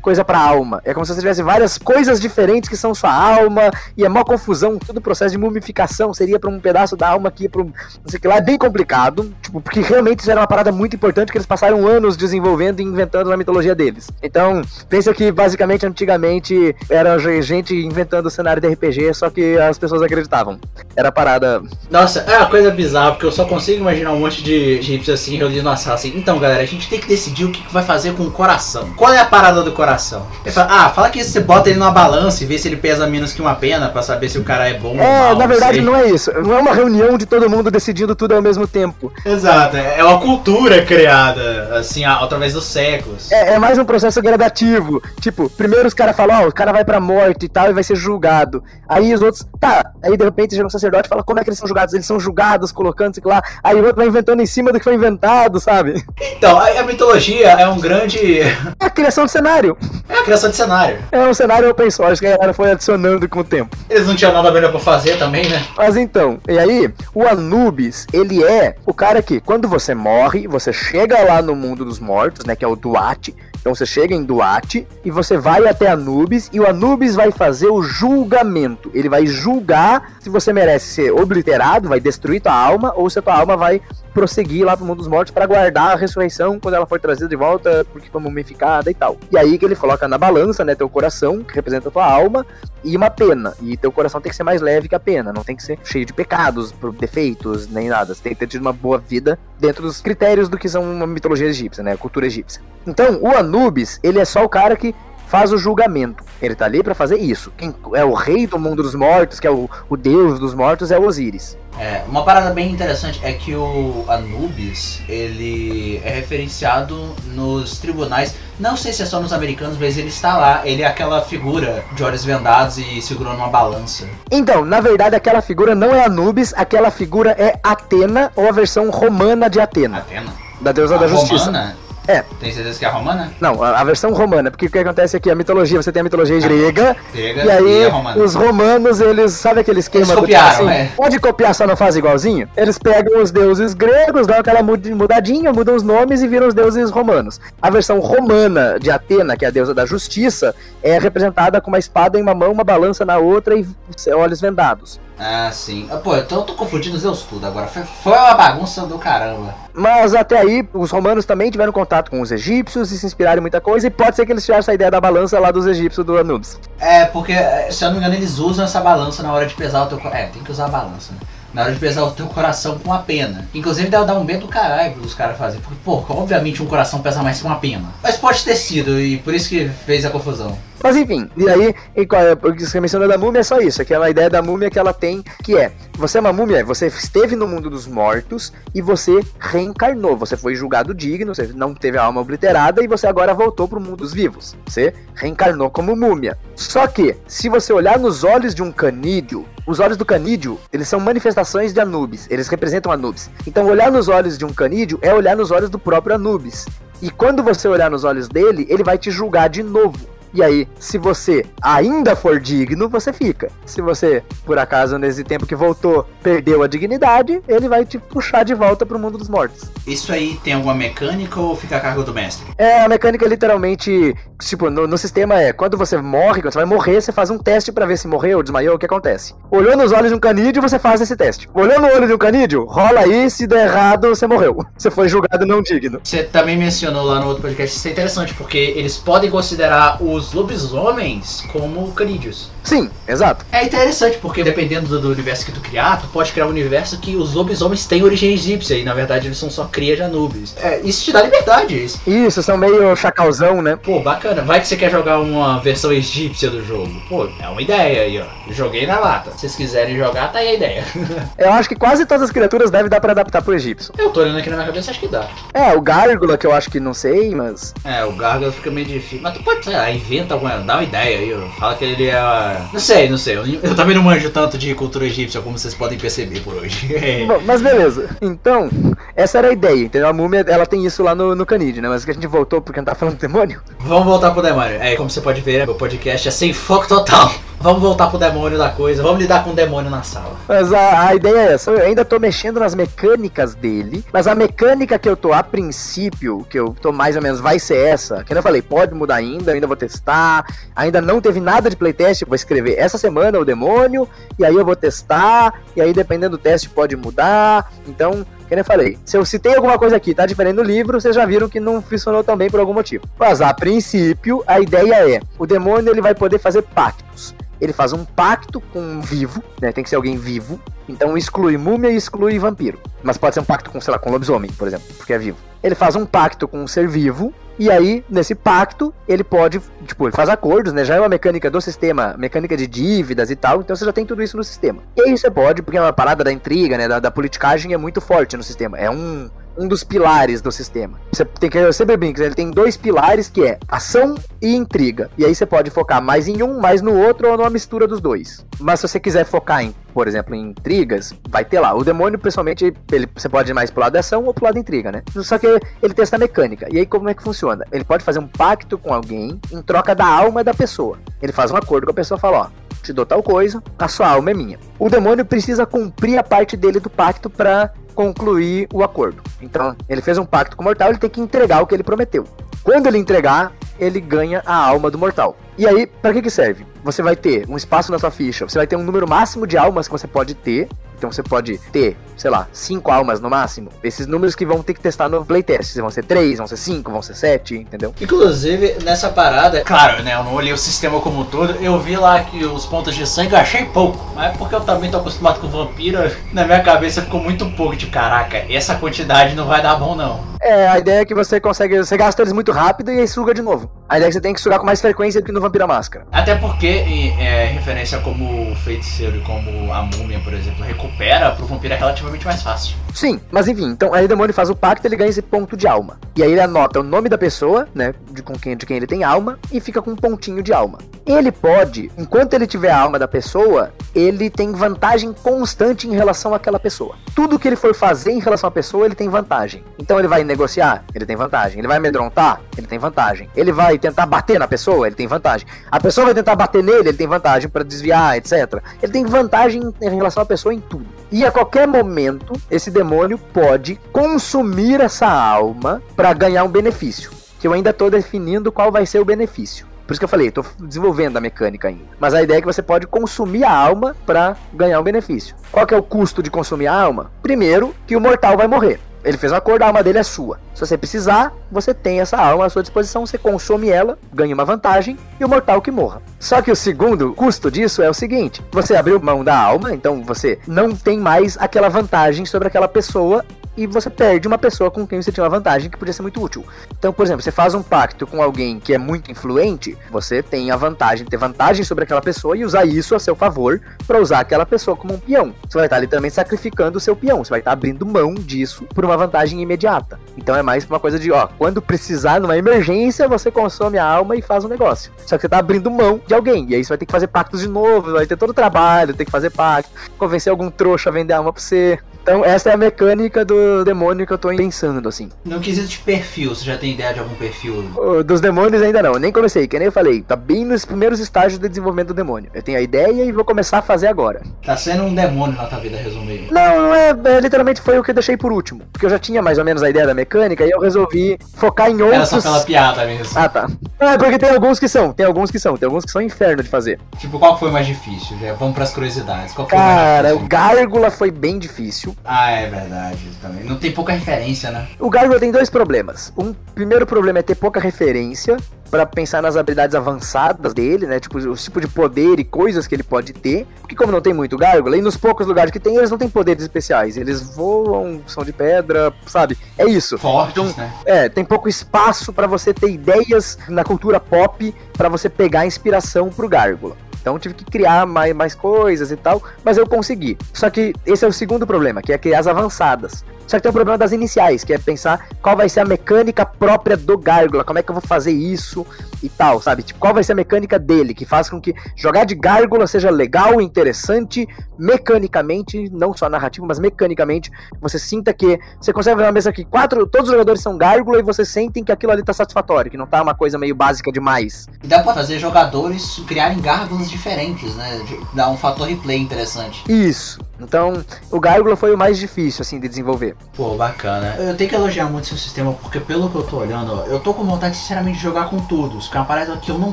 [0.00, 0.80] coisa para alma.
[0.84, 4.22] É como se você tivesse várias coisas diferentes que são sua alma, e é mó
[4.24, 7.66] confusão, todo o processo de mumificação seria para um pedaço da alma aqui para um.
[7.66, 9.32] Não sei o que lá, é bem complicado.
[9.42, 12.82] Tipo, porque realmente isso era uma parada muito importante que eles passaram anos desenvolvendo e
[12.82, 14.08] inventando na mitologia deles.
[14.22, 19.78] Então, pensa que basicamente antigamente era gente inventando o cenário de RPG, só que as
[19.78, 20.60] pessoas acreditavam.
[20.96, 21.62] Era a parada.
[21.90, 25.36] Nossa, é uma coisa bizarra, porque eu só consigo imaginar um monte de egípcios assim
[25.36, 26.12] reunidos na sala assim.
[26.16, 28.90] Então, galera, a gente tem que decidir o que vai fazer com o coração.
[28.96, 30.26] Qual é a parada do coração?
[30.46, 33.32] Fala, ah, fala que você bota ele numa balança e vê se ele pesa menos
[33.32, 35.36] que uma pena para saber se o cara é bom é, ou mal.
[35.36, 36.32] na verdade não é isso.
[36.32, 39.12] Não é uma reunião de todo mundo decidindo tudo ao mesmo tempo.
[39.24, 43.30] Exato, é uma cultura criada, assim, através dos séculos.
[43.30, 45.02] É, é mais um processo gradativo.
[45.20, 47.72] Tipo, primeiro os caras falam, ó, oh, o cara vai pra morte e tal e
[47.72, 48.62] vai ser julgado.
[48.88, 51.58] Aí os outros, tá, aí de repente chega um sacerdote fala como é que eles
[51.58, 51.94] são julgados.
[51.94, 53.42] Eles são julgados colocando, sei lá.
[53.62, 56.04] Aí o outro vai inventando em cima do que foi inventado, sabe?
[56.36, 58.40] Então, a, a mitologia é um grande.
[58.40, 59.76] É a criação de cenário.
[60.08, 60.98] É a criação de cenário.
[61.12, 63.76] É um cenário open source que a galera foi adicionando com o tempo.
[63.88, 65.64] Eles não tinham nada melhor pra fazer também, né?
[65.76, 70.72] Mas então, e aí, o Anubis, ele é o cara que, quando você morre, você
[70.72, 72.56] chega lá no mundo dos mortos, né?
[72.56, 73.34] Que é o Duat.
[73.62, 77.68] Então você chega em Duat e você vai até Anubis e o Anubis vai fazer
[77.68, 78.90] o julgamento.
[78.92, 83.22] Ele vai julgar se você merece ser obliterado, vai destruir tua alma, ou se a
[83.22, 83.80] tua alma vai
[84.12, 87.36] prosseguir lá pro mundo dos mortos para guardar a ressurreição quando ela for trazida de
[87.36, 89.16] volta, porque foi mumificada e tal.
[89.30, 92.46] E aí que ele coloca na balança, né, teu coração, que representa tua alma,
[92.84, 93.54] e uma pena.
[93.60, 95.78] E teu coração tem que ser mais leve que a pena, não tem que ser
[95.84, 98.14] cheio de pecados, defeitos, nem nada.
[98.14, 101.06] Você tem que ter tido uma boa vida dentro dos critérios do que são uma
[101.06, 102.62] mitologia egípcia, né, cultura egípcia.
[102.86, 104.94] Então, o Anubis, ele é só o cara que
[105.32, 106.22] faz o julgamento.
[106.42, 107.50] Ele tá ali para fazer isso.
[107.56, 110.90] Quem é o rei do mundo dos mortos, que é o, o deus dos mortos,
[110.90, 111.56] é o Osíris.
[111.78, 118.76] É, uma parada bem interessante é que o Anubis, ele é referenciado nos tribunais, não
[118.76, 122.04] sei se é só nos americanos, mas ele está lá, ele é aquela figura de
[122.04, 124.06] olhos vendados e segurando uma balança.
[124.30, 128.90] Então, na verdade, aquela figura não é Anubis, aquela figura é Atena, ou a versão
[128.90, 130.00] romana de Atena.
[130.00, 130.30] Atena?
[130.60, 131.74] Da deusa a da justiça.
[132.06, 132.24] É.
[132.40, 133.32] Tem certeza que é a romana?
[133.40, 136.04] Não, a, a, versão romana, porque o que acontece aqui, a mitologia, você tem a
[136.04, 140.70] mitologia grega, grega e aí e os romanos, eles, sabe aquele esquema eles copiaram, do
[140.70, 140.90] assim, é.
[140.96, 142.48] pode copiar, só não faz igualzinho?
[142.56, 146.90] Eles pegam os deuses gregos, dão aquela mudadinha, mudam os nomes e viram os deuses
[146.90, 147.40] romanos.
[147.60, 151.78] A versão romana de Atena, que é a deusa da justiça, é representada com uma
[151.78, 153.66] espada em uma mão, uma balança na outra e
[154.12, 155.00] olhos vendados.
[155.24, 155.88] Ah, sim.
[155.88, 157.68] Ah, pô, então eu tô confundindo os Zeus tudo agora.
[157.68, 159.54] Foi, foi uma bagunça do caramba.
[159.72, 163.40] Mas até aí, os romanos também tiveram contato com os egípcios e se inspiraram em
[163.40, 166.04] muita coisa, e pode ser que eles tiraram essa ideia da balança lá dos egípcios
[166.04, 166.58] do Anubis.
[166.80, 167.34] É, porque,
[167.70, 170.00] se eu não me engano, eles usam essa balança na hora de pesar o teu.
[170.12, 171.18] É, tem que usar a balança, né?
[171.54, 173.46] Na hora de pesar o teu coração com a pena.
[173.54, 175.62] Inclusive deve dar um medo do caralho os caras fazerem.
[175.62, 177.90] Porque, pô, obviamente um coração pesa mais que uma pena.
[178.02, 180.56] Mas pode ter sido, e por isso que fez a confusão.
[180.82, 183.60] Mas enfim, e aí, e qual é, o que você mencionou da múmia é só
[183.60, 186.88] isso, aquela ideia da múmia que ela tem, que é, você é uma múmia, você
[186.88, 191.98] esteve no mundo dos mortos e você reencarnou, você foi julgado digno, você não teve
[191.98, 194.56] a alma obliterada e você agora voltou pro mundo dos vivos.
[194.66, 196.36] Você reencarnou como múmia.
[196.54, 200.88] Só que, se você olhar nos olhos de um canídeo, os olhos do canídeo, eles
[200.88, 203.30] são manifestações de Anubis, eles representam Anubis.
[203.46, 206.66] Então, olhar nos olhos de um canídeo é olhar nos olhos do próprio Anubis.
[207.00, 209.98] E quando você olhar nos olhos dele, ele vai te julgar de novo.
[210.34, 213.50] E aí, se você ainda for digno, você fica.
[213.66, 218.42] Se você, por acaso, nesse tempo que voltou, perdeu a dignidade, ele vai te puxar
[218.42, 219.70] de volta pro mundo dos mortos.
[219.86, 222.46] Isso aí tem alguma mecânica ou fica a cargo do mestre?
[222.56, 226.66] É, a mecânica literalmente, tipo, no, no sistema é, quando você morre, quando você vai
[226.66, 229.34] morrer, você faz um teste para ver se morreu, desmaiou, o que acontece.
[229.50, 231.48] Olhou nos olhos de um canídeo, você faz esse teste.
[231.52, 234.58] Olhou no olho de um canídeo, rola aí, se der errado, você morreu.
[234.76, 236.00] Você foi julgado não digno.
[236.02, 240.21] Você também mencionou lá no outro podcast, isso é interessante, porque eles podem considerar os
[240.32, 242.50] lobisomens como canídeos.
[242.62, 243.44] Sim, exato.
[243.50, 247.00] É interessante, porque dependendo do, do universo que tu criar, tu pode criar um universo
[247.00, 250.54] que os lobisomens têm origem egípcia, e na verdade eles são só cria de Anubis.
[250.58, 251.82] É, isso te dá liberdade.
[251.82, 252.00] Isso.
[252.06, 253.76] Isso, são meio chacalzão, né?
[253.76, 254.42] Pô, bacana.
[254.42, 256.90] Vai que você quer jogar uma versão egípcia do jogo.
[257.08, 258.52] Pô, é uma ideia aí, ó.
[258.52, 259.32] Joguei na lata.
[259.32, 260.84] Se vocês quiserem jogar, tá aí a ideia.
[261.38, 263.92] Eu acho que quase todas as criaturas devem dar pra adaptar pro egípcio.
[263.98, 265.28] Eu tô olhando aqui na minha cabeça, acho que dá.
[265.54, 267.74] É, o Gárgula, que eu acho que não sei, mas.
[267.84, 269.20] É, o Gargoyle fica meio difícil.
[269.22, 270.58] Mas tu pode, sei lá, inventa alguma.
[270.58, 271.50] Dá uma ideia aí.
[271.58, 272.62] Fala que ele é.
[272.72, 273.36] Não sei, não sei.
[273.36, 276.88] Eu, eu também não manjo tanto de cultura egípcia como vocês podem perceber por hoje.
[277.26, 278.16] Bom, mas beleza.
[278.20, 278.68] Então,
[279.16, 280.08] essa era a ideia, entendeu?
[280.08, 281.88] A múmia, ela tem isso lá no, no Canid, né?
[281.88, 283.60] Mas que a gente voltou porque não tá falando do demônio.
[283.80, 284.76] Vamos voltar pro demônio.
[284.80, 287.32] É, como você pode ver, meu podcast é sem foco total.
[287.62, 289.04] Vamos voltar pro demônio da coisa.
[289.04, 290.36] Vamos lidar com o demônio na sala.
[290.48, 291.70] Mas a, a ideia é essa.
[291.70, 294.04] Eu ainda tô mexendo nas mecânicas dele.
[294.12, 297.60] Mas a mecânica que eu tô a princípio, que eu tô mais ou menos, vai
[297.60, 298.24] ser essa.
[298.24, 300.44] Que eu falei, pode mudar ainda, ainda vou testar.
[300.74, 302.24] Ainda não teve nada de playtest.
[302.26, 304.08] Vou escrever essa semana o demônio.
[304.36, 305.62] E aí eu vou testar.
[305.76, 307.72] E aí, dependendo do teste, pode mudar.
[307.86, 311.14] Então, que nem falei, se eu citei alguma coisa aqui, tá diferente no livro, vocês
[311.14, 313.04] já viram que não funcionou tão bem por algum motivo.
[313.16, 317.34] Mas a princípio, a ideia é: o demônio ele vai poder fazer pactos.
[317.62, 319.70] Ele faz um pacto com um vivo, né?
[319.70, 320.60] Tem que ser alguém vivo.
[320.88, 322.80] Então exclui múmia e exclui vampiro.
[323.04, 325.38] Mas pode ser um pacto com, sei lá, com lobisomem, por exemplo, porque é vivo.
[325.62, 327.32] Ele faz um pacto com um ser vivo.
[327.56, 330.84] E aí, nesse pacto, ele pode, tipo, ele faz acordos, né?
[330.84, 334.04] Já é uma mecânica do sistema, mecânica de dívidas e tal, então você já tem
[334.04, 334.82] tudo isso no sistema.
[334.96, 336.88] E aí você pode, porque é uma parada da intriga, né?
[336.88, 338.76] Da, da politicagem é muito forte no sistema.
[338.78, 340.98] É um, um dos pilares do sistema.
[341.12, 345.10] Você tem que eu sempre brinco, ele tem dois pilares que é ação e intriga.
[345.16, 348.00] E aí você pode focar mais em um, mais no outro ou numa mistura dos
[348.00, 348.44] dois.
[348.58, 351.74] Mas se você quiser focar em, por exemplo, em intrigas, vai ter lá.
[351.74, 354.54] O demônio, pessoalmente, ele, você pode ir mais pro lado da ação ou pro lado
[354.54, 355.02] da intriga, né?
[355.22, 356.66] Só que ele tem essa mecânica.
[356.70, 357.64] E aí como é que funciona?
[357.72, 360.98] Ele pode fazer um pacto com alguém em troca da alma da pessoa.
[361.20, 363.88] Ele faz um acordo com a pessoa e fala, ó, te dou tal coisa, a
[363.88, 364.58] sua alma é minha.
[364.78, 369.22] O demônio precisa cumprir a parte dele do pacto para concluir o acordo.
[369.40, 371.82] Então, ele fez um pacto com o mortal, ele tem que entregar o que ele
[371.82, 372.26] prometeu.
[372.62, 375.36] Quando ele entregar, ele ganha a alma do mortal.
[375.58, 376.66] E aí, para que que serve?
[376.84, 379.56] Você vai ter um espaço na sua ficha, você vai ter um número máximo de
[379.56, 380.68] almas que você pode ter.
[380.96, 383.68] Então você pode ter, sei lá, 5 almas no máximo.
[383.82, 385.76] Esses números que vão ter que testar no playtest.
[385.76, 387.92] Vão ser 3, vão ser 5, vão ser 7, entendeu?
[388.00, 390.14] Inclusive, nessa parada, claro, né?
[390.14, 391.54] Eu não olhei o sistema como um todo.
[391.60, 393.98] Eu vi lá que os pontos de sangue eu achei pouco.
[394.14, 395.98] Mas é porque eu também tô acostumado com vampiro.
[396.32, 398.46] Na minha cabeça ficou muito pouco de caraca.
[398.48, 400.32] Essa quantidade não vai dar bom, não.
[400.40, 401.78] É, a ideia é que você consegue.
[401.78, 403.70] Você gasta eles muito rápido e aí suga de novo.
[403.88, 405.68] A ideia é que você tem que sugar com mais frequência do que no Vampira
[405.68, 406.04] Máscara.
[406.10, 411.30] Até porque, em é, referência como o feiticeiro e como a múmia, por exemplo, recupera,
[411.30, 412.76] pro vampiro é relativamente mais fácil.
[412.94, 415.66] Sim, mas enfim, então aí o demônio faz o pacto ele ganha esse ponto de
[415.66, 415.98] alma.
[416.14, 417.94] E aí ele anota o nome da pessoa, né?
[418.10, 420.78] De, com quem, de quem ele tem alma, e fica com um pontinho de alma.
[421.06, 426.34] Ele pode, enquanto ele tiver a alma da pessoa, ele tem vantagem constante em relação
[426.34, 426.94] àquela pessoa.
[427.14, 429.64] Tudo que ele for fazer em relação à pessoa, ele tem vantagem.
[429.78, 431.58] Então ele vai negociar, ele tem vantagem.
[431.58, 433.28] Ele vai amedrontar, ele tem vantagem.
[433.34, 435.46] Ele vai tentar bater na pessoa, ele tem vantagem.
[435.70, 438.62] A pessoa vai tentar bater nele, ele tem vantagem para desviar, etc.
[438.82, 440.86] Ele tem vantagem em relação à pessoa em tudo.
[441.10, 442.01] E a qualquer momento,
[442.50, 447.10] esse demônio pode consumir essa alma para ganhar um benefício.
[447.38, 449.66] Que eu ainda estou definindo qual vai ser o benefício.
[449.86, 451.84] Por isso que eu falei, tô desenvolvendo a mecânica ainda.
[451.98, 455.34] Mas a ideia é que você pode consumir a alma para ganhar um benefício.
[455.50, 457.10] Qual que é o custo de consumir a alma?
[457.22, 458.80] Primeiro, que o mortal vai morrer.
[459.04, 460.38] Ele fez um acordo, a alma dele é sua.
[460.54, 464.44] Se você precisar, você tem essa alma à sua disposição, você consome ela, ganha uma
[464.44, 466.02] vantagem e o mortal que morra.
[466.20, 470.02] Só que o segundo custo disso é o seguinte: você abriu mão da alma, então
[470.02, 473.24] você não tem mais aquela vantagem sobre aquela pessoa
[473.56, 476.22] e você perde uma pessoa com quem você tinha uma vantagem que podia ser muito
[476.22, 476.44] útil.
[476.78, 480.50] Então, por exemplo, você faz um pacto com alguém que é muito influente, você tem
[480.50, 484.20] a vantagem, ter vantagem sobre aquela pessoa e usar isso a seu favor para usar
[484.20, 485.34] aquela pessoa como um peão.
[485.48, 488.84] Você vai estar literalmente sacrificando o seu peão, você vai estar abrindo mão disso por
[488.84, 489.98] uma vantagem imediata.
[490.16, 494.16] Então é mais uma coisa de, ó, quando precisar numa emergência, você consome a alma
[494.16, 494.92] e faz um negócio.
[495.06, 497.06] Só que você tá abrindo mão de alguém, e aí você vai ter que fazer
[497.06, 500.90] pactos de novo, vai ter todo o trabalho, tem que fazer pacto, convencer algum trouxa
[500.90, 501.78] a vender a alma pra você.
[502.02, 505.08] Então, essa é a mecânica do demônio que eu tô pensando, assim.
[505.24, 507.64] No quesito de perfil, você já tem ideia de algum perfil?
[507.76, 510.98] O Dos demônios ainda não, nem comecei, que nem eu falei, tá bem nos primeiros
[510.98, 512.28] estágios de desenvolvimento do demônio.
[512.34, 514.20] Eu tenho a ideia e vou começar a fazer agora.
[514.44, 516.32] Tá sendo um demônio na tua vida, resumindo.
[516.32, 518.62] Não, não é, é, literalmente foi o que eu deixei por último.
[518.72, 521.70] Porque eu já tinha mais ou menos a ideia da mecânica e eu resolvi focar
[521.70, 521.94] em outros.
[521.94, 523.12] Era só pela piada mesmo.
[523.14, 523.48] Ah, tá.
[523.78, 526.02] Ah, é porque tem alguns que são, tem alguns que são, tem alguns que são
[526.02, 526.80] inferno de fazer.
[526.98, 528.16] Tipo, qual foi mais difícil?
[528.20, 529.32] Já vamos pras curiosidades.
[529.34, 530.28] Qual foi Cara, mais o difícil?
[530.28, 531.91] Gárgula foi bem difícil.
[532.04, 533.44] Ah, é verdade também.
[533.44, 534.66] Não tem pouca referência, né?
[534.78, 536.12] O Gárgula tem dois problemas.
[536.16, 538.36] Um primeiro problema é ter pouca referência
[538.70, 540.98] pra pensar nas habilidades avançadas dele, né?
[540.98, 543.46] Tipo, o tipo de poder e coisas que ele pode ter.
[543.60, 546.08] Porque como não tem muito Gárgula, e nos poucos lugares que tem, eles não têm
[546.08, 546.96] poderes especiais.
[546.96, 549.36] Eles voam, são de pedra, sabe?
[549.58, 549.98] É isso.
[549.98, 550.72] Fortes, né?
[550.86, 556.08] É, tem pouco espaço pra você ter ideias na cultura pop pra você pegar inspiração
[556.08, 556.74] pro Gárgula.
[557.02, 560.16] Então tive que criar mais, mais coisas e tal, mas eu consegui.
[560.32, 563.04] Só que esse é o segundo problema, que é criar as avançadas.
[563.26, 566.24] Só que tem o problema das iniciais, que é pensar qual vai ser a mecânica
[566.24, 568.66] própria do Gárgula, como é que eu vou fazer isso
[569.02, 569.62] e tal, sabe?
[569.62, 572.90] Tipo, qual vai ser a mecânica dele, que faz com que jogar de Gárgula seja
[572.90, 574.28] legal, interessante,
[574.58, 577.30] mecanicamente, não só narrativo, mas mecanicamente,
[577.60, 580.98] você sinta que você consegue ver uma mesa que quatro, todos os jogadores são Gárgula
[580.98, 583.90] e você sentem que aquilo ali tá satisfatório, que não tá uma coisa meio básica
[583.90, 584.46] demais.
[584.62, 587.84] E dá pra fazer jogadores criarem gárgulas diferentes, né?
[588.12, 589.64] Dá um fator replay interessante.
[589.68, 590.18] Isso.
[590.44, 593.16] Então, o Gárgula foi o mais difícil, assim, de desenvolver.
[593.34, 594.16] Pô, bacana.
[594.18, 597.00] Eu tenho que elogiar muito seu sistema, porque pelo que eu tô olhando, ó, eu
[597.00, 598.88] tô com vontade, sinceramente, de jogar com todos.
[598.88, 599.72] Que é uma parada que eu não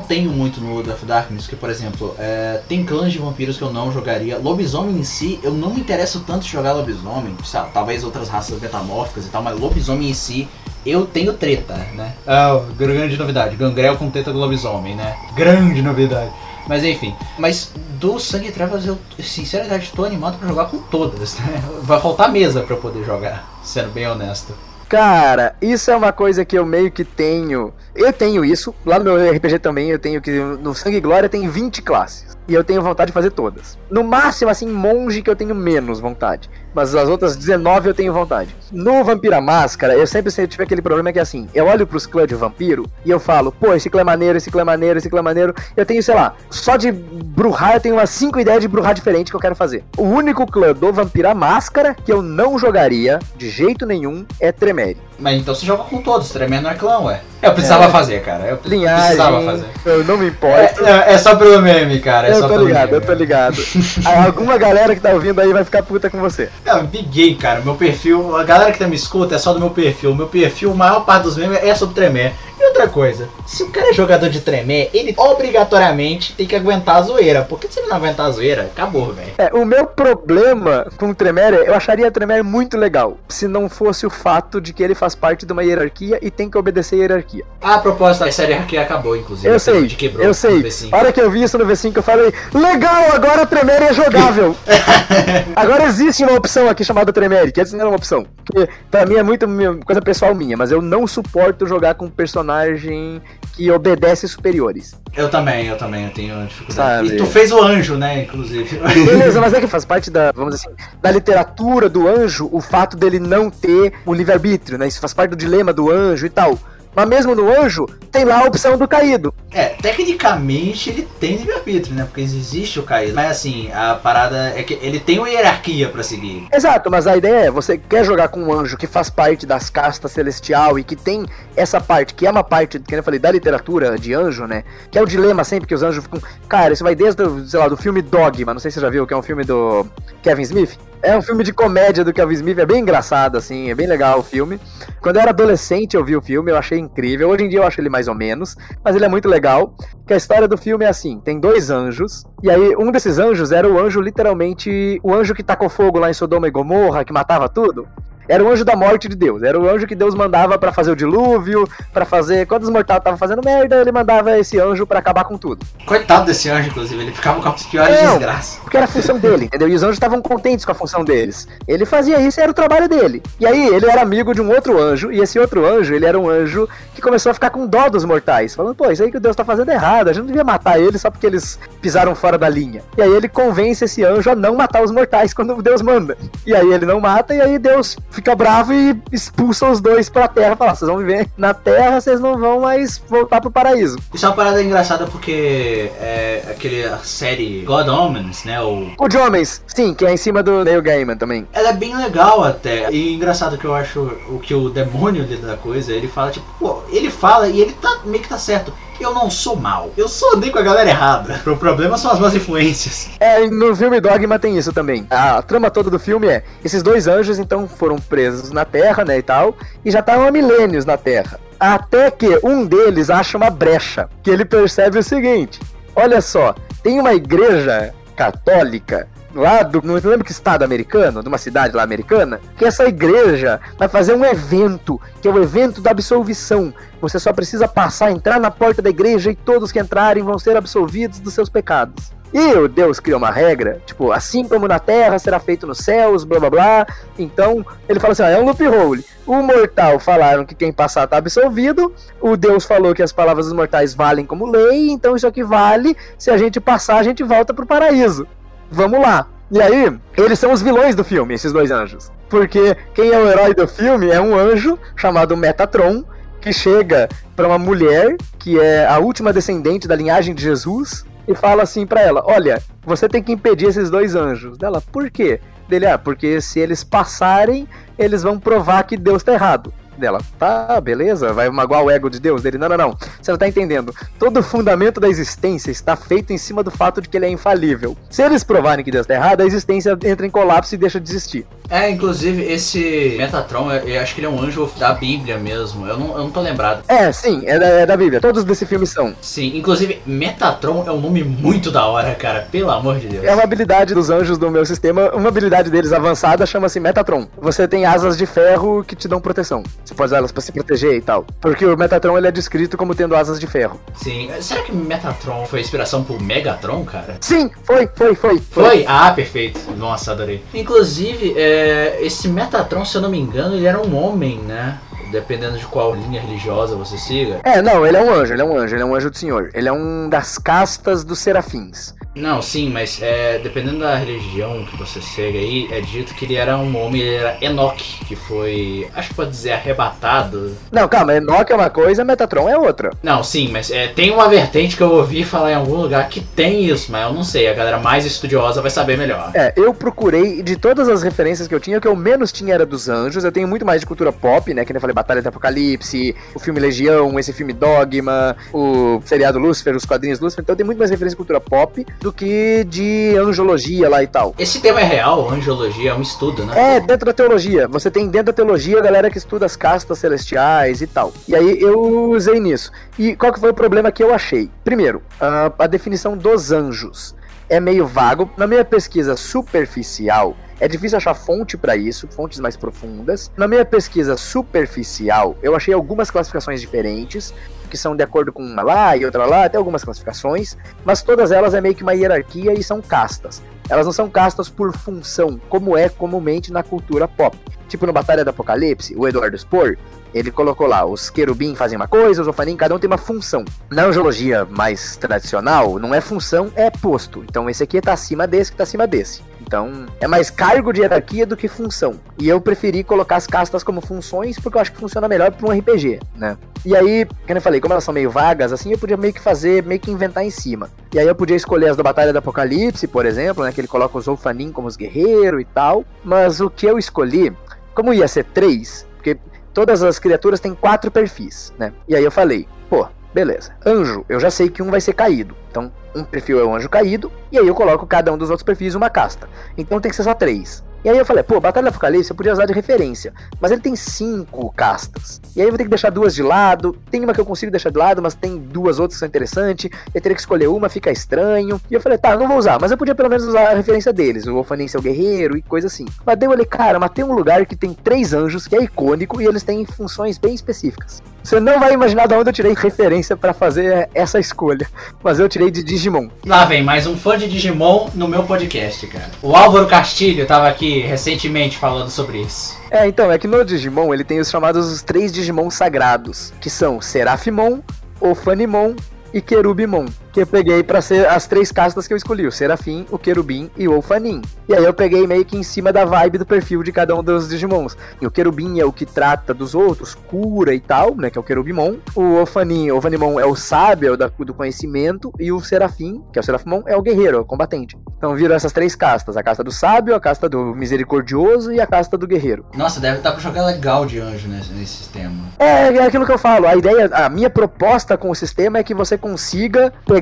[0.00, 3.62] tenho muito no World of Darkness, que, por exemplo, é, tem clãs de vampiros que
[3.62, 4.38] eu não jogaria.
[4.38, 7.36] Lobisomem em si, eu não me interesso tanto de jogar lobisomem.
[7.44, 10.48] Sabe, talvez outras raças metamórficas e tal, mas lobisomem em si,
[10.84, 12.14] eu tenho treta, né?
[12.26, 13.56] Ah, grande novidade.
[13.56, 15.16] Gangrel com treta do lobisomem, né?
[15.34, 16.30] Grande novidade.
[16.70, 21.60] Mas enfim, mas do Sangue Trevas eu sinceramente estou animado pra jogar com todas, né?
[21.82, 24.54] Vai faltar mesa eu poder jogar, sendo bem honesto.
[24.88, 27.74] Cara, isso é uma coisa que eu meio que tenho.
[27.92, 30.30] Eu tenho isso, lá no meu RPG também, eu tenho que.
[30.30, 32.38] No Sangue e Glória tem 20 classes.
[32.46, 33.76] E eu tenho vontade de fazer todas.
[33.90, 36.48] No máximo, assim, monge que eu tenho menos vontade.
[36.74, 38.54] Mas as outras 19 eu tenho vontade.
[38.70, 42.28] No Vampira Máscara, eu sempre tive aquele problema que é assim: eu olho pros clãs
[42.28, 45.10] de vampiro e eu falo, pô, esse clã é maneiro, esse clã é maneiro, esse
[45.10, 45.54] clã é maneiro.
[45.76, 49.30] Eu tenho, sei lá, só de bruxar eu tenho umas 5 ideias de bruxar diferente
[49.30, 49.84] que eu quero fazer.
[49.96, 54.98] O único clã do Vampira Máscara que eu não jogaria de jeito nenhum é Tremere.
[55.18, 57.20] Mas então você joga com todos, tremendo não é clã, ué.
[57.42, 57.88] Eu precisava É.
[57.90, 58.44] fazer, cara.
[58.46, 59.66] Eu Linhagem, precisava fazer.
[59.84, 60.84] eu não me importo.
[60.86, 62.28] É, é só pelo meme, cara.
[62.28, 63.02] É eu tô ligado, meme.
[63.02, 63.56] eu tô ligado.
[64.26, 66.48] Alguma galera que tá ouvindo aí vai ficar puta com você.
[66.64, 67.60] Não, liguei, cara.
[67.62, 70.14] Meu perfil, a galera que tá me escuta é só do meu perfil.
[70.14, 72.34] Meu perfil, a maior parte dos memes é sobre Tremé.
[72.60, 76.96] E outra coisa, se o cara é jogador de Tremé, ele obrigatoriamente tem que aguentar
[76.96, 77.42] a zoeira.
[77.42, 79.32] Porque se ele não aguentar a zoeira, acabou, velho.
[79.38, 83.66] É, o meu problema com o Tremere, eu acharia o Tremere muito legal, se não
[83.66, 86.96] fosse o fato de que ele faz parte de uma hierarquia e tem que obedecer
[86.96, 87.44] a hierarquia.
[87.62, 89.48] A proposta da série aqui acabou, inclusive.
[89.48, 90.62] Eu sei, quebrou eu sei.
[90.62, 90.88] V5.
[90.92, 93.94] A hora que eu vi isso no V5, eu falei, legal, agora o Tremere é
[93.94, 94.54] jogável.
[95.56, 98.26] agora existe uma opção aqui chamada Tremere, que antes não era uma opção.
[98.44, 99.46] Que pra mim é muito
[99.86, 102.10] coisa pessoal minha, mas eu não suporto jogar com um
[102.50, 103.22] personagem
[103.54, 104.94] que obedece superiores.
[105.16, 107.08] Eu também, eu também, eu tenho dificuldade.
[107.08, 107.14] Sabe?
[107.14, 108.78] E tu fez o anjo, né, inclusive.
[108.78, 110.68] Beleza, mas é que faz parte da, vamos assim,
[111.00, 114.88] da literatura do anjo o fato dele não ter o livre-arbítrio, né?
[114.88, 116.58] Isso faz parte do dilema do anjo e tal.
[116.94, 119.32] Mas mesmo no anjo, tem lá a opção do caído.
[119.52, 122.04] É, tecnicamente ele tem livre-arbítrio, né?
[122.04, 123.14] Porque existe o caído.
[123.14, 126.46] Mas assim, a parada é que ele tem uma hierarquia pra seguir.
[126.52, 129.70] Exato, mas a ideia é, você quer jogar com um anjo que faz parte das
[129.70, 131.26] castas celestial e que tem
[131.56, 134.64] essa parte, que é uma parte, que eu falei, da literatura de anjo, né?
[134.90, 136.20] Que é o dilema sempre que os anjos ficam.
[136.48, 139.06] Cara, isso vai desde, sei lá, do filme Dogma, não sei se você já viu,
[139.06, 139.86] que é um filme do
[140.22, 140.78] Kevin Smith.
[141.02, 144.18] É um filme de comédia do Kevin Smith, é bem engraçado, assim, é bem legal
[144.18, 144.60] o filme.
[145.00, 147.30] Quando eu era adolescente, eu vi o filme, eu achei incrível.
[147.30, 148.54] Hoje em dia eu acho ele mais ou menos,
[148.84, 149.74] mas ele é muito legal.
[150.06, 153.50] que a história do filme é assim: tem dois anjos, e aí um desses anjos
[153.50, 157.12] era o anjo, literalmente, o anjo que tacou fogo lá em Sodoma e Gomorra, que
[157.12, 157.88] matava tudo.
[158.30, 159.42] Era o anjo da morte de Deus.
[159.42, 162.46] Era o anjo que Deus mandava para fazer o dilúvio, para fazer.
[162.46, 165.66] Quando os mortais estavam fazendo merda, ele mandava esse anjo para acabar com tudo.
[165.84, 168.18] Coitado desse anjo, inclusive, ele ficava com as piores Não.
[168.18, 168.60] desgraças.
[168.62, 169.68] Porque era a função dele, entendeu?
[169.68, 171.48] E os anjos estavam contentes com a função deles.
[171.66, 173.20] Ele fazia isso e era o trabalho dele.
[173.40, 176.16] E aí ele era amigo de um outro anjo, e esse outro anjo, ele era
[176.16, 179.18] um anjo que começou a ficar com dó dos mortais, falando, pô, isso aí que
[179.18, 182.14] Deus tá fazendo é errado, a gente não devia matar eles só porque eles pisaram
[182.14, 182.82] fora da linha.
[182.96, 186.16] E aí ele convence esse anjo a não matar os mortais quando Deus manda.
[186.46, 190.28] E aí ele não mata, e aí Deus fica bravo e expulsa os dois pra
[190.28, 193.98] terra, fala, vocês vão viver na terra, vocês não vão mais voltar pro paraíso.
[194.12, 198.60] Isso é uma parada engraçada porque é aquele a série God Omens, né?
[198.60, 198.92] O...
[198.98, 201.48] O de homens, sim, que é em cima do Neil Gaiman também.
[201.52, 202.90] Ela é bem legal até.
[202.90, 206.46] E engraçado que eu acho o que o demônio ali da coisa, ele fala, tipo,
[206.58, 208.70] pô, ele fala e ele tá meio que tá certo.
[209.00, 209.90] Eu não sou mal.
[209.96, 211.40] Eu só andei com a galera errada.
[211.46, 213.08] O problema são as más influências.
[213.18, 215.06] É, no filme Dogma tem isso também.
[215.10, 219.18] A trama toda do filme é: esses dois anjos então foram presos na Terra, né,
[219.18, 221.40] e tal, e já estavam há milênios na Terra.
[221.58, 225.60] Até que um deles acha uma brecha, que ele percebe o seguinte:
[225.96, 229.80] olha só, tem uma igreja católica lá do.
[229.82, 234.14] Não lembro que estado americano, de uma cidade lá americana, que essa igreja vai fazer
[234.14, 236.72] um evento, que é o evento da absolvição.
[237.00, 240.56] Você só precisa passar, entrar na porta da igreja e todos que entrarem vão ser
[240.56, 242.12] absolvidos dos seus pecados.
[242.32, 246.22] E o Deus criou uma regra, tipo, assim como na terra será feito nos céus,
[246.22, 246.86] blá blá blá.
[247.18, 249.04] Então, ele fala assim: ó, é um loophole.
[249.26, 251.92] O mortal falaram que quem passar tá absolvido.
[252.20, 254.90] O Deus falou que as palavras dos mortais valem como lei.
[254.90, 255.96] Então, isso aqui vale.
[256.16, 258.26] Se a gente passar, a gente volta pro paraíso.
[258.70, 259.26] Vamos lá.
[259.50, 262.12] E aí, eles são os vilões do filme, esses dois anjos.
[262.28, 266.04] Porque quem é o herói do filme é um anjo chamado Metatron,
[266.40, 271.34] que chega para uma mulher que é a última descendente da linhagem de Jesus e
[271.34, 274.56] fala assim para ela: "Olha, você tem que impedir esses dois anjos".
[274.56, 277.68] Dela: "Por quê?" Dele: "Ah, porque se eles passarem,
[277.98, 279.74] eles vão provar que Deus tá errado".
[280.00, 282.42] Dela: "Tá, beleza, vai magoar o ego de Deus".
[282.42, 282.96] Dele: "Não, não, não.
[283.20, 283.94] Você não tá entendendo.
[284.18, 287.30] Todo o fundamento da existência está feito em cima do fato de que ele é
[287.30, 287.96] infalível.
[288.08, 291.08] Se eles provarem que Deus tá errado, a existência entra em colapso e deixa de
[291.08, 291.46] existir".
[291.68, 295.86] É, inclusive, esse Metatron, eu, eu acho que ele é um anjo da Bíblia mesmo.
[295.86, 296.82] Eu não, eu não tô lembrado.
[296.88, 298.20] É, sim, é da, é da Bíblia.
[298.20, 299.14] Todos desse filme são.
[299.20, 302.48] Sim, inclusive, Metatron é um nome muito da hora, cara.
[302.50, 303.24] Pelo amor de Deus.
[303.24, 305.10] É uma habilidade dos anjos do meu sistema.
[305.14, 307.28] Uma habilidade deles avançada chama-se Metatron.
[307.40, 309.62] Você tem asas de ferro que te dão proteção.
[309.90, 311.26] Você pode usar elas pra se proteger e tal.
[311.40, 313.80] Porque o Metatron ele é descrito como tendo asas de ferro.
[313.96, 314.30] Sim.
[314.40, 317.16] Será que Metatron foi inspiração pro Megatron, cara?
[317.20, 318.38] Sim, foi, foi, foi.
[318.38, 318.84] Foi?
[318.86, 319.58] Ah, perfeito.
[319.76, 320.44] Nossa, adorei.
[320.54, 324.78] Inclusive, é, esse Metatron, se eu não me engano, ele era um homem, né?
[325.10, 327.40] Dependendo de qual linha religiosa você siga.
[327.44, 329.16] É, não, ele é um anjo, ele é um anjo, ele é um anjo do
[329.16, 329.50] Senhor.
[329.54, 331.94] Ele é um das castas dos serafins.
[332.14, 336.34] Não, sim, mas é, dependendo da religião que você segue aí, é dito que ele
[336.34, 340.56] era um homem, ele era Enoch, que foi, acho que pode dizer, arrebatado.
[340.72, 342.90] Não, calma, Enoch é uma coisa, Metatron é outra.
[343.00, 346.20] Não, sim, mas é, tem uma vertente que eu ouvi falar em algum lugar que
[346.20, 349.30] tem isso, mas eu não sei, a galera mais estudiosa vai saber melhor.
[349.34, 352.54] É, eu procurei, de todas as referências que eu tinha, o que eu menos tinha
[352.54, 353.24] era dos anjos.
[353.24, 354.64] Eu tenho muito mais de cultura pop, né?
[354.64, 359.38] Que nem eu falei, Batalha do Apocalipse, o filme Legião, esse filme Dogma, o seriado
[359.38, 360.42] Lucifer, os quadrinhos Lucifer.
[360.42, 364.34] Então tenho muito mais referência de cultura pop do que de anjologia lá e tal.
[364.38, 366.76] Esse tema é real, angiologia é um estudo, né?
[366.76, 367.66] É, dentro da teologia.
[367.68, 371.12] Você tem dentro da teologia a galera que estuda as castas celestiais e tal.
[371.26, 372.70] E aí eu usei nisso.
[372.98, 374.50] E qual que foi o problema que eu achei?
[374.62, 377.14] Primeiro, a, a definição dos anjos
[377.48, 378.30] é meio vago.
[378.36, 383.30] Na minha pesquisa superficial, é difícil achar fonte para isso, fontes mais profundas.
[383.36, 387.32] Na minha pesquisa superficial, eu achei algumas classificações diferentes,
[387.70, 391.32] que são de acordo com uma lá e outra lá, até algumas classificações, mas todas
[391.32, 393.42] elas é meio que uma hierarquia e são castas.
[393.70, 397.38] Elas não são castas por função, como é comumente na cultura pop.
[397.68, 399.78] Tipo no Batalha do Apocalipse, o Eduardo Spohr,
[400.12, 403.44] ele colocou lá, os querubim fazem uma coisa, os ofanim, cada um tem uma função.
[403.70, 407.24] Na angiologia mais tradicional, não é função, é posto.
[407.28, 409.22] Então esse aqui tá acima desse, que tá acima desse.
[409.50, 411.96] Então, é mais cargo de hierarquia do que função.
[412.16, 415.44] E eu preferi colocar as castas como funções porque eu acho que funciona melhor para
[415.44, 416.38] um RPG, né?
[416.64, 419.20] E aí, como eu falei, como elas são meio vagas, assim, eu podia meio que
[419.20, 420.70] fazer, meio que inventar em cima.
[420.94, 423.50] E aí eu podia escolher as da Batalha do Apocalipse, por exemplo, né?
[423.50, 425.84] Que ele coloca os Olfanim como os guerreiros e tal.
[426.04, 427.36] Mas o que eu escolhi,
[427.74, 429.18] como ia ser três, porque
[429.52, 431.72] todas as criaturas têm quatro perfis, né?
[431.88, 433.52] E aí eu falei, pô, beleza.
[433.66, 435.34] Anjo, eu já sei que um vai ser caído.
[435.50, 438.44] Então, um perfil é o anjo caído, e aí eu coloco cada um dos outros
[438.44, 439.28] perfis uma casta.
[439.56, 440.62] Então tem que ser só três.
[440.82, 443.60] E aí eu falei, pô, Batalha do Apocalipse eu podia usar de referência, mas ele
[443.60, 445.20] tem cinco castas.
[445.36, 447.52] E aí eu vou ter que deixar duas de lado, tem uma que eu consigo
[447.52, 450.70] deixar de lado, mas tem duas outras que são interessantes, eu teria que escolher uma,
[450.70, 451.60] fica estranho.
[451.70, 453.92] E eu falei, tá, não vou usar, mas eu podia pelo menos usar a referência
[453.92, 455.84] deles, o Wolfanin ser o guerreiro e coisa assim.
[456.04, 459.20] Mas daí eu cara, mas tem um lugar que tem três anjos, que é icônico,
[459.20, 461.02] e eles têm funções bem específicas.
[461.22, 464.66] Você não vai imaginar de onde eu tirei referência para fazer essa escolha,
[465.02, 466.08] mas eu tirei de Digimon.
[466.24, 469.10] Lá vem mais um fã de Digimon no meu podcast, cara.
[469.22, 472.58] O Álvaro Castilho tava aqui recentemente falando sobre isso.
[472.70, 476.48] É, então, é que no Digimon ele tem os chamados os três Digimon sagrados, que
[476.48, 477.60] são Serafimon,
[478.00, 478.74] Ofanimon
[479.12, 482.86] e Querubimon que eu peguei para ser as três castas que eu escolhi, o Serafim,
[482.90, 484.22] o Querubim e o Olfanin.
[484.48, 487.02] E aí eu peguei meio que em cima da vibe do perfil de cada um
[487.02, 487.76] dos Digimons.
[488.00, 491.20] E o Querubim é o que trata dos outros, cura e tal, né, que é
[491.20, 491.76] o Querubimon.
[491.94, 496.02] O Olfanin, o Olfanimon é o sábio, é o da, do conhecimento, e o Serafim,
[496.12, 497.78] que é o Serafimon, é o guerreiro, é o combatente.
[497.96, 501.66] Então viram essas três castas, a casta do sábio, a casta do misericordioso e a
[501.66, 502.46] casta do guerreiro.
[502.54, 505.12] Nossa, deve estar pra jogar legal de anjo nesse, nesse sistema.
[505.38, 508.64] É, é aquilo que eu falo, a ideia, a minha proposta com o sistema é
[508.64, 509.99] que você consiga pegar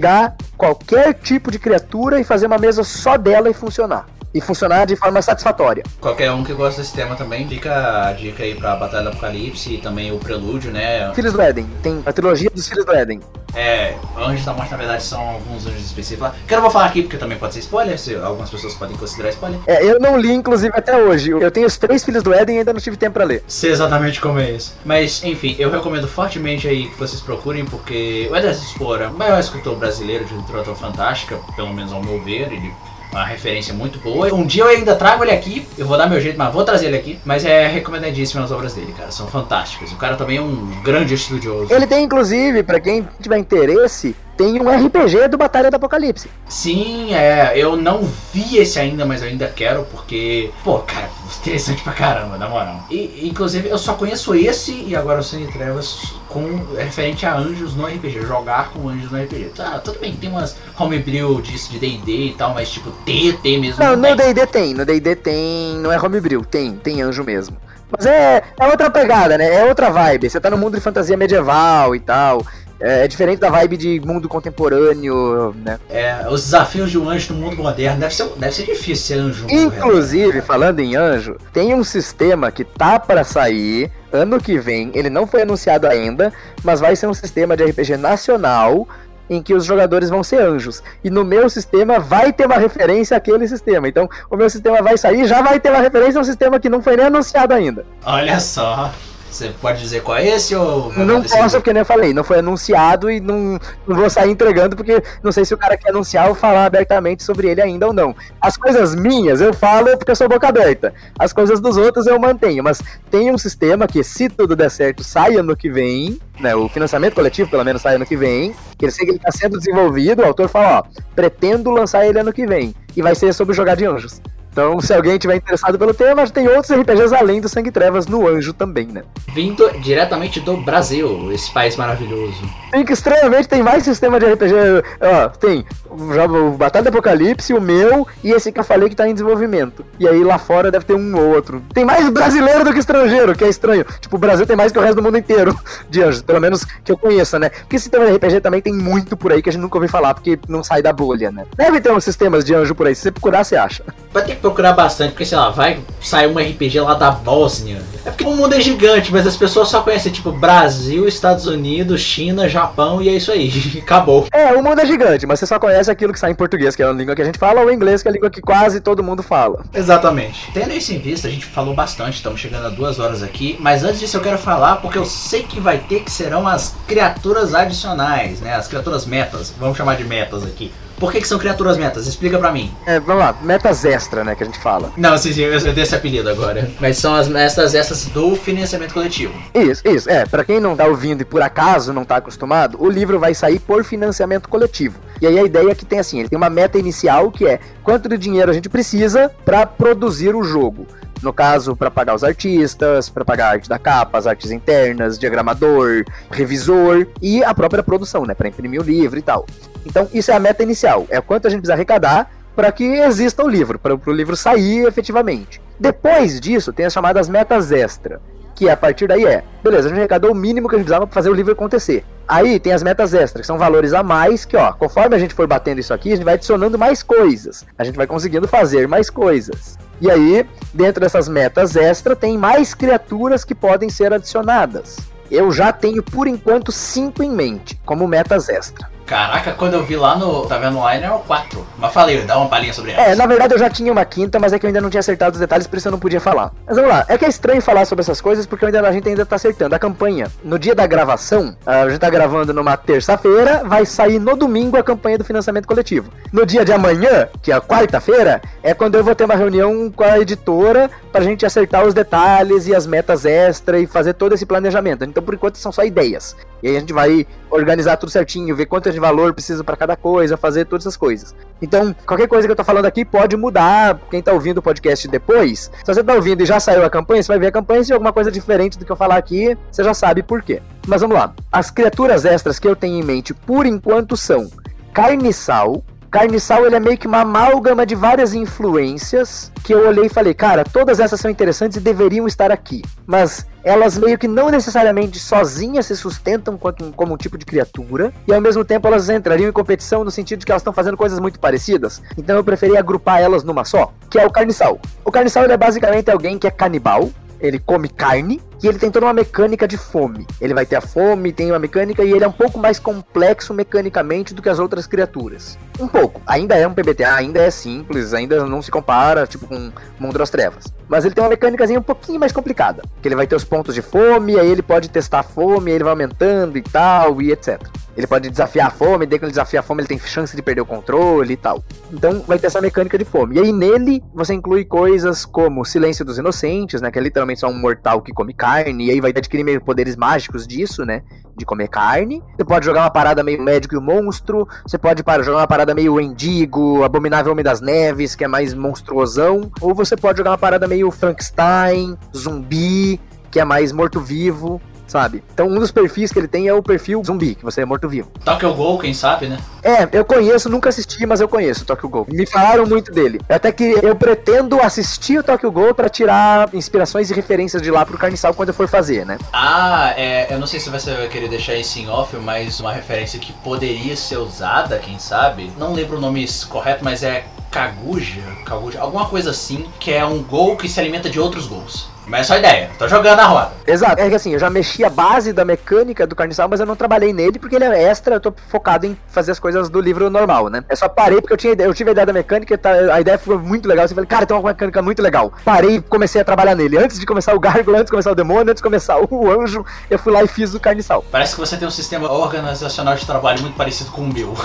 [0.56, 4.06] qualquer tipo de criatura e fazer uma mesa só dela e funcionar.
[4.34, 5.82] E funcionar de forma satisfatória.
[6.00, 9.74] Qualquer um que gosta desse tema também, fica a dica aí pra Batalha do Apocalipse
[9.74, 11.12] e também o Prelúdio, né?
[11.14, 13.20] Filhos do Éden, tem a trilogia dos Filhos do Éden.
[13.55, 16.30] É, Anjos da Morte, na verdade, são alguns anjos específicos.
[16.46, 18.96] Que eu não vou falar aqui porque também pode ser spoiler, se algumas pessoas podem
[18.96, 19.59] considerar spoiler.
[19.66, 21.30] É, eu não li, inclusive, até hoje.
[21.30, 23.42] Eu tenho os três Filhos do Éden e ainda não tive tempo pra ler.
[23.48, 24.74] Sei exatamente como é isso.
[24.84, 29.40] Mas, enfim, eu recomendo fortemente aí que vocês procurem, porque o Ederson Spora, o maior
[29.40, 32.72] escritor brasileiro de literatura fantástica, pelo menos ao meu ver, ele
[33.10, 34.32] uma referência muito boa.
[34.35, 36.86] Um dia eu ainda trago ele aqui, eu vou dar meu jeito, mas vou trazer
[36.86, 37.18] ele aqui.
[37.24, 39.93] Mas é recomendadíssimo as obras dele, cara, são fantásticas.
[39.93, 41.72] O cara também é um grande estudioso.
[41.72, 46.31] Ele tem, inclusive, para quem tiver interesse, tem um RPG do Batalha do Apocalipse.
[46.48, 51.10] Sim, é, eu não vi esse ainda, mas eu ainda quero, porque, pô, cara,
[51.40, 52.85] interessante pra caramba, na moral.
[52.89, 57.74] E, inclusive, eu só conheço esse e agora o Sangue Trevas com referente a anjos
[57.74, 59.51] no RPG, jogar com anjos no RPG.
[59.56, 63.82] Tá, tudo bem, tem umas homebrew disso de D&D e tal, mas tipo, TT mesmo.
[63.82, 67.56] Não, no D&D tem, no D&D tem, não é homebrew, tem, tem anjo mesmo.
[67.90, 69.52] Mas é, é outra pegada, né?
[69.52, 70.28] É outra vibe.
[70.28, 72.44] Você tá no mundo de fantasia medieval e tal.
[72.80, 75.78] É, é, diferente da vibe de mundo contemporâneo, né?
[75.90, 79.22] É, os desafios de um anjo no mundo moderno deve ser, deve ser difícil ser
[79.22, 79.46] anjo.
[79.48, 84.90] Inclusive, falando em anjo, tem um sistema que tá para sair ano que vem.
[84.94, 86.32] Ele não foi anunciado ainda,
[86.62, 88.86] mas vai ser um sistema de RPG nacional
[89.28, 90.82] em que os jogadores vão ser anjos.
[91.05, 93.88] E no meu sistema vai ter uma referência àquele sistema.
[93.88, 96.68] Então, o meu sistema vai sair, já vai ter uma referência a um sistema que
[96.68, 97.84] não foi nem anunciado ainda.
[98.05, 98.90] Olha só.
[99.30, 100.92] Você pode dizer qual é esse ou.
[100.94, 104.74] Não posso, porque nem eu falei, não foi anunciado e não, não vou sair entregando,
[104.74, 107.92] porque não sei se o cara quer anunciar ou falar abertamente sobre ele ainda ou
[107.92, 108.14] não.
[108.40, 110.92] As coisas minhas eu falo porque eu sou boca aberta.
[111.18, 112.64] As coisas dos outros eu mantenho.
[112.64, 116.18] Mas tem um sistema que, se tudo der certo, sai ano que vem.
[116.40, 118.55] Né, o financiamento coletivo, pelo menos, sai ano que vem.
[118.76, 120.22] Que ele sei que ele está sendo desenvolvido.
[120.22, 122.74] O autor fala: ó, pretendo lançar ele ano que vem.
[122.96, 124.20] E vai ser sobre jogar de anjos.
[124.59, 128.26] Então, se alguém tiver interessado pelo tema, tem outros RPGs além do Sangue Trevas no
[128.26, 129.05] Anjo também, né?
[129.32, 132.43] Vindo diretamente do Brasil, esse país maravilhoso.
[132.72, 134.55] Tem que estranhamente tem mais sistema de RPG.
[135.01, 135.64] Ó, tem
[135.98, 139.84] o Batalha do Apocalipse, o meu e esse que eu falei que tá em desenvolvimento.
[139.98, 141.62] E aí lá fora deve ter um ou outro.
[141.74, 143.84] Tem mais brasileiro do que estrangeiro, que é estranho.
[144.00, 145.58] Tipo, o Brasil tem mais que o resto do mundo inteiro
[145.90, 147.50] de anjos, pelo menos que eu conheça, né?
[147.50, 150.14] Porque sistema de RPG também tem muito por aí que a gente nunca ouviu falar,
[150.14, 151.44] porque não sai da bolha, né?
[151.56, 153.84] Deve ter uns sistemas de anjo por aí, se você procurar, você acha.
[154.12, 157.80] Vai ter que procurar bastante, porque sei lá, vai sair um RPG lá da Bósnia.
[158.04, 162.00] É porque o mundo é gigante, mas as pessoas só conhecem tipo Brasil, Estados Unidos,
[162.00, 163.50] China, Japão e é isso aí.
[163.82, 164.26] Acabou.
[164.32, 166.82] É, o mundo é gigante, mas você só conhece aquilo que sai em português, que
[166.82, 168.81] é a língua que a gente fala, ou inglês, que é a língua que quase
[168.81, 169.65] todo mundo fala.
[169.74, 170.51] Exatamente.
[170.52, 173.85] Tendo isso em vista, a gente falou bastante, estamos chegando a duas horas aqui, mas
[173.85, 177.55] antes disso eu quero falar, porque eu sei que vai ter que serão as criaturas
[177.55, 178.55] adicionais, né?
[178.55, 180.73] As criaturas metas, vamos chamar de metas aqui.
[180.98, 182.06] Por que, que são criaturas metas?
[182.06, 182.74] Explica pra mim.
[182.85, 184.93] É, vamos lá, metas extra, né, que a gente fala.
[184.97, 186.69] Não, sim, sim, eu dei esse apelido agora.
[186.81, 189.32] Mas são as metas extras do financiamento coletivo.
[189.55, 190.10] Isso, isso.
[190.10, 193.32] É, pra quem não tá ouvindo e por acaso não tá acostumado, o livro vai
[193.32, 194.98] sair por financiamento coletivo.
[195.20, 197.59] E aí a ideia é que tem assim, ele tem uma meta inicial que é
[197.82, 200.86] quanto de dinheiro a gente precisa para produzir o jogo.
[201.20, 205.19] No caso, para pagar os artistas, para pagar a arte da capa, as artes internas,
[205.19, 209.45] diagramador, revisor e a própria produção, né, para imprimir o livro e tal.
[209.85, 213.45] Então, isso é a meta inicial, é quanto a gente precisa arrecadar para que exista
[213.45, 215.61] o livro, para o livro sair efetivamente.
[215.78, 218.20] Depois disso, tem as chamadas metas extra,
[218.59, 221.06] que a partir daí é, beleza, a gente arrecadou o mínimo que a gente precisava
[221.06, 222.05] para fazer o livro acontecer.
[222.26, 225.32] Aí tem as metas extras, que são valores a mais, que ó, conforme a gente
[225.32, 227.64] for batendo isso aqui, a gente vai adicionando mais coisas.
[227.78, 229.78] A gente vai conseguindo fazer mais coisas.
[230.01, 230.44] E aí,
[230.74, 234.97] dentro dessas metas extra, tem mais criaturas que podem ser adicionadas.
[235.30, 238.90] Eu já tenho, por enquanto, cinco em mente, como metas extra.
[239.09, 241.66] Caraca, quando eu vi lá no Tá vendo online é o 4.
[241.78, 243.02] Mas falei, dá uma palhinha sobre ela.
[243.02, 245.01] É, na verdade eu já tinha uma quinta, mas é que eu ainda não tinha
[245.01, 246.52] acertado os detalhes, por isso eu não podia falar.
[246.66, 249.09] Mas vamos lá, é que é estranho falar sobre essas coisas porque ainda, a gente
[249.09, 249.74] ainda tá acertando.
[249.74, 254.36] A campanha, no dia da gravação, a gente tá gravando numa terça-feira, vai sair no
[254.36, 256.10] domingo a campanha do financiamento coletivo.
[256.30, 259.90] No dia de amanhã, que é a quarta-feira, é quando eu vou ter uma reunião
[259.90, 264.35] com a editora pra gente acertar os detalhes e as metas extra e fazer todo
[264.35, 265.02] esse planejamento.
[265.05, 266.36] Então por enquanto são só ideias.
[266.62, 269.97] E aí a gente vai organizar tudo certinho, ver quanto de valor precisa para cada
[269.97, 271.35] coisa, fazer todas essas coisas.
[271.60, 273.98] Então, qualquer coisa que eu tô falando aqui pode mudar.
[274.10, 277.22] Quem tá ouvindo o podcast depois, se você tá ouvindo e já saiu a campanha,
[277.22, 277.85] você vai ver a campanha.
[277.85, 280.62] Se alguma coisa diferente do que eu falar aqui, você já sabe por quê.
[280.86, 281.35] Mas vamos lá.
[281.51, 284.51] As criaturas extras que eu tenho em mente por enquanto são
[284.93, 290.09] Carniçal, Carniçal ele é meio que uma amálgama de várias influências que eu olhei e
[290.09, 292.82] falei, cara, todas essas são interessantes e deveriam estar aqui.
[293.06, 298.12] Mas elas meio que não necessariamente sozinhas se sustentam como, como um tipo de criatura,
[298.26, 300.97] e ao mesmo tempo elas entrariam em competição no sentido de que elas estão fazendo
[300.97, 302.01] coisas muito parecidas.
[302.16, 304.80] Então eu preferi agrupar elas numa só, que é o Carniçal.
[305.05, 309.06] O Carniçal é basicamente alguém que é canibal, ele come carne e ele tem toda
[309.06, 310.26] uma mecânica de fome.
[310.40, 313.55] Ele vai ter a fome, tem uma mecânica e ele é um pouco mais complexo
[313.55, 315.59] mecanicamente do que as outras criaturas.
[315.78, 316.20] Um pouco.
[316.26, 320.30] Ainda é um PBTA, ainda é simples, ainda não se compara, tipo, com Mundo das
[320.30, 320.64] Trevas.
[320.89, 322.82] Mas ele tem uma mecânicazinha um pouquinho mais complicada.
[323.02, 325.77] Que ele vai ter os pontos de fome, aí ele pode testar a fome, aí
[325.77, 327.60] ele vai aumentando e tal, e etc.
[327.97, 330.40] Ele pode desafiar a fome, daí quando ele desafia a fome ele tem chance de
[330.40, 331.65] perder o controle e tal.
[331.93, 333.35] Então vai ter essa mecânica de fome.
[333.35, 336.93] E aí nele você inclui coisas como Silêncio dos Inocentes, né?
[336.93, 339.97] Que é literalmente só um mortal que come carne, e aí vai adquirir meio poderes
[339.97, 341.02] mágicos disso, né?
[341.36, 342.23] De comer carne.
[342.36, 344.47] Você pode jogar uma parada meio médico e monstro.
[344.65, 349.51] Você pode jogar uma parada meio endigo, abominável homem das neves, que é mais monstruosão.
[349.60, 353.00] Ou você pode jogar uma parada meio Frankenstein, zumbi,
[353.30, 355.23] que é mais morto-vivo sabe?
[355.32, 358.10] Então um dos perfis que ele tem é o perfil zumbi, que você é morto-vivo.
[358.24, 359.39] Tokyo Ghoul, quem sabe, né?
[359.62, 362.06] É, eu conheço, nunca assisti, mas eu conheço o Tokyo Ghoul.
[362.09, 363.20] Me falaram muito dele.
[363.28, 367.85] Até que eu pretendo assistir o Tokyo Ghoul para tirar inspirações e referências de lá
[367.85, 369.19] pro Carniçal quando eu for fazer, né?
[369.32, 372.73] Ah, é, eu não sei se você vai querer deixar isso em off, mas uma
[372.73, 375.52] referência que poderia ser usada, quem sabe?
[375.59, 380.23] Não lembro o nome correto, mas é Kaguja, Kaguja, alguma coisa assim, que é um
[380.23, 381.89] gol que se alimenta de outros gols.
[382.09, 383.52] Mas é só ideia, tô jogando a roda.
[383.66, 386.66] Exato, é que assim, eu já mexi a base da mecânica do Carniçal, mas eu
[386.66, 389.80] não trabalhei nele porque ele é extra, eu tô focado em fazer as coisas do
[389.80, 390.64] livro normal, né?
[390.68, 393.18] Eu só parei porque eu, tinha, eu tive a ideia da mecânica, tá, a ideia
[393.18, 395.32] foi muito legal, eu falei, cara, tem uma mecânica muito legal.
[395.44, 396.78] Parei e comecei a trabalhar nele.
[396.78, 399.64] Antes de começar o Gárgula, antes de começar o Demônio, antes de começar o Anjo,
[399.90, 401.05] eu fui lá e fiz o Carniçal.
[401.10, 404.35] Parece que você tem um sistema organizacional de trabalho muito parecido com o meu.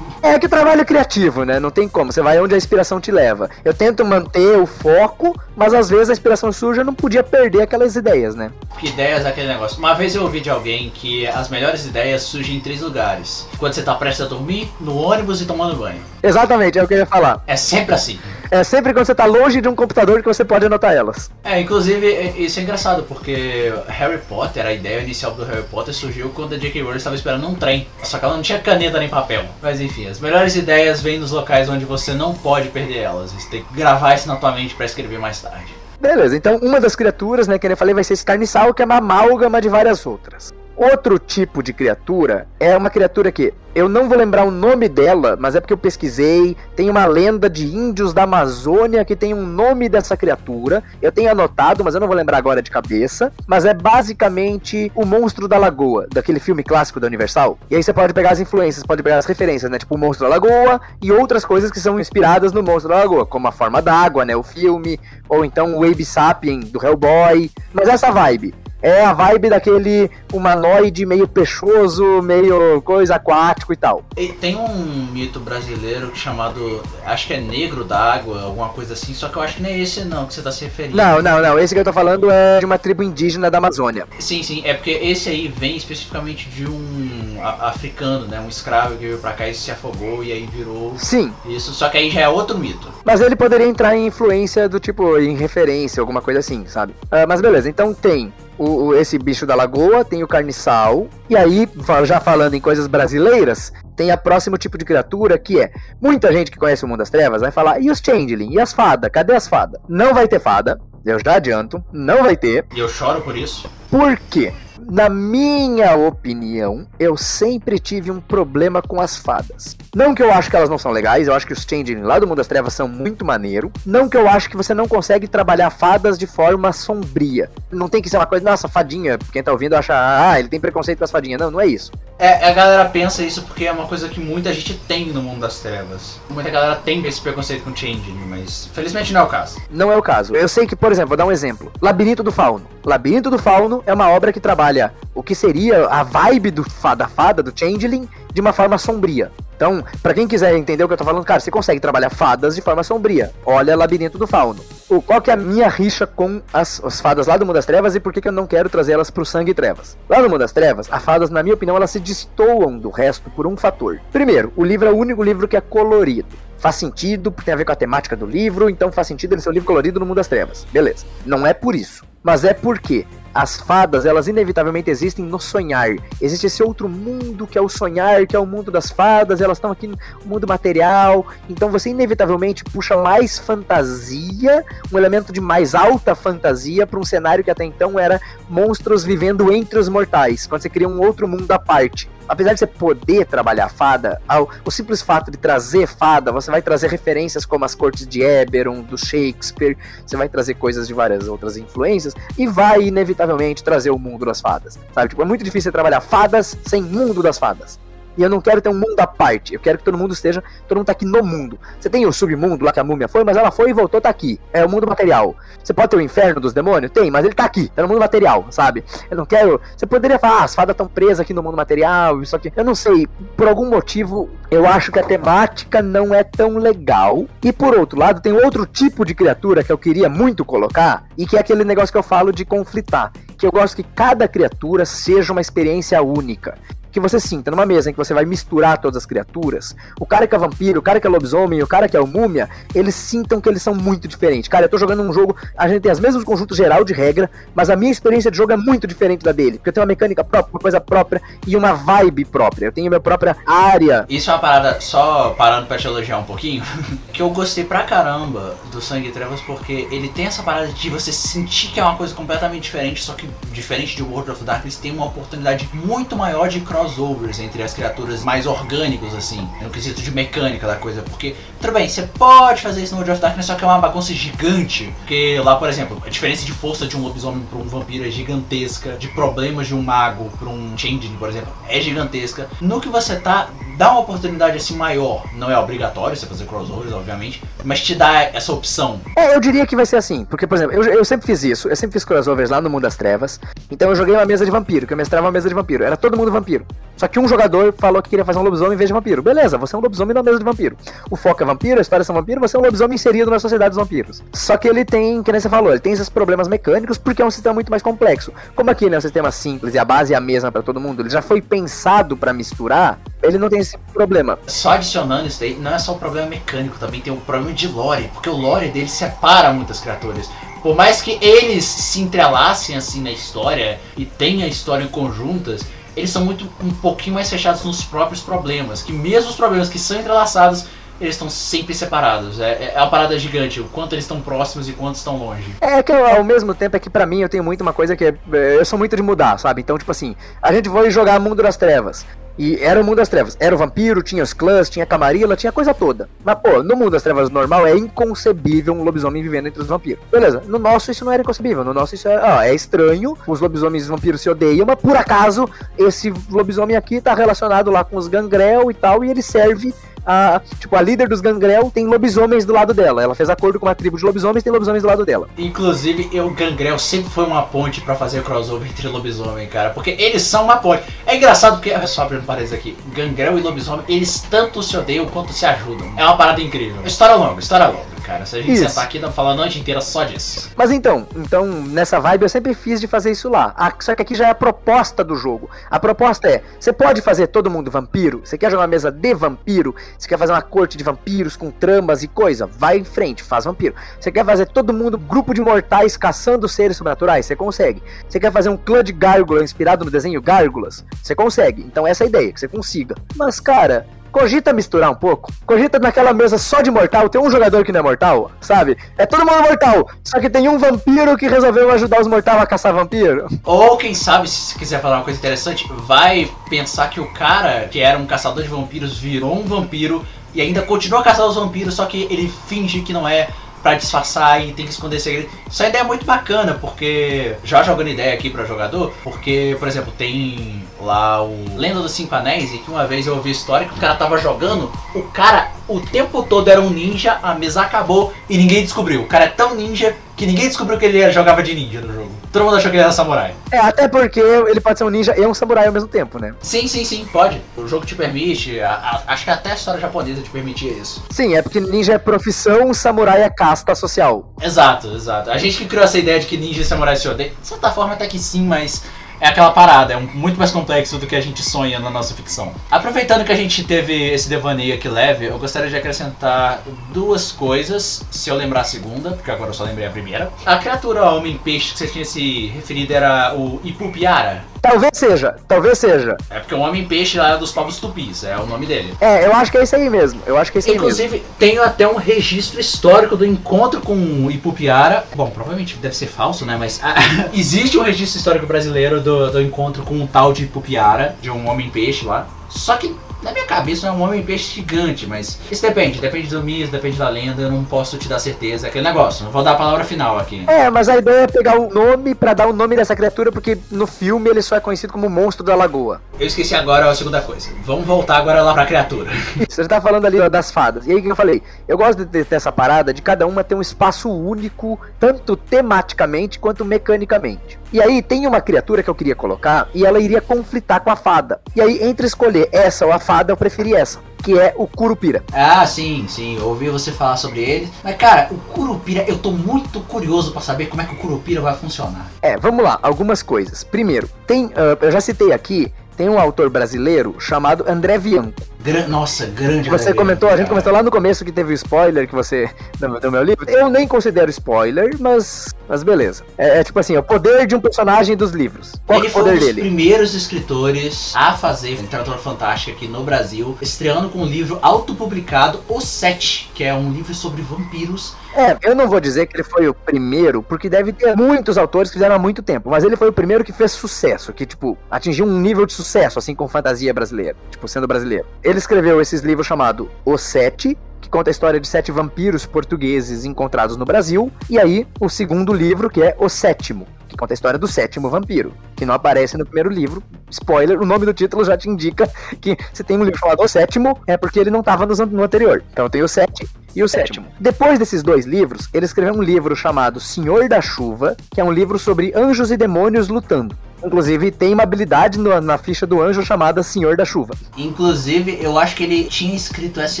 [0.22, 1.58] É que trabalho criativo, né?
[1.58, 3.50] Não tem como, você vai onde a inspiração te leva.
[3.64, 7.62] Eu tento manter o foco, mas às vezes a inspiração surge, eu não podia perder
[7.62, 8.50] aquelas ideias, né?
[8.82, 9.78] Ideias é aquele negócio.
[9.78, 13.72] Uma vez eu ouvi de alguém que as melhores ideias surgem em três lugares: quando
[13.72, 16.00] você tá prestes a dormir, no ônibus e tomando banho.
[16.22, 17.42] Exatamente, é o que eu ia falar.
[17.46, 18.18] É sempre assim.
[18.50, 21.30] É sempre quando você tá longe de um computador que você pode anotar elas.
[21.42, 26.28] É, inclusive, isso é engraçado, porque Harry Potter, a ideia inicial do Harry Potter surgiu
[26.30, 26.82] quando a J.K.
[26.82, 27.88] Rowling estava esperando um trem.
[28.02, 29.44] Só que ela não tinha caneta nem papel.
[29.62, 33.32] Mas enfim, as melhores ideias vêm nos locais onde você não pode perder elas.
[33.32, 35.81] Você tem que gravar isso na tua mente para escrever mais tarde.
[36.02, 38.84] Beleza, então uma das criaturas, né, que eu falei, vai ser esse carniçal, que é
[38.84, 40.52] uma amálgama de várias outras.
[40.76, 45.36] Outro tipo de criatura é uma criatura que eu não vou lembrar o nome dela,
[45.38, 46.56] mas é porque eu pesquisei.
[46.76, 50.82] Tem uma lenda de índios da Amazônia que tem um nome dessa criatura.
[51.00, 53.32] Eu tenho anotado, mas eu não vou lembrar agora de cabeça.
[53.46, 57.58] Mas é basicamente o monstro da lagoa, daquele filme clássico da Universal.
[57.70, 59.78] E aí você pode pegar as influências, pode pegar as referências, né?
[59.78, 63.24] Tipo o monstro da lagoa e outras coisas que são inspiradas no monstro da lagoa,
[63.24, 64.36] como a forma d'água, né?
[64.36, 67.50] O filme, ou então o Abe Sapien do Hellboy.
[67.72, 68.54] Mas essa vibe.
[68.82, 74.04] É a vibe daquele humanoide meio peixoso, meio coisa aquático e tal.
[74.16, 79.28] E tem um mito brasileiro chamado, acho que é Negro d'Água, alguma coisa assim, só
[79.28, 80.96] que eu acho que não é esse não que você tá se referindo.
[80.96, 81.58] Não, não, não.
[81.58, 84.06] Esse que eu tô falando é de uma tribo indígena da Amazônia.
[84.18, 84.62] Sim, sim.
[84.64, 88.40] É porque esse aí vem especificamente de um africano, né?
[88.40, 90.94] Um escravo que veio pra cá e se afogou e aí virou.
[90.98, 91.32] Sim.
[91.46, 92.88] Isso, só que aí já é outro mito.
[93.04, 96.92] Mas ele poderia entrar em influência do tipo, em referência, alguma coisa assim, sabe?
[97.04, 101.36] Uh, mas beleza, então tem o, o, esse bicho da lagoa, tem o carniçal, e
[101.36, 101.68] aí,
[102.04, 106.50] já falando em coisas brasileiras, tem a próximo tipo de criatura que é muita gente
[106.50, 108.52] que conhece o mundo das trevas vai falar e os changeling?
[108.52, 112.36] E as fadas cadê as fadas não vai ter fada eu já adianto não vai
[112.36, 112.64] ter.
[112.74, 113.68] E eu choro por isso.
[113.90, 114.52] Por quê
[114.90, 119.76] Na minha opinião, eu sempre tive um problema com as fadas.
[119.94, 122.18] Não que eu acho que elas não são legais, eu acho que os Changeling lá
[122.18, 123.70] do Mundo das Trevas são muito maneiro.
[123.86, 127.50] Não que eu acho que você não consegue trabalhar fadas de forma sombria.
[127.70, 130.60] Não tem que ser uma coisa, nossa, fadinha, quem tá ouvindo acha, ah, ele tem
[130.60, 131.40] preconceito com as fadinhas.
[131.40, 131.92] Não, não é isso.
[132.18, 135.40] É, a galera pensa isso porque é uma coisa que muita gente tem no mundo
[135.40, 136.20] das trevas.
[136.30, 139.60] Muita galera tem esse preconceito com Changeling, mas felizmente não é o caso.
[139.70, 140.34] Não é o caso.
[140.34, 141.72] Eu sei que, por exemplo, vou dar um exemplo.
[141.80, 142.66] Labirinto do Fauno.
[142.84, 146.66] Labirinto do Fauno é uma obra que trabalha o que seria a vibe do,
[146.96, 149.30] da fada, do Changeling, de uma forma sombria.
[149.56, 152.54] Então, para quem quiser entender o que eu tô falando, cara, você consegue trabalhar fadas
[152.54, 153.32] de forma sombria.
[153.46, 154.62] Olha Labirinto do Fauno.
[154.88, 157.66] O, qual que é a minha rixa com as, as fadas lá do Mundo das
[157.66, 159.96] Trevas e por que, que eu não quero trazer elas pro Sangue e Trevas?
[160.08, 163.30] Lá no Mundo das Trevas, as fadas, na minha opinião, elas se destoam do resto
[163.30, 164.00] por um fator.
[164.10, 166.28] Primeiro, o livro é o único livro que é colorido
[166.62, 169.40] faz sentido, porque tem a ver com a temática do livro, então faz sentido ele
[169.40, 170.64] ser um livro colorido no mundo das trevas.
[170.72, 171.04] Beleza.
[171.26, 172.04] Não é por isso.
[172.22, 173.04] Mas é porque
[173.34, 175.90] as fadas, elas inevitavelmente existem no sonhar.
[176.20, 179.58] Existe esse outro mundo que é o sonhar, que é o mundo das fadas, elas
[179.58, 181.26] estão aqui no mundo material.
[181.48, 187.44] Então você inevitavelmente puxa mais fantasia, um elemento de mais alta fantasia para um cenário
[187.44, 191.50] que até então era monstros vivendo entre os mortais, quando você cria um outro mundo
[191.50, 194.20] à parte apesar de você poder trabalhar fada,
[194.64, 198.80] o simples fato de trazer fada, você vai trazer referências como as cortes de Eberron,
[198.82, 199.76] do Shakespeare,
[200.06, 203.21] você vai trazer coisas de várias outras influências e vai inevitavelmente
[203.62, 205.08] trazer o mundo das fadas, sabe?
[205.10, 207.78] Tipo, é muito difícil você trabalhar fadas sem mundo das fadas.
[208.16, 209.54] E eu não quero ter um mundo à parte.
[209.54, 210.42] Eu quero que todo mundo esteja.
[210.68, 211.58] Todo mundo tá aqui no mundo.
[211.78, 214.08] Você tem o submundo lá que a múmia foi, mas ela foi e voltou, tá
[214.08, 214.40] aqui.
[214.52, 215.34] É o mundo material.
[215.62, 216.92] Você pode ter o inferno dos demônios?
[216.92, 217.68] Tem, mas ele tá aqui.
[217.74, 218.84] Tá no mundo material, sabe?
[219.10, 219.60] Eu não quero.
[219.76, 222.52] Você poderia falar, ah, as fadas estão presas aqui no mundo material, isso aqui.
[222.54, 223.06] Eu não sei.
[223.36, 227.26] Por algum motivo, eu acho que a temática não é tão legal.
[227.42, 231.04] E por outro lado, tem outro tipo de criatura que eu queria muito colocar.
[231.16, 233.12] E que é aquele negócio que eu falo de conflitar.
[233.36, 236.54] Que eu gosto que cada criatura seja uma experiência única
[236.92, 240.26] que você sinta numa mesa em que você vai misturar todas as criaturas, o cara
[240.26, 242.94] que é vampiro, o cara que é lobisomem, o cara que é o múmia, eles
[242.94, 244.48] sintam que eles são muito diferentes.
[244.48, 247.30] Cara, eu tô jogando um jogo, a gente tem as mesmos conjuntos geral de regra,
[247.54, 249.88] mas a minha experiência de jogo é muito diferente da dele, porque eu tenho uma
[249.88, 252.66] mecânica própria, uma coisa própria e uma vibe própria.
[252.66, 254.04] Eu tenho minha própria área.
[254.08, 256.62] Isso é uma parada, só parando pra te elogiar um pouquinho,
[257.12, 260.90] que eu gostei pra caramba do Sangue e Trevas, porque ele tem essa parada de
[260.90, 264.76] você sentir que é uma coisa completamente diferente, só que diferente de World of Darkness,
[264.76, 269.70] tem uma oportunidade muito maior de cross crossovers entre as criaturas mais orgânicos, assim, no
[269.70, 271.02] quesito de mecânica da coisa.
[271.02, 273.78] Porque, tudo bem, você pode fazer isso no World of Darkness, só que é uma
[273.78, 274.92] bagunça gigante.
[274.98, 278.10] Porque lá, por exemplo, a diferença de força de um lobisomem para um vampiro é
[278.10, 282.48] gigantesca, de problemas de um mago para um changeling, por exemplo, é gigantesca.
[282.60, 285.24] No que você tá, dá uma oportunidade assim maior.
[285.34, 289.00] Não é obrigatório você fazer crossovers, obviamente, mas te dá essa opção.
[289.16, 291.68] É, eu diria que vai ser assim, porque, por exemplo, eu, eu sempre fiz isso,
[291.68, 293.40] eu sempre fiz crossovers lá no Mundo das Trevas,
[293.70, 295.96] então eu joguei uma mesa de vampiro, que eu mestrava uma mesa de vampiro, era
[295.96, 296.66] todo mundo vampiro.
[297.02, 299.22] Só que um jogador falou que queria fazer um lobisomem em vez de vampiro.
[299.22, 300.76] Beleza, você é um lobisomem na mesa de vampiro.
[301.10, 303.70] O foco é vampiro, a história é vampiro, você é um lobisomem inserido na sociedade
[303.70, 304.22] dos vampiros.
[304.32, 307.24] Só que ele tem, que nem você falou, ele tem esses problemas mecânicos porque é
[307.24, 308.32] um sistema muito mais complexo.
[308.54, 310.78] Como aqui né, é um sistema simples e a base é a mesma para todo
[310.78, 314.38] mundo, ele já foi pensado para misturar, ele não tem esse problema.
[314.46, 317.66] Só adicionando isso daí, não é só o problema mecânico, também tem um problema de
[317.66, 320.30] lore, porque o lore dele separa muitas criaturas.
[320.62, 325.64] Por mais que eles se entrelacem assim na história e tenham história conjuntas,
[325.96, 328.82] eles são muito um pouquinho mais fechados nos próprios problemas.
[328.82, 330.66] Que mesmo os problemas que são entrelaçados,
[331.02, 332.40] eles estão sempre separados.
[332.40, 335.54] É, é uma parada gigante, o quanto eles estão próximos e quanto estão longe.
[335.60, 338.04] É que ao mesmo tempo é que para mim eu tenho muito uma coisa que
[338.04, 339.60] é, eu sou muito de mudar, sabe?
[339.60, 342.06] Então, tipo assim, a gente vai jogar Mundo das Trevas.
[342.38, 343.36] E era o mundo das trevas.
[343.38, 346.08] Era o vampiro, tinha os clãs, tinha a tinha coisa toda.
[346.24, 350.02] Mas, pô, no mundo das trevas normal é inconcebível um lobisomem vivendo entre os vampiros.
[350.10, 351.62] Beleza, no nosso isso não era inconcebível.
[351.62, 354.76] No nosso isso é, ah, é estranho, os lobisomens e os vampiros se odeiam, mas
[354.76, 359.22] por acaso esse lobisomem aqui tá relacionado lá com os gangrel e tal, e ele
[359.22, 359.74] serve
[360.04, 363.02] a, tipo, a líder dos Gangrel tem lobisomens do lado dela.
[363.02, 365.28] Ela fez acordo com uma tribo de lobisomens tem lobisomens do lado dela.
[365.38, 369.70] Inclusive, eu, Gangrel sempre foi uma ponte para fazer crossover entre lobisomem, cara.
[369.70, 370.82] Porque eles são uma ponte.
[371.06, 375.06] É engraçado porque, olha só abrindo parênteses aqui, Gangrel e lobisomem, eles tanto se odeiam
[375.06, 375.92] quanto se ajudam.
[375.96, 376.82] É uma parada incrível.
[376.84, 378.26] História longa, história longa cara.
[378.26, 378.68] Se a gente isso.
[378.68, 380.50] sentar aqui, dá falar a noite inteira só disso.
[380.56, 383.54] Mas então, então, nessa vibe eu sempre fiz de fazer isso lá.
[383.56, 385.48] Ah, só que aqui já é a proposta do jogo.
[385.70, 388.20] A proposta é: você pode fazer todo mundo vampiro?
[388.24, 389.74] Você quer jogar uma mesa de vampiro?
[389.98, 392.46] Você quer fazer uma corte de vampiros com tramas e coisa?
[392.46, 393.74] Vai em frente, faz vampiro.
[393.98, 397.26] Você quer fazer todo mundo grupo de mortais caçando seres sobrenaturais?
[397.26, 397.82] Você consegue.
[398.08, 400.84] Você quer fazer um clã de gárgula inspirado no desenho Gárgulas?
[401.02, 401.62] Você consegue.
[401.62, 402.94] Então essa é a ideia, que você consiga.
[403.16, 405.32] Mas, cara, cogita misturar um pouco.
[405.46, 408.76] Cogita naquela mesa só de mortal, tem um jogador que não é mortal, sabe?
[408.98, 412.46] É todo mundo mortal, só que tem um vampiro que resolveu ajudar os mortais a
[412.46, 413.26] caçar vampiro.
[413.44, 417.80] Ou quem sabe, se quiser falar uma coisa interessante, vai pensar que o cara que
[417.80, 421.86] era um caçador de vampiros virou um vampiro e ainda continua caçando os vampiros, só
[421.86, 423.28] que ele finge que não é
[423.62, 425.28] pra disfarçar e tem que esconder segredo.
[425.46, 429.92] Essa ideia é muito bacana, porque já jogando ideia aqui para jogador, porque, por exemplo,
[429.96, 433.68] tem lá o Lenda dos Cinco Anéis, e que uma vez eu ouvi a história
[433.68, 437.62] que o cara tava jogando, o cara o tempo todo era um ninja, a mesa
[437.62, 439.02] acabou e ninguém descobriu.
[439.02, 442.10] O cara é tão ninja que ninguém descobriu que ele jogava de ninja no jogo.
[442.32, 443.34] Todo mundo achou que ele era samurai.
[443.50, 446.34] É, até porque ele pode ser um ninja e um samurai ao mesmo tempo, né?
[446.40, 447.40] Sim, sim, sim, pode.
[447.56, 451.02] O jogo te permite, a, a, acho que até a história japonesa te permitia isso.
[451.10, 454.32] Sim, é porque ninja é profissão, samurai é casta social.
[454.40, 455.30] Exato, exato.
[455.30, 457.70] A gente que criou essa ideia de que ninja e samurai se odeiam, de certa
[457.70, 458.82] forma até que sim, mas
[459.22, 462.12] é aquela parada, é um, muito mais complexo do que a gente sonha na nossa
[462.12, 462.52] ficção.
[462.68, 466.60] Aproveitando que a gente teve esse devaneio aqui leve, eu gostaria de acrescentar
[466.92, 470.32] duas coisas, se eu lembrar a segunda, porque agora eu só lembrei a primeira.
[470.44, 474.51] A criatura homem-peixe que você tinha se referido era o Ipupiara.
[474.62, 476.16] Talvez seja, talvez seja.
[476.30, 478.94] É porque o Homem-Peixe lá é dos povos tupis, é o nome dele.
[479.00, 480.22] É, eu acho que é isso aí mesmo.
[480.24, 483.94] Eu acho que é isso aí Inclusive, tenho até um registro histórico do encontro com
[483.94, 485.04] o Ipupiara.
[485.16, 486.56] Bom, provavelmente deve ser falso, né?
[486.56, 486.94] Mas ah,
[487.34, 491.50] existe um registro histórico brasileiro do, do encontro com um tal de Ipupiara, de um
[491.50, 492.28] Homem-Peixe lá.
[492.48, 496.42] Só que na minha cabeça é um homem peixe gigante, mas isso depende, depende do
[496.42, 499.42] mito, depende da lenda, eu não posso te dar certeza, é aquele negócio, não vou
[499.42, 500.44] dar a palavra final aqui.
[500.46, 503.56] É, mas a ideia é pegar o nome para dar o nome dessa criatura, porque
[503.70, 506.00] no filme ele só é conhecido como monstro da lagoa.
[506.18, 507.50] Eu esqueci agora a segunda coisa.
[507.64, 509.10] Vamos voltar agora lá pra criatura.
[509.48, 510.86] Você tá falando ali das fadas.
[510.86, 511.42] E aí o que eu falei?
[511.66, 516.38] Eu gosto de ter essa parada de cada uma ter um espaço único, tanto tematicamente
[516.38, 517.62] quanto mecanicamente.
[517.72, 520.96] E aí tem uma criatura que eu queria colocar e ela iria conflitar com a
[520.96, 521.40] fada.
[521.56, 525.24] E aí, entre escolher essa ou a fada, eu preferi essa que é o Curupira.
[525.32, 527.68] Ah, sim, sim, eu ouvi você falar sobre ele.
[527.82, 531.40] Mas, cara, o Curupira, eu tô muito curioso para saber como é que o Curupira
[531.40, 532.08] vai funcionar.
[532.22, 533.64] É, vamos lá, algumas coisas.
[533.64, 538.40] Primeiro, tem, uh, eu já citei aqui, tem um autor brasileiro chamado André Bianco.
[538.62, 538.86] Gran...
[538.86, 542.14] Nossa, grande Você comentou, a gente comentou lá no começo que teve o spoiler que
[542.14, 542.48] você
[542.78, 543.48] do, do meu livro.
[543.48, 546.22] Eu nem considero spoiler, mas, mas beleza.
[546.38, 548.74] É, é, tipo assim, é o poder de um personagem dos livros.
[548.86, 549.60] Qual Ele é o poder foi um dos dele?
[549.62, 555.80] primeiros escritores a fazer literatura fantástica aqui no Brasil, estreando com um livro autopublicado, O
[555.80, 558.14] Sete, que é um livro sobre vampiros.
[558.34, 561.90] É, eu não vou dizer que ele foi o primeiro, porque deve ter muitos autores
[561.90, 564.76] que fizeram há muito tempo, mas ele foi o primeiro que fez sucesso, que, tipo,
[564.90, 568.26] atingiu um nível de sucesso, assim, com fantasia brasileira, tipo, sendo brasileiro.
[568.42, 573.26] Ele escreveu esses livros chamado O Sete, que conta a história de sete vampiros portugueses
[573.26, 577.36] encontrados no Brasil, e aí o segundo livro, que é O Sétimo, que conta a
[577.36, 580.02] história do sétimo vampiro, que não aparece no primeiro livro.
[580.30, 582.08] Spoiler, o nome do título já te indica
[582.40, 585.62] que se tem um livro chamado O Sétimo, é porque ele não estava no anterior.
[585.72, 587.26] Então tem o sete e o sétimo.
[587.38, 591.52] Depois desses dois livros, ele escreveu um livro chamado Senhor da Chuva, que é um
[591.52, 593.54] livro sobre anjos e demônios lutando.
[593.84, 597.34] Inclusive, tem uma habilidade no, na ficha do anjo chamada Senhor da Chuva.
[597.56, 600.00] Inclusive, eu acho que ele tinha escrito essa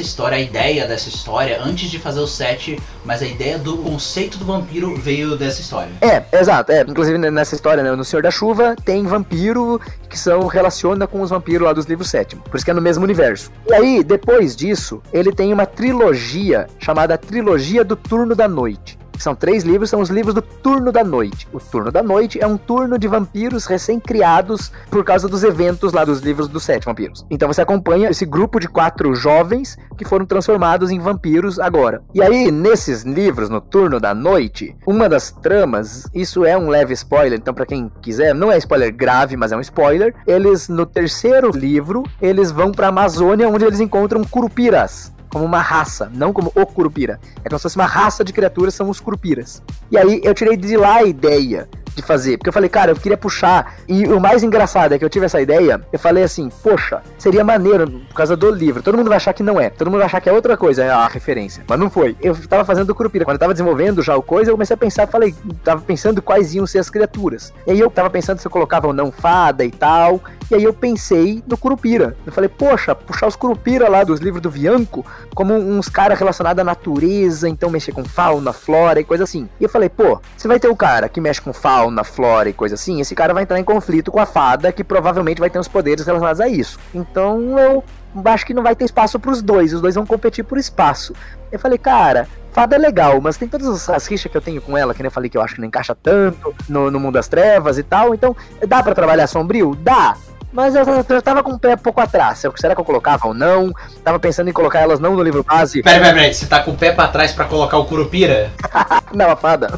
[0.00, 4.38] história, a ideia dessa história, antes de fazer o set, mas a ideia do conceito
[4.38, 5.90] do vampiro veio dessa história.
[6.00, 6.72] É, exato.
[6.72, 6.82] É.
[6.82, 11.30] Inclusive, nessa história, né, no Senhor da Chuva, tem vampiro que são relaciona com os
[11.30, 12.42] vampiros lá dos livros sétimo.
[12.42, 13.50] Por isso que é no mesmo universo.
[13.66, 19.01] E aí, depois disso, ele tem uma trilogia chamada Trilogia do Turno da Noite.
[19.22, 21.46] São três livros, são os livros do Turno da Noite.
[21.52, 26.04] O Turno da Noite é um turno de vampiros recém-criados por causa dos eventos lá
[26.04, 27.24] dos livros dos sete vampiros.
[27.30, 32.02] Então você acompanha esse grupo de quatro jovens que foram transformados em vampiros agora.
[32.12, 36.92] E aí, nesses livros, no Turno da Noite, uma das tramas, isso é um leve
[36.92, 40.12] spoiler, então para quem quiser, não é spoiler grave, mas é um spoiler.
[40.26, 46.10] Eles, no terceiro livro, eles vão pra Amazônia, onde eles encontram curupiras como uma raça,
[46.14, 47.18] não como o Curupira.
[47.42, 49.62] É como se fosse uma raça de criaturas, são os Curupiras.
[49.90, 52.36] E aí eu tirei de lá a ideia de fazer.
[52.36, 53.74] Porque eu falei, cara, eu queria puxar.
[53.88, 55.80] E o mais engraçado é que eu tive essa ideia.
[55.92, 58.82] Eu falei assim, poxa, seria maneiro por causa do livro.
[58.82, 59.70] Todo mundo vai achar que não é.
[59.70, 61.64] Todo mundo vai achar que é outra coisa, é a referência.
[61.68, 62.16] Mas não foi.
[62.20, 63.24] Eu tava fazendo o Curupira.
[63.24, 66.54] Quando eu tava desenvolvendo já o coisa, eu comecei a pensar, falei, tava pensando quais
[66.54, 67.52] iam ser as criaturas.
[67.66, 70.20] E aí eu tava pensando se eu colocava ou não fada e tal.
[70.50, 72.16] E aí eu pensei no Curupira.
[72.26, 75.04] Eu falei, poxa, puxar os Curupira lá dos livros do Bianco
[75.34, 79.48] como uns caras relacionados à natureza, então mexer com fauna, flora e coisa assim.
[79.58, 82.52] E eu falei, pô, você vai ter o cara que mexe com fauna, flora e
[82.52, 85.58] coisa assim, esse cara vai entrar em conflito com a fada, que provavelmente vai ter
[85.58, 86.78] uns poderes relacionados a isso.
[86.94, 87.84] Então eu
[88.24, 91.14] acho que não vai ter espaço para os dois, os dois vão competir por espaço.
[91.50, 94.76] Eu falei, cara, fada é legal, mas tem todas as rixas que eu tenho com
[94.76, 97.14] ela, que nem eu falei que eu acho que não encaixa tanto no, no mundo
[97.14, 98.36] das trevas e tal, então
[98.66, 99.74] dá para trabalhar sombrio?
[99.74, 100.16] Dá.
[100.52, 102.42] Mas eu, eu tava com o pé pouco atrás.
[102.56, 103.72] Será que eu colocava ou não?
[104.04, 105.82] Tava pensando em colocar elas não no livro base.
[105.82, 106.34] Peraí, peraí, peraí.
[106.34, 108.50] Você tá com o pé pra trás pra colocar o Curupira?
[109.14, 109.68] não, a fada.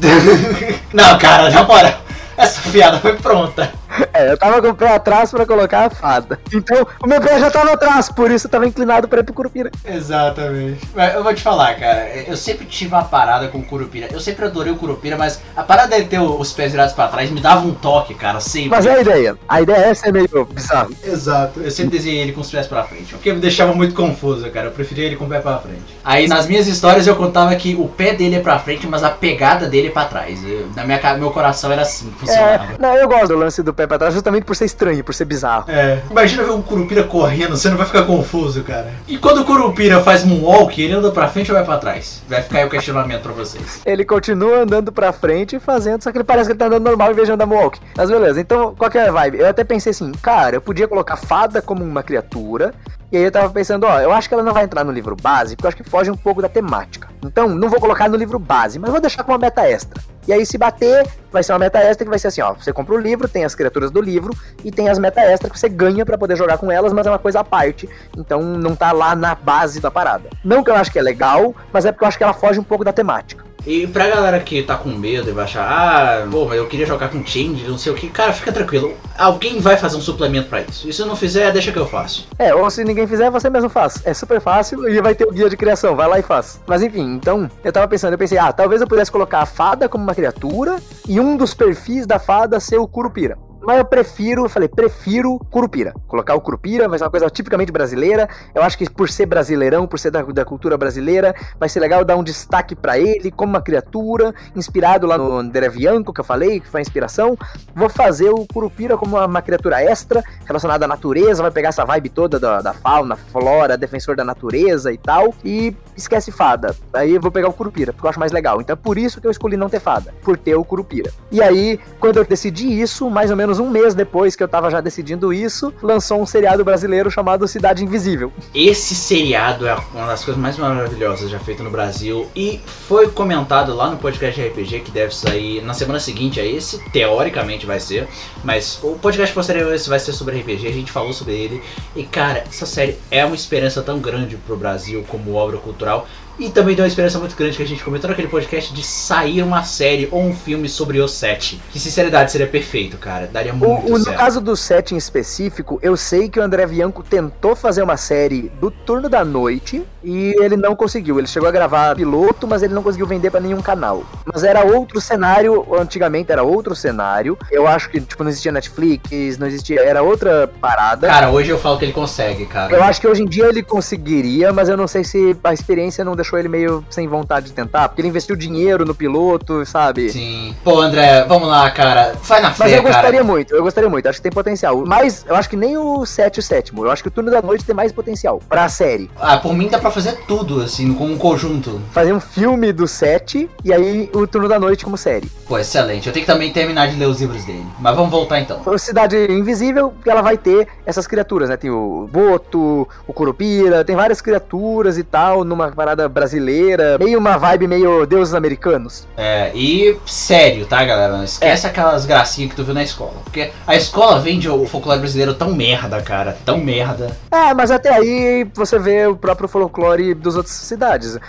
[0.93, 1.93] não, cara, na moral.
[2.37, 3.71] Essa piada foi pronta.
[4.13, 6.39] É, eu tava com o pé atrás pra colocar a fada.
[6.53, 9.33] Então, o meu pé já tava atrás, por isso eu tava inclinado pra ir pro
[9.33, 9.71] Curupira.
[9.83, 10.81] Exatamente.
[10.95, 14.07] Mas eu vou te falar, cara, eu sempre tive uma parada com o Curupira.
[14.11, 17.29] Eu sempre adorei o Curupira, mas a parada de ter os pés virados pra trás
[17.29, 18.69] me dava um toque, cara, sempre.
[18.69, 19.37] Mas é a ideia.
[19.47, 20.93] A ideia é ser meio bizarro.
[21.03, 21.59] Exato.
[21.61, 23.13] Eu sempre desenhei ele com os pés pra frente.
[23.13, 24.67] Porque me deixava muito confuso, cara.
[24.67, 25.95] Eu preferia ele com o pé pra frente.
[26.03, 29.09] Aí nas minhas histórias eu contava que o pé dele é pra frente, mas a
[29.09, 30.43] pegada dele é pra trás.
[30.43, 32.73] Eu, na minha meu coração era assim, funcionava.
[32.73, 35.13] É, não, eu gosto do lance do pé pra trás justamente por ser estranho, por
[35.13, 35.69] ser bizarro.
[35.69, 36.01] É.
[36.09, 38.91] Imagina ver um Curupira correndo, você não vai ficar confuso, cara.
[39.07, 42.21] E quando o Curupira faz moonwalk, ele anda pra frente ou vai pra trás?
[42.27, 43.81] Vai ficar aí o questionamento pra vocês.
[43.85, 46.85] Ele continua andando pra frente e fazendo, só que ele parece que ele tá andando
[46.85, 47.79] normal em vez de andar moonwalk.
[47.95, 49.39] Mas beleza, então qual que é a vibe?
[49.39, 52.73] Eu até pensei assim, cara, eu podia colocar fada como uma criatura,
[53.11, 55.15] e aí eu tava pensando, ó, eu acho que ela não vai entrar no livro
[55.15, 57.07] base, porque eu acho que foge um pouco da temática.
[57.23, 60.01] Então, não vou colocar no livro base, mas vou deixar com uma meta extra.
[60.27, 62.53] E aí, se bater, vai ser uma meta extra que vai ser assim, ó.
[62.53, 64.33] Você compra o livro, tem as criaturas do livro
[64.63, 67.09] e tem as meta extra que você ganha para poder jogar com elas, mas é
[67.09, 67.89] uma coisa à parte.
[68.17, 70.29] Então não tá lá na base da parada.
[70.43, 72.59] Não que eu acho que é legal, mas é porque eu acho que ela foge
[72.59, 73.43] um pouco da temática.
[73.65, 76.85] E pra galera que tá com medo e vai achar, ah, pô, mas eu queria
[76.85, 78.93] jogar com Change, não sei o que, cara, fica tranquilo.
[79.17, 80.87] Alguém vai fazer um suplemento para isso.
[80.87, 82.27] E se eu não fizer, deixa que eu faço.
[82.37, 84.05] É, ou se ninguém fizer, você mesmo faz.
[84.05, 86.61] É super fácil e vai ter o guia de criação, vai lá e faz.
[86.67, 89.89] Mas enfim, então, eu tava pensando, eu pensei, ah, talvez eu pudesse colocar a fada
[89.89, 90.75] como uma criatura
[91.07, 93.35] e um dos perfis da fada ser o Curupira.
[93.65, 95.93] Mas eu prefiro, falei, prefiro Curupira.
[96.07, 98.29] Colocar o Curupira vai ser uma coisa tipicamente brasileira.
[98.53, 102.05] Eu acho que por ser brasileirão, por ser da, da cultura brasileira, vai ser legal
[102.05, 106.59] dar um destaque para ele como uma criatura, inspirado lá no Derevianco, que eu falei,
[106.59, 107.37] que foi a inspiração.
[107.75, 111.83] Vou fazer o Curupira como uma, uma criatura extra, relacionada à natureza, vai pegar essa
[111.83, 115.33] vibe toda da, da fauna, flora, defensor da natureza e tal.
[115.43, 116.75] E esquece fada.
[116.93, 118.61] Aí eu vou pegar o Curupira, porque eu acho mais legal.
[118.61, 121.11] Então é por isso que eu escolhi não ter fada, por ter o Curupira.
[121.31, 124.47] E aí, quando eu decidi isso, mais ou menos menos um mês depois que eu
[124.47, 128.31] tava já decidindo isso, lançou um seriado brasileiro chamado Cidade Invisível.
[128.53, 133.73] Esse seriado é uma das coisas mais maravilhosas já feito no Brasil e foi comentado
[133.73, 138.07] lá no podcast RPG que deve sair na semana seguinte a esse, teoricamente vai ser,
[138.43, 141.61] mas o podcast posterior esse vai ser sobre RPG, a gente falou sobre ele
[141.95, 146.07] e cara, essa série é uma esperança tão grande pro Brasil como obra cultural
[146.37, 149.41] e também deu uma esperança muito grande que a gente comentou naquele podcast de sair
[149.41, 151.61] uma série ou um filme sobre o set.
[151.71, 153.27] Que sinceridade seria perfeito, cara.
[153.31, 154.11] Daria muito o, certo.
[154.11, 157.97] No caso do set em específico, eu sei que o André Bianco tentou fazer uma
[157.97, 161.17] série do turno da noite e ele não conseguiu.
[161.17, 164.03] Ele chegou a gravar piloto, mas ele não conseguiu vender para nenhum canal.
[164.25, 167.37] Mas era outro cenário, antigamente era outro cenário.
[167.51, 171.07] Eu acho que tipo não existia Netflix, não existia, era outra parada.
[171.07, 172.73] Cara, hoje eu falo que ele consegue, cara.
[172.73, 176.03] Eu acho que hoje em dia ele conseguiria, mas eu não sei se a experiência
[176.03, 180.09] não deixou ele meio sem vontade de tentar, porque ele investiu dinheiro no piloto, sabe?
[180.09, 180.55] Sim.
[180.63, 182.13] Pô, André, vamos lá, cara.
[182.23, 182.93] Vai na fé, Mas eu cara.
[182.93, 184.83] gostaria muito, eu gostaria muito, acho que tem potencial.
[184.85, 187.29] Mas eu acho que nem o 7 e o sétimo, eu acho que o Turno
[187.29, 189.09] da Noite tem mais potencial pra série.
[189.19, 191.79] Ah, por mim dá pra fazer tudo, assim, como um conjunto.
[191.91, 195.29] Fazer um filme do 7 e aí o Turno da Noite como série.
[195.47, 196.07] Pô, excelente.
[196.07, 197.65] Eu tenho que também terminar de ler os livros dele.
[197.79, 198.61] Mas vamos voltar então.
[198.65, 201.57] A Cidade Invisível, ela vai ter essas criaturas, né?
[201.57, 207.37] Tem o Boto, o Curupira, tem várias criaturas e tal, numa parada brasileira, meio uma
[207.37, 209.05] vibe meio deuses americanos.
[209.17, 211.17] É, e sério, tá, galera?
[211.17, 211.69] Não esquece é.
[211.69, 213.15] aquelas gracinhas que tu viu na escola.
[213.25, 217.15] Porque a escola vende o folclore brasileiro tão merda, cara, tão merda.
[217.29, 221.19] É, mas até aí você vê o próprio folclore dos outras cidades.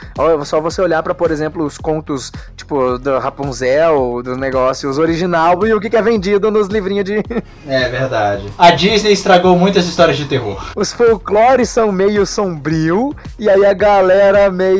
[0.45, 5.75] Só você olhar para, por exemplo, os contos, tipo, do Rapunzel, dos negócios original e
[5.75, 7.17] o que é vendido nos livrinhos de.
[7.67, 8.47] É verdade.
[8.57, 10.71] A Disney estragou muitas histórias de terror.
[10.77, 14.76] Os folclores são meio sombrio e aí a galera meio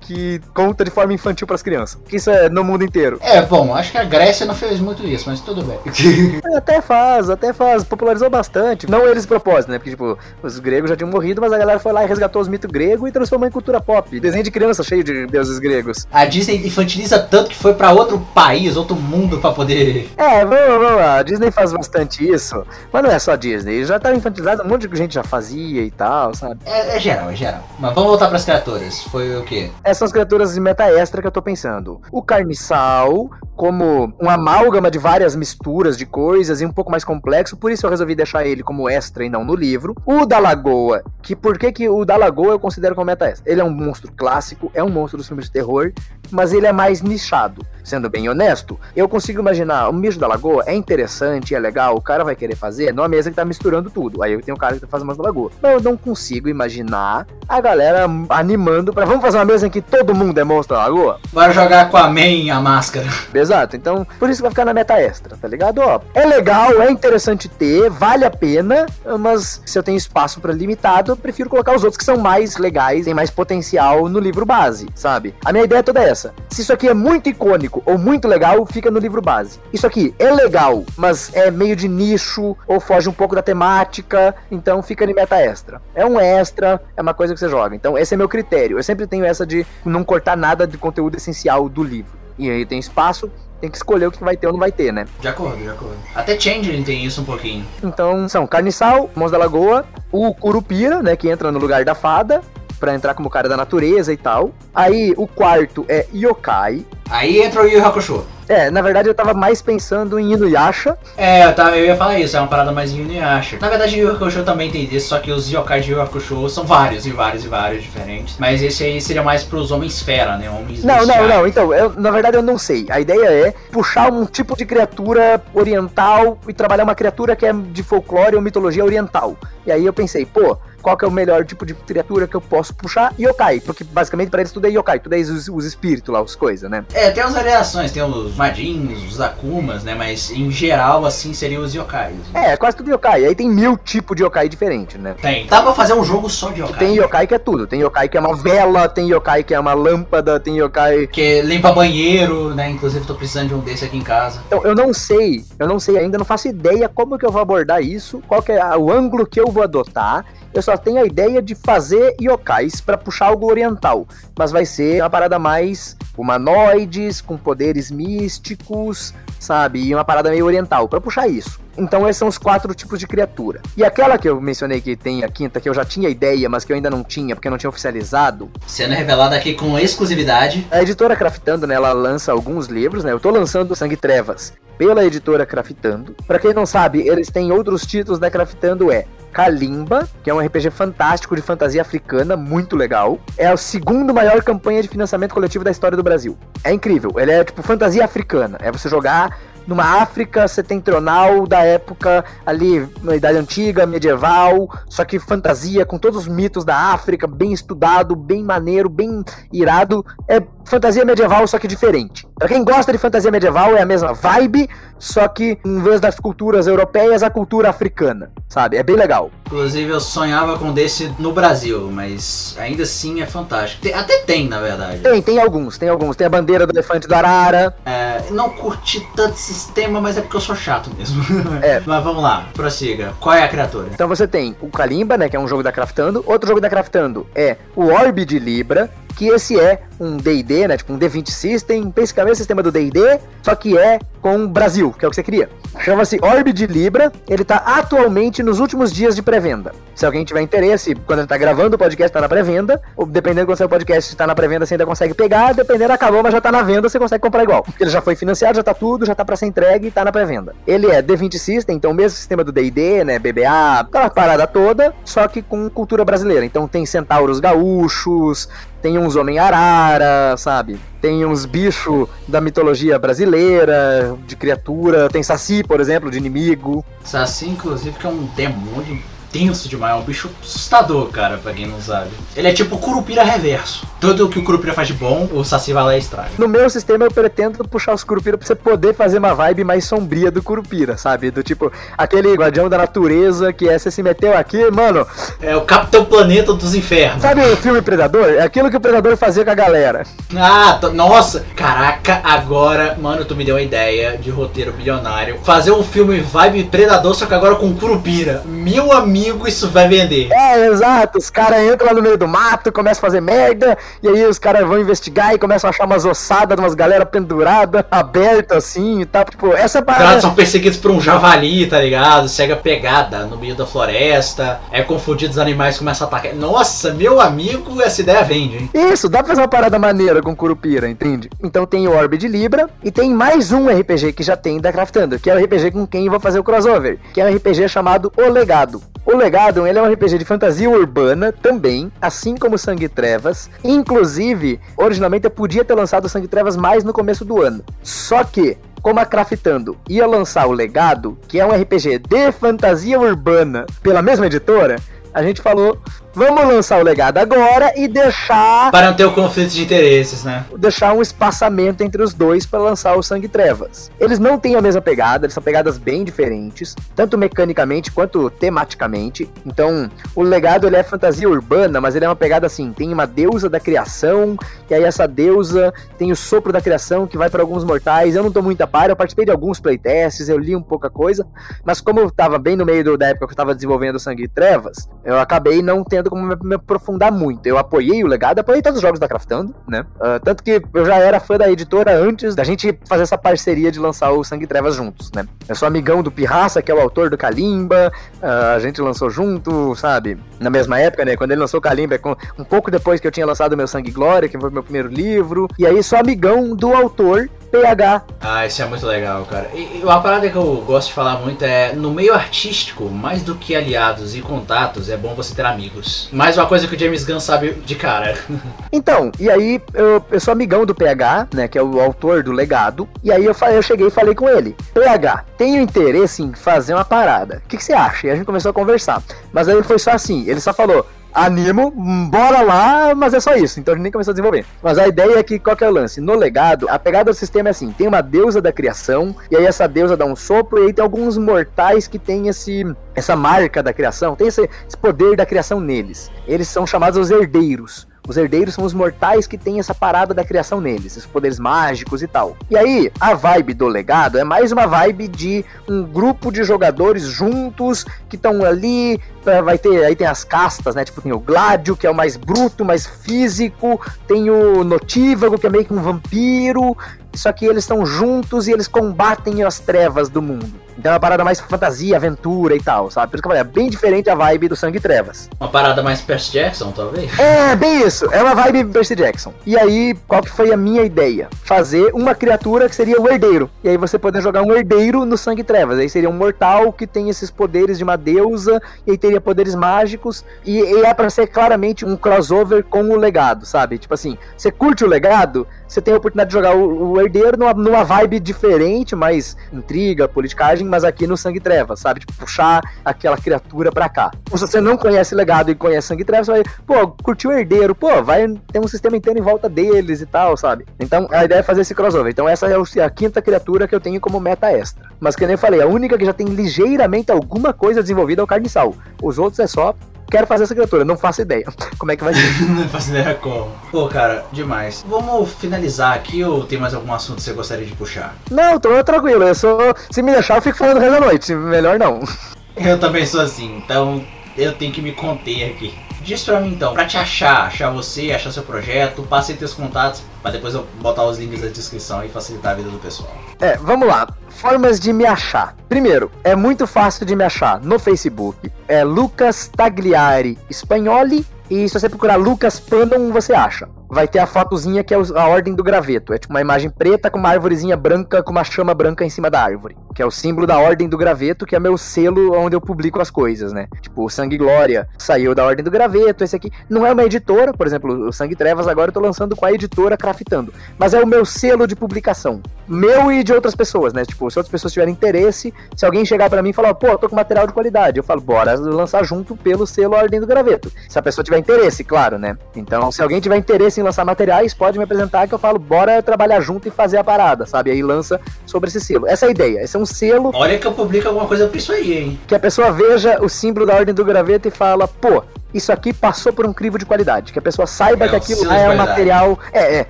[0.00, 1.98] que conta de forma infantil para as crianças.
[2.12, 3.18] Isso é no mundo inteiro.
[3.20, 5.78] É, bom, acho que a Grécia não fez muito isso, mas tudo bem.
[6.56, 7.84] até faz, até faz.
[7.84, 8.88] Popularizou bastante.
[8.88, 9.78] Não eles propósito, né?
[9.78, 12.48] Porque, tipo, os gregos já tinham morrido, mas a galera foi lá e resgatou os
[12.48, 14.18] mitos gregos e transformou em cultura pop.
[14.20, 16.06] Desenho de criança cheio de deuses gregos.
[16.12, 20.10] A Disney infantiliza tanto que foi para outro país, outro mundo para poder.
[20.16, 21.18] É, vamos, vamos lá.
[21.18, 22.64] A Disney faz bastante isso.
[22.92, 23.84] Mas não é só a Disney.
[23.84, 26.60] Já tá infantilizado, um monte de gente já fazia e tal, sabe?
[26.66, 27.62] É, é geral, é geral.
[27.78, 29.02] Mas vamos voltar pras criaturas.
[29.04, 29.70] Foi o quê?
[29.82, 32.00] Essas criaturas de meta extra que eu tô pensando.
[32.12, 37.56] O carniçal, como um amálgama de várias misturas de coisas e um pouco mais complexo,
[37.56, 39.94] por isso eu resolvi deixar ele como extra e não no livro.
[40.06, 43.50] O da lagoa, que por que, que o da lagoa eu considero com meta extra.
[43.50, 45.92] Ele é um monstro clássico, é um monstro dos filmes de terror,
[46.30, 47.66] mas ele é mais nichado.
[47.82, 52.02] Sendo bem honesto, eu consigo imaginar, o Mijo da Lagoa é interessante, é legal, o
[52.02, 54.22] cara vai querer fazer numa mesa que tá misturando tudo.
[54.22, 55.50] Aí eu tenho um cara que tá fazendo Monstro da Lagoa.
[55.62, 59.82] Mas eu não consigo imaginar a galera animando pra vamos fazer uma mesa em que
[59.82, 61.20] todo mundo é Monstro da Lagoa?
[61.32, 63.06] Vai jogar com a Man a máscara.
[63.34, 65.82] Exato, então por isso vai ficar na meta extra, tá ligado?
[65.82, 68.86] Ó, é legal, é interessante ter, vale a pena,
[69.20, 72.56] mas se eu tenho espaço para limitado, eu prefiro colocar os outros que são mais
[72.56, 75.34] legais, têm mais potencial no livro base, sabe?
[75.44, 76.32] A minha ideia é toda essa.
[76.48, 79.60] Se isso aqui é muito icônico ou muito legal, fica no livro base.
[79.74, 84.34] Isso aqui é legal, mas é meio de nicho ou foge um pouco da temática,
[84.50, 85.82] então fica de meta extra.
[85.94, 87.76] É um extra, é uma coisa que você joga.
[87.76, 88.78] Então esse é meu critério.
[88.78, 92.12] Eu sempre tenho essa de não cortar nada de conteúdo essencial do livro.
[92.38, 93.30] E aí tem espaço,
[93.60, 95.06] tem que escolher o que vai ter ou não vai ter, né?
[95.20, 95.96] De acordo, de acordo.
[96.14, 97.66] Até Changeling tem isso um pouquinho.
[97.82, 102.40] Então são Carniçal, Mãos da Lagoa, o Curupira, né, que entra no lugar da fada,
[102.78, 104.52] pra entrar como cara da natureza e tal.
[104.74, 106.86] Aí o quarto é Yokai.
[107.10, 108.24] Aí entra o Yu Hakusho.
[108.48, 110.96] É, na verdade eu tava mais pensando em Inuyasha.
[111.16, 113.58] É, eu, tava, eu ia falar isso, é uma parada mais Inuyasha.
[113.60, 116.64] Na verdade, Yu Hakusho também tem isso, só que os yokai de Yu Hakusho são
[116.64, 118.36] vários e vários e vários diferentes.
[118.38, 120.48] Mas esse aí seria mais pros homens fera, né?
[120.48, 121.46] Homens Não, não, não.
[121.46, 122.86] Então, eu, na verdade eu não sei.
[122.90, 127.52] A ideia é puxar um tipo de criatura oriental e trabalhar uma criatura que é
[127.52, 129.36] de folclore ou mitologia oriental.
[129.66, 132.40] E aí eu pensei, pô, qual que é o melhor tipo de criatura que eu
[132.40, 133.12] posso puxar?
[133.18, 136.34] Yokai, porque basicamente para eles tudo é yokai, tudo é os, os espíritos lá, as
[136.34, 136.84] coisas, né?
[136.92, 139.94] É, tem as variações, tem os Majins, os Akumas, né?
[139.94, 142.14] Mas em geral, assim, seriam os yokais.
[142.34, 143.24] É, quase tudo yokai.
[143.24, 145.14] Aí tem mil tipos de yokai diferentes, né?
[145.20, 145.46] Tem.
[145.46, 146.78] Dá pra fazer um jogo só de yokai.
[146.78, 147.66] Tem yokai que é tudo.
[147.66, 151.06] Tem yokai que é uma vela, tem yokai que é uma lâmpada, tem yokai.
[151.06, 152.70] Que limpa banheiro, né?
[152.70, 154.42] Inclusive tô precisando de um desse aqui em casa.
[154.46, 157.40] Então, eu não sei, eu não sei ainda, não faço ideia como que eu vou
[157.40, 160.24] abordar isso, qual que é o ângulo que eu vou adotar.
[160.54, 164.06] Eu só tenho a ideia de fazer yokais pra puxar algo oriental,
[164.38, 169.80] mas vai ser uma parada mais humanoides, com poderes místicos, sabe?
[169.82, 171.60] E uma parada meio oriental, pra puxar isso.
[171.76, 173.60] Então esses são os quatro tipos de criatura.
[173.76, 176.64] E aquela que eu mencionei que tem a quinta, que eu já tinha ideia, mas
[176.64, 180.66] que eu ainda não tinha, porque eu não tinha oficializado, Sendo revelado aqui com exclusividade.
[180.70, 183.12] a editora Craftando, né, ela lança alguns livros, né?
[183.12, 186.16] Eu tô lançando Sangue Trevas pela editora Craftando.
[186.26, 190.40] Pra quem não sabe, eles têm outros títulos da Craftando é Kalimba, que é um
[190.40, 193.18] RPG fantástico de fantasia africana, muito legal.
[193.36, 196.36] É a segunda maior campanha de financiamento coletivo da história do Brasil.
[196.64, 198.58] É incrível, ele é tipo fantasia africana.
[198.60, 199.36] É você jogar
[199.68, 206.22] numa África setentrional da época ali, na Idade Antiga, medieval, só que fantasia, com todos
[206.22, 209.22] os mitos da África, bem estudado, bem maneiro, bem
[209.52, 210.04] irado.
[210.26, 212.26] É fantasia medieval, só que diferente.
[212.38, 214.68] Pra quem gosta de fantasia medieval, é a mesma vibe,
[214.98, 218.76] só que em vez das culturas europeias, a cultura africana, sabe?
[218.76, 219.30] É bem legal.
[219.46, 223.82] Inclusive eu sonhava com desse no Brasil, mas ainda assim é fantástico.
[223.82, 224.98] Tem- até tem, na verdade.
[225.00, 226.16] Tem, tem alguns, tem alguns.
[226.16, 227.74] Tem a bandeira do elefante do Arara.
[227.86, 231.22] É, não curti tanto esse sistema, mas é porque eu sou chato mesmo.
[231.62, 231.80] É.
[231.84, 233.12] mas vamos lá, prossiga.
[233.20, 233.88] Qual é a criatura?
[233.92, 236.22] Então você tem o Kalimba, né, que é um jogo da Craftando.
[236.26, 240.76] Outro jogo da Craftando é o Orb de Libra, que esse é um D&D, né,
[240.76, 244.94] tipo um D20 System, basicamente o sistema do D&D, só que é com o Brasil,
[244.96, 245.48] que é o que você queria.
[245.80, 249.72] Chama-se Orb de Libra, ele tá atualmente nos últimos dias de pré-venda.
[249.96, 253.40] Se alguém tiver interesse, quando ele tá gravando o podcast, tá na pré-venda, ou dependendo
[253.40, 256.32] de quando sair o podcast, tá na pré-venda, você ainda consegue pegar, dependendo, acabou, mas
[256.32, 257.66] já tá na venda, você consegue comprar igual.
[257.80, 260.12] Ele já foi financiado, já tá tudo, já tá pra ser entregue e tá na
[260.12, 260.54] pré-venda.
[260.64, 264.94] Ele é D20 System, então o mesmo sistema do D&D, né, BBA, aquela parada toda,
[265.04, 266.44] só que com cultura brasileira.
[266.44, 268.48] Então tem centauros gaúchos,
[268.80, 270.78] tem uns Homem-Arara, sabe?
[271.00, 275.08] Tem uns bichos da mitologia brasileira, de criatura.
[275.08, 276.84] Tem Saci, por exemplo, de inimigo.
[277.04, 278.98] Saci, inclusive, que é um demônio
[279.32, 282.10] tenso demais, é um bicho assustador, cara, pra quem não sabe.
[282.36, 283.86] Ele é tipo o Curupira reverso.
[284.00, 286.30] Tudo o que o Curupira faz de bom, o Saci vai lá e estraga.
[286.38, 289.84] No meu sistema eu pretendo puxar os Curupira pra você poder fazer uma vibe mais
[289.84, 291.30] sombria do Curupira, sabe?
[291.30, 295.06] Do tipo, aquele guardião da natureza que é, você se meteu aqui, mano.
[295.40, 297.22] É o Capitão Planeta dos Infernos.
[297.22, 298.28] Sabe o filme Predador?
[298.30, 300.04] É aquilo que o Predador fazia com a galera.
[300.36, 301.44] Ah, nossa!
[301.56, 305.38] Caraca, agora, mano, tu me deu uma ideia de roteiro bilionário.
[305.42, 308.42] Fazer um filme vibe Predador, só que agora com Curupira.
[308.46, 310.28] Meu amigo, isso vai vender.
[310.32, 311.18] É, exato.
[311.18, 314.38] Os caras entram lá no meio do mato, começam a fazer merda, e aí os
[314.38, 319.00] caras vão investigar e começam a achar umas ossadas de umas galera pendurada, aberta assim
[319.00, 319.24] e tal.
[319.24, 320.20] Tipo, essa Os caras parada.
[320.20, 322.28] são perseguidos por um javali, tá ligado?
[322.28, 324.60] Cega pegada no meio da floresta.
[324.70, 326.34] É confundido, os animais começam a atacar.
[326.34, 328.70] Nossa, meu amigo, essa ideia vende, hein?
[328.74, 331.28] Isso, dá pra fazer uma parada maneira com Curupira, entende?
[331.42, 334.72] Então tem o Orb de Libra e tem mais um RPG que já tem da
[334.72, 337.34] Craftando, que é o RPG com quem eu vou fazer o crossover, que é um
[337.34, 338.80] RPG chamado O Legado.
[339.10, 343.48] O Legado ele é um RPG de fantasia urbana também, assim como Sangue Trevas.
[343.64, 347.64] Inclusive, originalmente eu podia ter lançado Sangue Trevas mais no começo do ano.
[347.82, 353.00] Só que como a Craftando ia lançar o Legado, que é um RPG de fantasia
[353.00, 354.76] urbana, pela mesma editora,
[355.14, 355.78] a gente falou,
[356.14, 358.70] vamos lançar o legado agora e deixar.
[358.70, 360.44] Para não ter o conflito de interesses, né?
[360.56, 363.90] Deixar um espaçamento entre os dois para lançar o Sangue Trevas.
[364.00, 369.30] Eles não têm a mesma pegada, eles são pegadas bem diferentes, tanto mecanicamente quanto tematicamente.
[369.46, 373.06] Então, o legado ele é fantasia urbana, mas ele é uma pegada assim: tem uma
[373.06, 374.36] deusa da criação,
[374.68, 378.16] e aí essa deusa tem o sopro da criação que vai para alguns mortais.
[378.16, 380.90] Eu não tô muito a par, eu participei de alguns playtests, eu li um pouca
[380.90, 381.26] coisa,
[381.64, 384.00] mas como eu tava bem no meio do, da época que eu tava desenvolvendo o
[384.00, 387.46] Sangue Trevas, eu acabei não tendo como me, aprofundar muito.
[387.46, 389.84] Eu apoiei o legado, apoiei todos os jogos da Craftando, né?
[389.96, 393.70] Uh, tanto que eu já era fã da editora antes da gente fazer essa parceria
[393.70, 395.26] de lançar o Sangue e Trevas juntos, né?
[395.48, 397.92] Eu sou amigão do Pirraça, que é o autor do Kalimba,
[398.22, 400.18] uh, a gente lançou junto, sabe?
[400.38, 401.16] Na mesma época, né?
[401.16, 401.98] Quando ele lançou o Kalimba,
[402.38, 404.88] um pouco depois que eu tinha lançado meu Sangue e Glória, que foi meu primeiro
[404.88, 405.48] livro.
[405.58, 408.02] E aí sou amigão do autor PH.
[408.20, 409.50] Ah, isso é muito legal, cara.
[409.54, 413.34] E uma parada que eu gosto de falar muito é no meio artístico, mais do
[413.34, 416.08] que aliados e contatos, é bom você ter amigos.
[416.12, 418.16] Mais uma coisa que o James Gunn sabe de cara.
[418.70, 422.30] Então, e aí eu, eu sou amigão do PH, né, que é o autor do
[422.30, 426.74] legado, e aí eu, eu cheguei e falei com ele: PH, tenho interesse em fazer
[426.74, 427.42] uma parada.
[427.44, 428.06] O que, que você acha?
[428.06, 429.02] E a gente começou a conversar.
[429.32, 430.86] Mas aí foi só assim: ele só falou
[431.24, 431.70] animo,
[432.10, 433.58] bora lá, mas é só isso.
[433.58, 434.44] Então a gente nem começou a desenvolver.
[434.62, 436.00] Mas a ideia é que qual que é o lance?
[436.00, 439.46] No legado, a pegada do sistema é assim: tem uma deusa da criação, e aí
[439.46, 442.64] essa deusa dá um sopro, e aí tem alguns mortais que tem esse
[442.94, 446.10] essa marca da criação, tem esse, esse poder da criação neles.
[446.26, 447.87] Eles são chamados os herdeiros.
[448.08, 452.02] Os herdeiros são os mortais que têm essa parada da criação neles, esses poderes mágicos
[452.02, 452.36] e tal.
[452.50, 457.02] E aí, a vibe do legado é mais uma vibe de um grupo de jogadores
[457.02, 458.98] juntos que estão ali.
[459.44, 460.86] Vai ter, aí tem as castas, né?
[460.86, 465.46] Tipo, tem o Gládio, que é o mais bruto, mais físico, tem o Notívago, que
[465.46, 466.74] é meio que um vampiro.
[467.18, 470.68] Só que eles estão juntos e eles combatem as trevas do mundo.
[470.78, 473.10] Então é uma parada mais fantasia, aventura e tal, sabe?
[473.10, 475.28] Por isso que eu falei, é bem diferente a vibe do Sangue e Trevas.
[475.40, 477.18] Uma parada mais Percy Jackson, talvez?
[477.18, 478.06] É, bem isso.
[478.12, 479.34] É uma vibe Percy Jackson.
[479.44, 481.28] E aí, qual que foi a minha ideia?
[481.42, 483.50] Fazer uma criatura que seria o herdeiro.
[483.64, 485.80] E aí você poder jogar um herdeiro no Sangue e Trevas.
[485.80, 489.56] Aí seria um mortal que tem esses poderes de uma deusa, e aí teria poderes
[489.56, 493.78] mágicos, e, e é pra ser claramente um crossover com o legado, sabe?
[493.78, 497.07] Tipo assim, você curte o legado, você tem a oportunidade de jogar o, o herdeiro
[497.36, 502.00] numa, numa vibe diferente, mais intriga, politicagem, mas aqui no Sangue Trevas, sabe?
[502.00, 504.10] Tipo, puxar aquela criatura pra cá.
[504.34, 507.74] Se você não conhece legado e conhece Sangue Trevas, você vai, pô, curtiu o herdeiro,
[507.74, 510.66] pô, vai ter um sistema inteiro em volta deles e tal, sabe?
[510.78, 512.10] Então a ideia é fazer esse crossover.
[512.10, 514.88] Então essa é a quinta criatura que eu tenho como meta extra.
[515.00, 518.24] Mas que nem eu falei, a única que já tem ligeiramente alguma coisa desenvolvida é
[518.24, 518.74] o carniçal.
[519.02, 519.74] Os outros é só
[520.10, 521.44] quero fazer essa criatura, não faço ideia
[521.78, 522.42] como é que vai ser.
[522.50, 523.50] não faço ideia como.
[523.70, 524.84] Pô, cara, demais.
[524.88, 528.14] Vamos finalizar aqui ou tem mais algum assunto que você gostaria de puxar?
[528.30, 529.24] Não, tô tranquilo.
[529.24, 529.58] Eu sou.
[529.90, 531.34] Se me deixar, eu fico falando o resto da noite.
[531.34, 532.00] Melhor não.
[532.56, 534.04] Eu também sou assim, então
[534.36, 535.72] eu tenho que me conter aqui.
[536.00, 540.02] Diz pra mim então, pra te achar, achar você, achar seu projeto, passe teus contatos,
[540.22, 543.12] pra depois eu botar os links na descrição e facilitar a vida do pessoal.
[543.40, 544.08] É, vamos lá.
[544.38, 545.56] Formas de me achar.
[545.68, 548.52] Primeiro, é muito fácil de me achar no Facebook.
[548.68, 551.26] É Lucas Tagliari Spagnoli.
[551.50, 555.26] E se você procurar Lucas Pandon, você acha vai ter a fotozinha que é a
[555.26, 556.12] ordem do graveto.
[556.12, 559.30] É tipo uma imagem preta com uma árvorezinha branca com uma chama branca em cima
[559.30, 559.76] da árvore.
[559.94, 563.00] Que é o símbolo da ordem do graveto, que é meu selo onde eu publico
[563.00, 563.66] as coisas, né?
[563.80, 567.52] Tipo, o Sangue Glória saiu da ordem do graveto, esse aqui não é uma editora,
[567.52, 570.52] por exemplo, o Sangue Trevas agora eu tô lançando com a editora Craftando.
[570.78, 572.40] Mas é o meu selo de publicação.
[572.66, 574.04] Meu e de outras pessoas, né?
[574.04, 576.98] Tipo, se outras pessoas tiverem interesse, se alguém chegar para mim e falar, pô, eu
[576.98, 580.70] tô com material de qualidade, eu falo, bora lançar junto pelo selo Ordem do Graveto.
[580.88, 582.36] Se a pessoa tiver interesse, claro, né?
[582.54, 586.02] Então, se alguém tiver interesse em lançar materiais, pode me apresentar que eu falo, bora
[586.02, 587.70] trabalhar junto e fazer a parada, sabe?
[587.70, 589.06] Aí lança sobre esse selo.
[589.06, 589.60] Essa é a ideia.
[589.62, 590.30] Esse é um selo.
[590.34, 592.20] Olha que eu publico alguma coisa pra isso aí, hein?
[592.26, 595.22] Que a pessoa veja o símbolo da ordem do graveto e fala, pô,
[595.52, 598.44] isso aqui passou por um crivo de qualidade, que a pessoa saiba é que aquilo
[598.44, 599.86] lá é um material, é, é,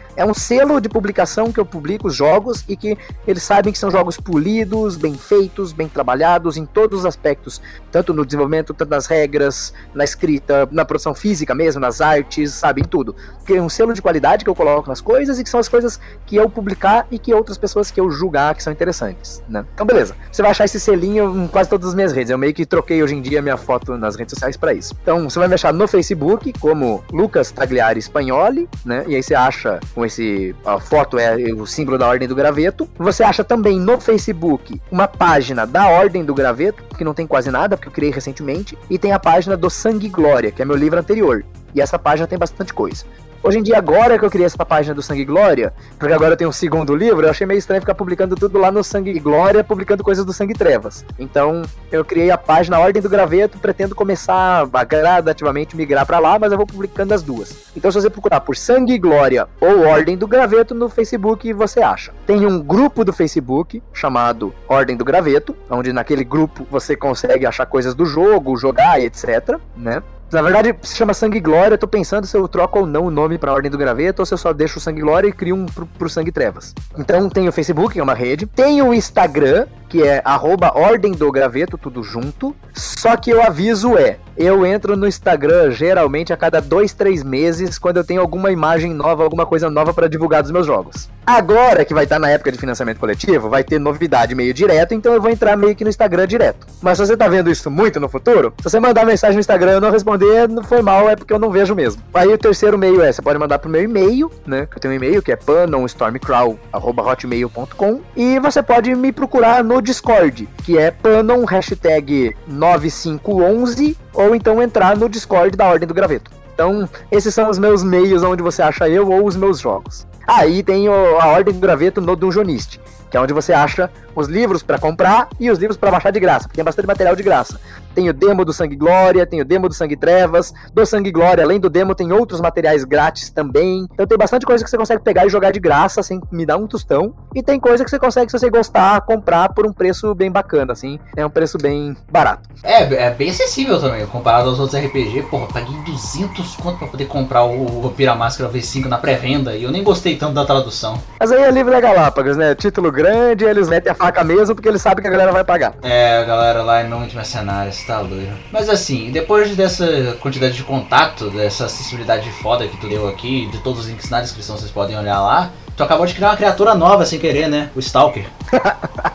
[0.16, 3.78] é um selo de publicação que eu publico os jogos e que eles sabem que
[3.78, 7.60] são jogos polidos, bem feitos, bem trabalhados em todos os aspectos,
[7.90, 12.82] tanto no desenvolvimento, tanto nas regras, na escrita, na produção física mesmo, nas artes, sabe,
[12.82, 13.14] em tudo.
[13.44, 15.68] Que é um selo de qualidade que eu coloco nas coisas e que são as
[15.68, 19.64] coisas que eu publicar e que outras pessoas que eu julgar que são interessantes, né?
[19.74, 22.30] Então beleza, você vai achar esse selinho em quase todas as minhas redes.
[22.30, 24.94] Eu meio que troquei hoje em dia minha foto nas redes sociais para isso.
[25.02, 29.04] Então você vai vai me achar no Facebook como Lucas Tagliari Spagnoli, né?
[29.08, 32.88] E aí você acha com esse a foto é o símbolo da Ordem do Graveto.
[32.98, 37.50] Você acha também no Facebook uma página da Ordem do Graveto, que não tem quase
[37.50, 40.64] nada, porque eu criei recentemente, e tem a página do Sangue e Glória, que é
[40.64, 41.44] meu livro anterior.
[41.74, 43.04] E essa página tem bastante coisa.
[43.40, 46.32] Hoje em dia, agora que eu criei essa página do Sangue e Glória, porque agora
[46.32, 49.12] eu tenho um segundo livro, eu achei meio estranho ficar publicando tudo lá no Sangue
[49.12, 51.05] e Glória, publicando coisas do Sangue e Trevas.
[51.19, 51.62] Então,
[51.93, 56.51] eu criei a página Ordem do Graveto, pretendo começar a gradativamente migrar para lá, mas
[56.51, 57.70] eu vou publicando as duas.
[57.77, 61.81] Então, se você procurar por Sangue e Glória ou Ordem do Graveto no Facebook, você
[61.81, 62.12] acha.
[62.27, 67.66] Tem um grupo do Facebook chamado Ordem do Graveto, onde naquele grupo você consegue achar
[67.66, 70.02] coisas do jogo, jogar etc, né?
[70.30, 71.74] Na verdade, se chama Sangue Glória.
[71.74, 74.26] Eu tô pensando se eu troco ou não o nome pra Ordem do Graveto ou
[74.26, 76.74] se eu só deixo o Sangue Glória e crio um pro, pro Sangue Trevas.
[76.98, 78.46] Então tem o Facebook, que é uma rede.
[78.46, 82.55] Tem o Instagram, que é arroba Ordem do Graveto, tudo junto.
[82.74, 87.77] Só que eu aviso é, eu entro no Instagram geralmente a cada dois, três meses,
[87.77, 91.10] quando eu tenho alguma imagem nova, alguma coisa nova para divulgar dos meus jogos.
[91.27, 95.12] Agora que vai estar na época de financiamento coletivo, vai ter novidade meio direto, então
[95.12, 96.69] eu vou entrar meio que no Instagram direto.
[96.81, 99.73] Mas se você tá vendo isso muito no futuro, se você mandar mensagem no Instagram
[99.73, 102.01] e eu não responder, não foi mal, é porque eu não vejo mesmo.
[102.15, 104.69] Aí o terceiro meio é, você pode mandar pro meu e-mail, né?
[104.70, 110.48] Que eu tenho um e-mail que é panonstormcrawl.hotmail.com e você pode me procurar no Discord,
[110.64, 116.30] que é panon hashtag 9511 ou então entrar no Discord da Ordem do Graveto.
[116.55, 120.06] Então, esses são os meus meios onde você acha eu ou os meus jogos.
[120.26, 122.80] Aí tem o, a Ordem do Graveto no Dungeonist,
[123.10, 126.20] que é onde você acha os livros para comprar e os livros para baixar de
[126.20, 127.60] graça, porque tem bastante material de graça.
[127.94, 131.43] Tem o demo do Sangue Glória, tem o demo do Sangue Trevas, do Sangue Glória,
[131.43, 133.89] além do demo, tem outros materiais grátis também.
[133.93, 136.56] Então tem bastante coisa que você consegue pegar e jogar de graça sem me dar
[136.56, 137.14] um tostão.
[137.35, 140.72] E tem coisa que você consegue, se você gostar, comprar por um preço bem bacana,
[140.72, 140.98] assim.
[141.16, 142.48] É um preço bem barato.
[142.62, 145.24] É, é bem acessível também, comparado aos outros RPG.
[145.24, 149.70] Porra, paguei 200 conto pra poder comprar o Vampira Máscara V5 na pré-venda e eu
[149.70, 151.01] nem gostei tanto da tradução.
[151.18, 152.55] Mas aí é livre da Galápagos, né?
[152.55, 155.74] Título grande, eles metem a faca mesmo porque eles sabem que a galera vai pagar.
[155.82, 158.36] É, a galera lá em nome de mercenários, tá doido.
[158.52, 163.58] Mas assim, depois dessa quantidade de contato, dessa acessibilidade foda que tu deu aqui, de
[163.58, 166.74] todos os links na descrição vocês podem olhar lá, tu acabou de criar uma criatura
[166.74, 167.70] nova sem querer, né?
[167.76, 168.26] O Stalker.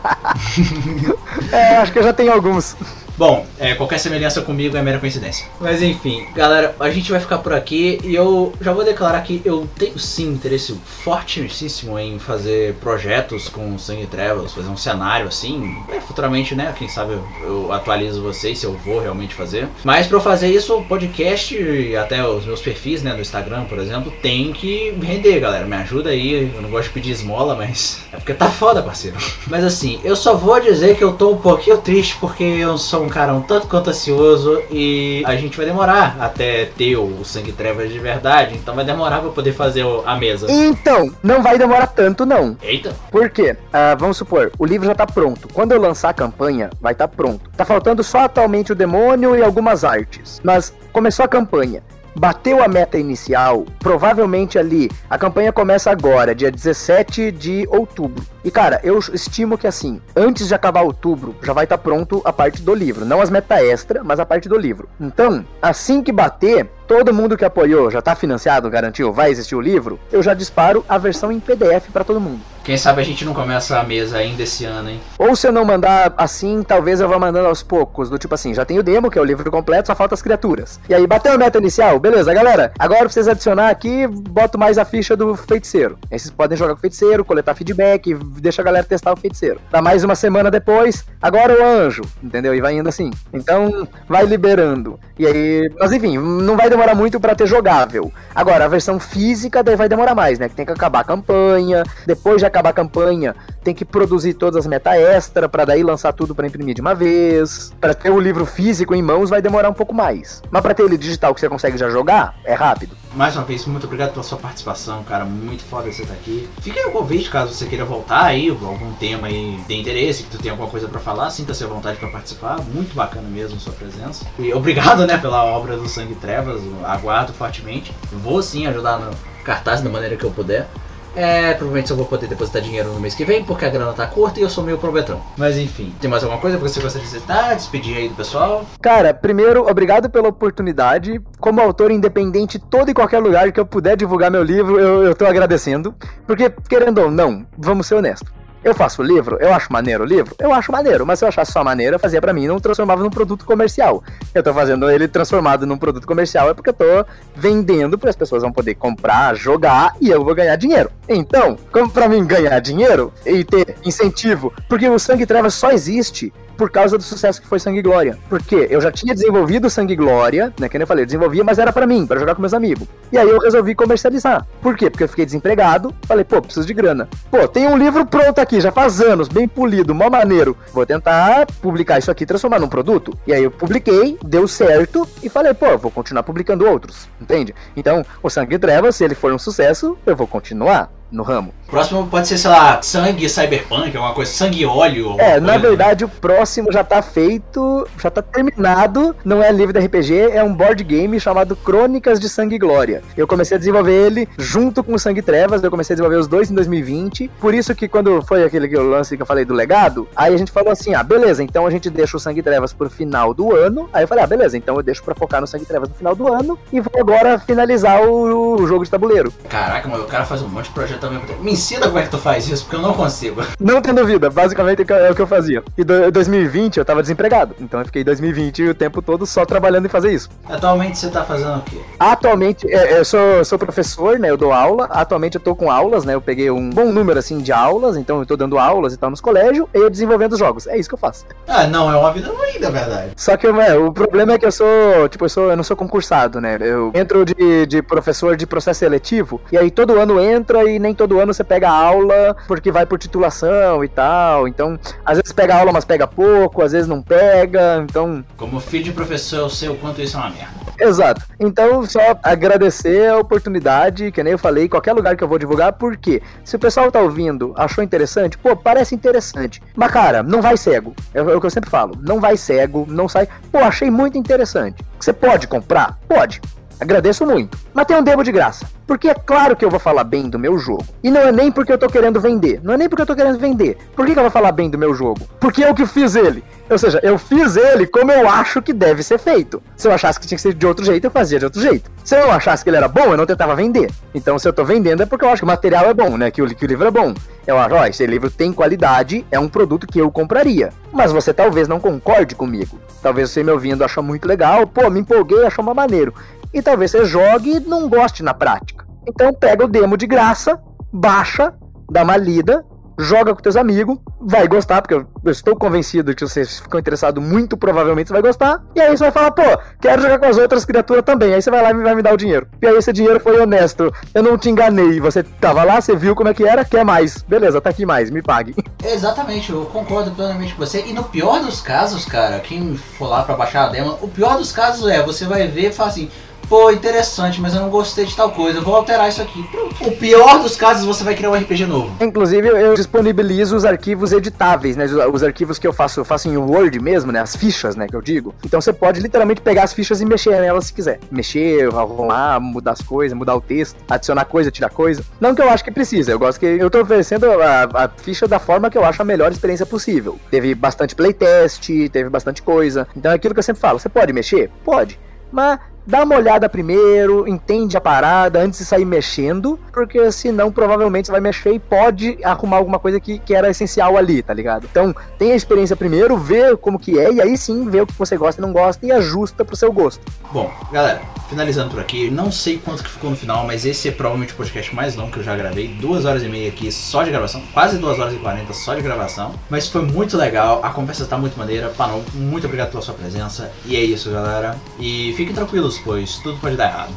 [1.52, 2.76] É, acho que eu já tenho alguns.
[3.16, 5.46] Bom, é, qualquer semelhança comigo é mera coincidência.
[5.60, 9.40] Mas enfim, galera, a gente vai ficar por aqui e eu já vou declarar que
[9.44, 15.76] eu tenho sim interesse fortíssimo em fazer projetos com Sangue Trevas, fazer um cenário assim.
[15.92, 16.74] É, futuramente, né?
[16.76, 19.68] Quem sabe eu, atualizo vocês se eu vou realmente fazer.
[19.84, 23.64] Mas pra eu fazer isso, o podcast e até os meus perfis, né, do Instagram,
[23.64, 25.64] por exemplo, tem que render, galera.
[25.64, 26.52] Me ajuda aí.
[26.52, 29.16] Eu não gosto de pedir esmola, mas é porque tá foda, parceiro.
[29.46, 33.03] Mas assim, eu só vou dizer que eu tô um pouquinho triste porque eu sou
[33.04, 37.52] um cara um tanto quanto ansioso e a gente vai demorar até ter o Sangue
[37.52, 40.46] Trevas de verdade, então vai demorar pra poder fazer a mesa.
[40.50, 42.56] Então, não vai demorar tanto, não.
[42.62, 42.94] Eita!
[43.10, 43.56] Por quê?
[43.72, 45.48] Ah, vamos supor, o livro já tá pronto.
[45.52, 47.50] Quando eu lançar a campanha, vai estar tá pronto.
[47.56, 50.40] Tá faltando só atualmente o demônio e algumas artes.
[50.42, 51.82] Mas começou a campanha.
[52.16, 58.24] Bateu a meta inicial, provavelmente ali, a campanha começa agora, dia 17 de outubro.
[58.44, 62.32] E cara, eu estimo que assim, antes de acabar outubro, já vai estar pronto a
[62.32, 63.04] parte do livro.
[63.04, 64.88] Não as meta extra, mas a parte do livro.
[65.00, 69.60] Então, assim que bater, todo mundo que apoiou já tá financiado, garantiu, vai existir o
[69.60, 72.40] livro, eu já disparo a versão em PDF para todo mundo.
[72.64, 75.00] Quem sabe a gente não começa a mesa ainda esse ano, hein?
[75.18, 78.08] Ou se eu não mandar assim, talvez eu vá mandando aos poucos.
[78.08, 80.22] Do tipo assim, já tem o demo, que é o livro completo, só falta as
[80.22, 80.80] criaturas.
[80.88, 82.72] E aí, bateu a meta inicial, beleza, galera.
[82.78, 85.98] Agora vocês adicionar aqui, boto mais a ficha do feiticeiro.
[86.10, 89.60] Aí vocês podem jogar com o feiticeiro, coletar feedback, deixa a galera testar o feiticeiro.
[89.70, 92.54] Dá mais uma semana depois, agora o anjo, entendeu?
[92.54, 93.10] E vai indo assim.
[93.30, 94.98] Então, vai liberando.
[95.18, 98.12] E aí, mas enfim, não vai demorar muito pra ter jogável.
[98.34, 100.48] Agora, a versão física daí vai demorar mais, né?
[100.48, 104.56] Que tem que acabar a campanha, depois de acabar a campanha, tem que produzir todas
[104.56, 107.72] as meta extra pra daí lançar tudo pra imprimir de uma vez.
[107.80, 110.42] Pra ter o livro físico em mãos vai demorar um pouco mais.
[110.50, 112.96] Mas pra ter ele digital que você consegue já jogar, é rápido.
[113.14, 115.24] Mais uma vez, muito obrigado pela sua participação, cara.
[115.24, 116.48] Muito foda você estar aqui.
[116.60, 120.30] Fica aí o convite caso você queira voltar aí, algum tema aí de interesse, que
[120.30, 122.60] tu tenha alguma coisa pra falar, sinta-se à vontade pra participar.
[122.60, 124.26] Muito bacana mesmo sua presença.
[124.38, 126.60] E obrigado, né, pela obra do Sangue Trevas.
[126.84, 127.92] Aguardo fortemente.
[128.10, 129.10] Vou sim ajudar no
[129.44, 130.68] cartaz da maneira que eu puder.
[131.16, 134.06] É, provavelmente só vou poder depositar dinheiro no mês que vem, porque a grana tá
[134.06, 135.20] curta e eu sou meio probetrão.
[135.36, 137.54] Mas enfim, tem mais alguma coisa que você gostaria de citar?
[137.54, 138.64] Despedir aí do pessoal?
[138.80, 141.20] Cara, primeiro, obrigado pela oportunidade.
[141.38, 145.14] Como autor independente, todo e qualquer lugar que eu puder divulgar meu livro, eu, eu
[145.14, 145.94] tô agradecendo.
[146.26, 148.43] Porque, querendo ou não, vamos ser honestos.
[148.64, 150.34] Eu faço o livro, eu acho maneiro o livro?
[150.38, 153.02] Eu acho maneiro, mas se eu achasse só maneiro, eu fazia pra mim não transformava
[153.02, 154.02] num produto comercial.
[154.34, 157.04] Eu tô fazendo ele transformado num produto comercial é porque eu tô
[157.36, 160.90] vendendo para as pessoas vão poder comprar, jogar e eu vou ganhar dinheiro.
[161.06, 166.32] Então, como pra mim ganhar dinheiro e ter incentivo, porque o Sangue Trevas só existe
[166.56, 168.18] por causa do sucesso que foi Sangue Glória.
[168.28, 170.68] Porque eu já tinha desenvolvido Sangue Glória, né?
[170.68, 172.86] Que nem eu falei, eu desenvolvia, mas era para mim, para jogar com meus amigos.
[173.12, 174.46] E aí eu resolvi comercializar.
[174.60, 174.90] Por quê?
[174.90, 177.08] Porque eu fiquei desempregado, falei, pô, preciso de grana.
[177.30, 180.56] Pô, tem um livro pronto aqui, já faz anos, bem polido, mó maneiro.
[180.72, 183.16] Vou tentar publicar isso aqui, transformar num produto.
[183.26, 187.54] E aí eu publiquei, deu certo, e falei, pô, vou continuar publicando outros, entende?
[187.76, 191.54] Então, o Sangue Trevas, se ele for um sucesso, eu vou continuar no ramo.
[191.66, 195.16] O próximo pode ser, sei lá, sangue cyberpunk, alguma coisa, sangue e óleo.
[195.18, 199.14] É, na verdade, o próximo já tá feito, já tá terminado.
[199.24, 203.02] Não é livro de RPG, é um board game chamado Crônicas de Sangue e Glória.
[203.16, 206.20] Eu comecei a desenvolver ele junto com o Sangue e Trevas, eu comecei a desenvolver
[206.20, 207.30] os dois em 2020.
[207.40, 210.34] Por isso que quando foi aquele que eu lance que eu falei do legado, aí
[210.34, 212.90] a gente falou assim: ah, beleza, então a gente deixa o Sangue e Trevas pro
[212.90, 213.88] final do ano.
[213.92, 215.94] Aí eu falei: ah, beleza, então eu deixo pra focar no Sangue e Trevas no
[215.94, 219.32] final do ano e vou agora finalizar o, o jogo de tabuleiro.
[219.48, 221.20] Caraca, mano, o cara faz um monte de projeto também.
[221.40, 223.42] Me ensina como é que tu faz isso, porque eu não consigo.
[223.60, 225.62] Não tem dúvida, basicamente é o que eu fazia.
[225.76, 229.86] E em 2020 eu tava desempregado, então eu fiquei 2020 o tempo todo só trabalhando
[229.86, 230.28] em fazer isso.
[230.48, 231.78] Atualmente você tá fazendo o quê?
[231.98, 234.30] Atualmente, é, eu sou, sou professor, né?
[234.30, 234.86] Eu dou aula.
[234.86, 236.14] Atualmente eu tô com aulas, né?
[236.14, 239.10] Eu peguei um bom número assim de aulas, então eu tô dando aulas e tal
[239.10, 240.66] nos colégios e eu desenvolvendo jogos.
[240.66, 241.24] É isso que eu faço.
[241.46, 243.12] Ah, não, é uma vida ruim, na verdade.
[243.16, 245.76] Só que é, o problema é que eu sou, tipo, eu, sou, eu não sou
[245.76, 246.58] concursado, né?
[246.60, 250.94] Eu entro de, de professor de processo seletivo e aí todo ano entra e nem
[250.94, 254.46] todo ano você pega aula porque vai por titulação e tal.
[254.46, 257.82] Então, às vezes pega aula, mas pega pouco, às vezes não pega.
[257.82, 258.24] Então.
[258.36, 260.64] Como filho de professor, eu sei o quanto isso é uma merda.
[260.78, 261.22] Exato.
[261.38, 265.72] Então, só agradecer a oportunidade, que nem eu falei, qualquer lugar que eu vou divulgar,
[265.72, 269.62] porque se o pessoal tá ouvindo, achou interessante, pô, parece interessante.
[269.74, 270.94] Mas, cara, não vai cego.
[271.14, 271.96] É, é o que eu sempre falo.
[272.00, 273.28] Não vai cego, não sai.
[273.50, 274.84] Pô, achei muito interessante.
[274.98, 275.98] Você pode comprar?
[276.08, 276.40] Pode.
[276.80, 277.56] Agradeço muito.
[277.72, 278.66] Mas tem um demo de graça.
[278.86, 280.84] Porque é claro que eu vou falar bem do meu jogo.
[281.02, 282.60] E não é nem porque eu tô querendo vender.
[282.62, 283.78] Não é nem porque eu tô querendo vender.
[283.96, 285.20] Por que, que eu vou falar bem do meu jogo?
[285.40, 286.44] Porque eu que fiz ele.
[286.68, 289.62] Ou seja, eu fiz ele como eu acho que deve ser feito.
[289.76, 291.90] Se eu achasse que tinha que ser de outro jeito, eu fazia de outro jeito.
[292.04, 293.90] Se eu achasse que ele era bom, eu não tentava vender.
[294.14, 296.30] Então, se eu tô vendendo, é porque eu acho que o material é bom, né?
[296.30, 297.14] Que o, que o livro é bom.
[297.46, 300.70] Eu acho, ó, esse livro tem qualidade, é um produto que eu compraria.
[300.92, 302.78] Mas você talvez não concorde comigo.
[303.02, 306.14] Talvez você me ouvindo achou muito legal, pô, me empolguei, achou uma maneiro
[306.54, 308.86] e talvez você jogue e não goste na prática.
[309.06, 310.58] Então pega o demo de graça,
[310.92, 311.52] baixa,
[311.90, 312.64] dá uma lida,
[312.98, 317.56] joga com teus amigos, vai gostar, porque eu, estou convencido que vocês ficam interessados, muito
[317.56, 318.62] provavelmente você vai gostar.
[318.74, 319.42] E aí você vai falar, pô,
[319.80, 321.34] quero jogar com as outras criaturas também.
[321.34, 322.46] Aí você vai lá e vai me dar o dinheiro.
[322.62, 323.92] E aí esse dinheiro foi honesto.
[324.14, 325.00] Eu não te enganei.
[325.00, 327.22] Você tava lá, você viu como é que era, quer mais.
[327.22, 328.54] Beleza, tá aqui mais, me pague.
[328.84, 330.84] Exatamente, eu concordo plenamente com você.
[330.86, 334.36] E no pior dos casos, cara, quem for lá pra baixar a demo, o pior
[334.36, 336.10] dos casos é, você vai ver e fala assim
[336.48, 339.44] pô, interessante, mas eu não gostei de tal coisa, vou alterar isso aqui.
[339.80, 341.94] O pior dos casos, você vai criar um RPG novo.
[342.00, 344.86] Inclusive, eu disponibilizo os arquivos editáveis, né?
[345.12, 347.20] Os arquivos que eu faço, eu faço em Word mesmo, né?
[347.20, 347.86] As fichas, né?
[347.86, 348.34] Que eu digo.
[348.44, 351.00] Então você pode literalmente pegar as fichas e mexer nelas se quiser.
[351.10, 355.02] Mexer, arrumar, mudar as coisas, mudar o texto, adicionar coisa, tirar coisa.
[355.20, 358.26] Não que eu acho que precisa, eu gosto que eu tô oferecendo a, a ficha
[358.26, 360.18] da forma que eu acho a melhor experiência possível.
[360.30, 362.86] Teve bastante playtest, teve bastante coisa.
[362.96, 364.50] Então é aquilo que eu sempre falo, você pode mexer?
[364.64, 364.98] Pode.
[365.32, 371.06] Mas dá uma olhada primeiro, entende a parada antes de sair mexendo, porque senão provavelmente
[371.06, 374.66] você vai mexer e pode arrumar alguma coisa que, que era essencial ali, tá ligado?
[374.70, 377.94] Então, tem a experiência primeiro, vê como que é, e aí sim vê o que
[377.98, 380.00] você gosta e não gosta e ajusta pro seu gosto.
[380.32, 383.92] Bom, galera, finalizando por aqui, não sei quanto que ficou no final, mas esse é
[383.92, 387.02] provavelmente o podcast mais longo que eu já gravei, duas horas e meia aqui só
[387.02, 390.70] de gravação, quase duas horas e quarenta só de gravação, mas foi muito legal, a
[390.70, 395.12] conversa tá muito maneira, Panon, muito obrigado pela sua presença, e é isso, galera, e
[395.16, 396.94] fiquem tranquilos, pois tudo pode dar errado.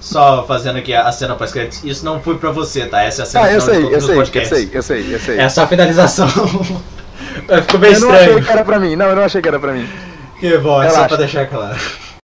[0.00, 1.82] Só fazendo aqui a cena pós-créditos.
[1.84, 3.02] Isso não foi pra você, tá?
[3.02, 5.38] Essa é a cena ah, eu sei, eu sei, eu sei, eu sei, eu sei.
[5.38, 6.28] É só a finalização.
[7.62, 7.98] Ficou bem eu estranho.
[7.98, 8.96] Eu não achei que era pra mim.
[8.96, 9.88] Não, eu não achei que era pra mim.
[10.38, 11.76] Que bom, é só pra deixar claro.